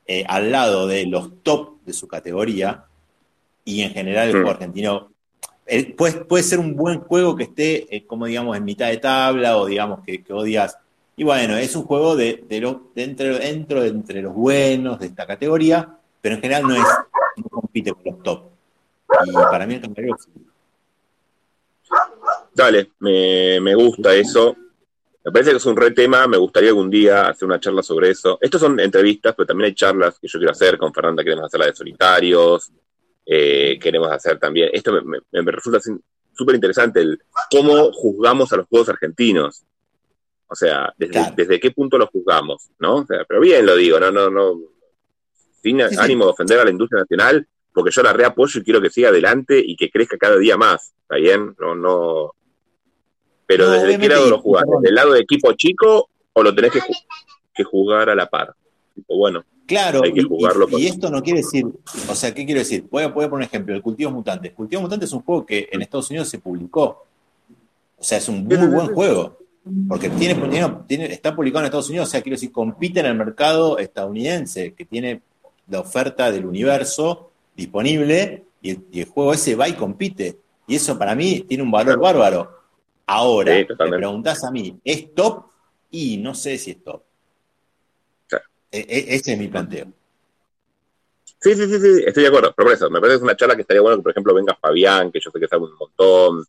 [0.07, 2.85] eh, al lado de los top de su categoría
[3.65, 5.11] y en general el juego argentino
[5.67, 8.99] eh, puede, puede ser un buen juego que esté, eh, como digamos, en mitad de
[8.99, 10.77] tabla o digamos que, odias.
[11.17, 15.07] Y bueno, es un juego de, de, lo- de dentro de entre los buenos de
[15.07, 16.85] esta categoría, pero en general no es
[17.51, 18.43] compite con los top.
[19.27, 20.29] Y para mí el camarero es-
[22.55, 24.57] Dale, me, me gusta eso.
[25.25, 28.11] Me parece que es un re tema, me gustaría algún día hacer una charla sobre
[28.11, 28.39] eso.
[28.41, 30.77] Estos son entrevistas, pero también hay charlas que yo quiero hacer.
[30.79, 32.71] Con Fernanda queremos hacer la de solitarios,
[33.27, 34.71] eh, queremos hacer también...
[34.73, 35.01] Esto me,
[35.33, 35.81] me- me resulta
[36.37, 37.19] súper interesante, el
[37.51, 39.63] cómo juzgamos a los juegos argentinos.
[40.49, 41.35] O sea, desde, Claro.
[41.37, 42.97] desde qué punto los juzgamos, ¿no?
[42.97, 44.55] O sea, pero bien lo digo, no, no, no.
[45.63, 45.97] Sin Sí, sí.
[45.99, 49.09] ánimo de ofender a la industria nacional, porque yo la reapoyo y quiero que siga
[49.09, 50.93] adelante y que crezca cada día más.
[51.03, 51.55] ¿Está bien?
[51.59, 52.33] No, no.
[53.47, 54.65] Pero No, ¿desde qué lado lo jugás?
[54.67, 56.73] ¿Desde el lado de equipo chico o lo tenés
[57.55, 58.55] que jugar a la par?
[58.95, 61.65] Tipo, bueno, Claro, Hay que y- jugarlo y, con- y esto no quiere decir,
[62.11, 62.85] o sea, ¿qué quiero decir?
[62.91, 64.53] Voy a, voy a poner un ejemplo, el Cultivos Mutantes.
[64.53, 67.07] Cultivos Mutantes es un juego que en Estados Unidos se publicó.
[67.99, 69.39] O sea, es un muy buen juego.
[69.89, 73.07] Porque tiene, tiene- tiene- está publicado en Estados Unidos, o sea, quiero decir, compite en
[73.07, 75.23] el mercado estadounidense, que tiene
[75.71, 80.39] la oferta del universo disponible, y el, y el juego ese va y compite.
[80.67, 82.51] Y eso para mí tiene un valor bárbaro.
[83.07, 85.45] Ahora, Sí, me preguntás a mí, ¿es top?
[85.91, 87.03] Y no sé si es top.
[88.75, 89.87] E- e- ese es mi planteo.
[91.41, 92.53] Sí, sí, sí, sí, estoy de acuerdo.
[92.57, 94.35] Pero por eso, me parece que es una charla que estaría bueno que, por ejemplo,
[94.35, 96.45] venga Fabián, que yo sé que sabe un montón,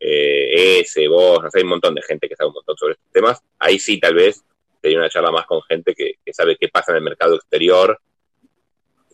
[0.00, 2.94] eh, ese, vos, no sé, hay un montón de gente que sabe un montón sobre
[2.94, 3.40] estos temas.
[3.60, 4.42] Ahí sí, tal vez,
[4.82, 8.00] sería una charla más con gente que, que sabe qué pasa en el mercado exterior.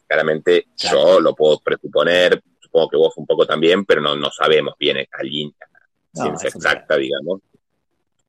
[0.07, 0.97] Claramente Claro.
[1.17, 4.97] yo lo puedo presuponer, supongo que vos un poco también, pero no, no sabemos bien
[4.99, 5.55] a línea,
[6.15, 7.43] No, ciencia exacta, digamos.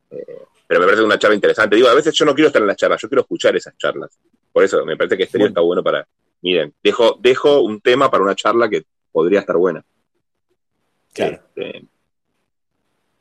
[0.09, 1.75] Eh, pero me parece una charla interesante.
[1.75, 4.19] Digo, a veces yo no quiero estar en las charlas, yo quiero escuchar esas charlas.
[4.51, 5.51] Por eso me parece que estéreo Bueno.
[5.51, 6.07] está bueno para.
[6.41, 9.83] Miren, dejo, dejo un tema para una charla que podría estar buena.
[11.13, 11.35] Claro.
[11.55, 11.85] Este,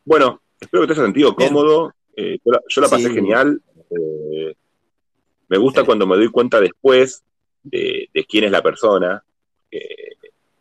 [0.05, 1.93] bueno, espero que te haya sentido cómodo.
[2.17, 3.15] Eh, yo, la, yo la pasé Sí.
[3.15, 3.61] genial.
[3.91, 4.55] Eh,
[5.49, 7.23] me gusta cuando me doy cuenta después
[7.63, 9.23] de, de quién es la persona.
[9.71, 10.17] Eh,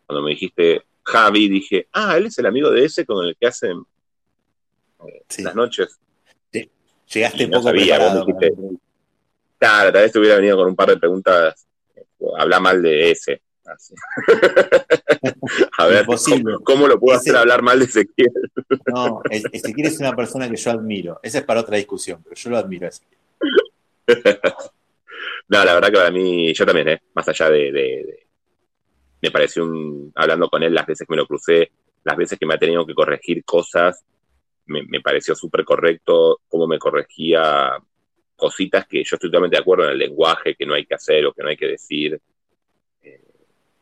[0.06, 3.46] cuando me dijiste Javi, dije, ah, él es el amigo de ese con el que
[3.48, 3.82] hacen
[5.28, 5.42] Sí.
[5.42, 5.98] las noches.
[7.12, 8.24] Llegaste Y no poco sabía, preparado.
[8.26, 8.52] dijiste,
[9.58, 11.66] Claro, tal vez te hubiera venido con un par de preguntas.
[12.38, 13.40] Habla mal de ese.
[13.64, 13.94] Así.
[15.78, 16.06] A ver.
[16.06, 18.30] ¿cómo, cómo lo puedo Ese- hacer hablar mal de Ezequiel?
[18.94, 21.18] No, Ezequiel es una persona que yo admiro.
[21.22, 23.18] Esa es para otra discusión, pero yo lo admiro a Ezequiel.
[25.48, 27.02] No, la verdad que para mí, yo también, ¿eh?
[27.14, 28.26] Más allá de, de- de-
[29.22, 30.10] Me pareció un.
[30.16, 31.70] Hablando con él las veces que me lo crucé,
[32.02, 34.02] las veces que me ha tenido que corregir cosas,
[34.66, 37.76] me, me pareció súper correcto cómo me corregía
[38.36, 41.24] cositas que yo estoy totalmente de acuerdo en el lenguaje, que no hay que hacer
[41.26, 42.20] o que no hay que decir.
[43.02, 43.20] Eh,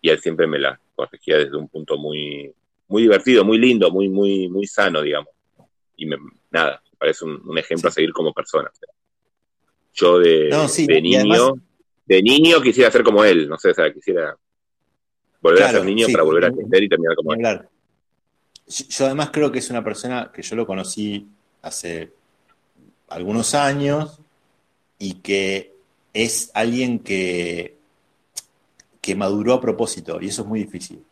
[0.01, 2.53] y él siempre me las corregía desde un punto muy,
[2.89, 5.31] muy divertido, muy lindo, muy, muy, muy sano, digamos.
[5.97, 6.19] Y me-
[6.51, 8.71] nada, me parece un, un ejemplo a seguir como persona.
[8.73, 8.89] O sea,
[9.95, 11.53] yo de, No, sí, de y niño, además-
[12.07, 14.37] de niño quisiera ser como él, no sé, o sea, quisiera
[15.41, 17.41] volver a ser niño sí, para volver a crecer y terminar como él.
[18.67, 21.29] Yo, además creo que es una persona que yo lo conocí
[21.63, 22.13] hace
[23.09, 24.21] algunos años
[24.99, 25.75] y que
[26.15, 27.79] es alguien que,
[29.01, 31.05] que maduró a propósito y eso es muy difícil.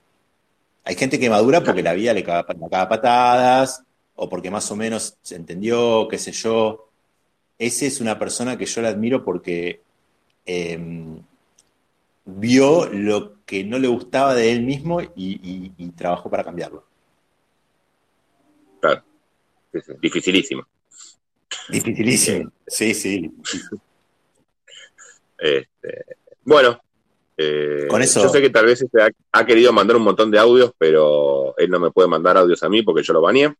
[0.84, 3.84] Hay gente que madura porque la vida le caga, le caga patadas
[4.16, 6.88] o porque más o menos se entendió, qué sé yo.
[7.58, 9.82] Ese es una persona que yo la admiro porque
[10.46, 11.20] em,
[12.24, 16.84] vio lo que no le gustaba de él mismo y, y- y trabajó para cambiarlo.
[19.72, 20.66] Sí, sí, Dificilísimo.
[21.68, 22.52] Dificilísimo.
[22.66, 23.30] Sí, sí.
[25.38, 26.04] Este,
[26.44, 26.80] bueno,
[27.36, 30.30] eh, Con eso- yo sé que tal vez este ha, ha querido mandar un montón
[30.30, 33.54] de audios, pero él no me puede mandar audios a mí porque yo lo baneé.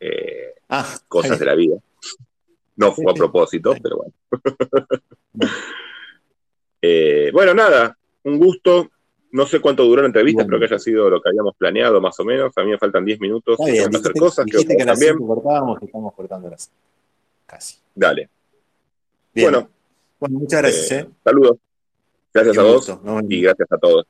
[0.00, 1.76] Eh, Ah, cosas de la vida.
[2.76, 4.14] No fue a propósito, pero bueno.
[6.86, 8.90] Eh, bueno, nada, un gusto.
[9.34, 10.54] No sé cuánto duró la entrevista, Bueno.
[10.54, 12.52] espero que haya sido lo que habíamos planeado más o menos.
[12.56, 15.14] A mí me faltan 10 minutos, tengo que hacer dijiste, cosas, dijiste que que también.
[15.18, 16.70] 5 cortábamos, que estamos cortando las
[17.44, 17.78] casi.
[17.92, 18.28] Dale.
[19.34, 19.50] Bien.
[19.50, 19.68] Bueno,
[20.20, 21.08] Bueno, muchas gracias, eh, ¿eh?
[21.24, 21.56] saludos.
[22.32, 23.20] Gracias a vos gusto.
[23.28, 24.06] Y gracias a todos.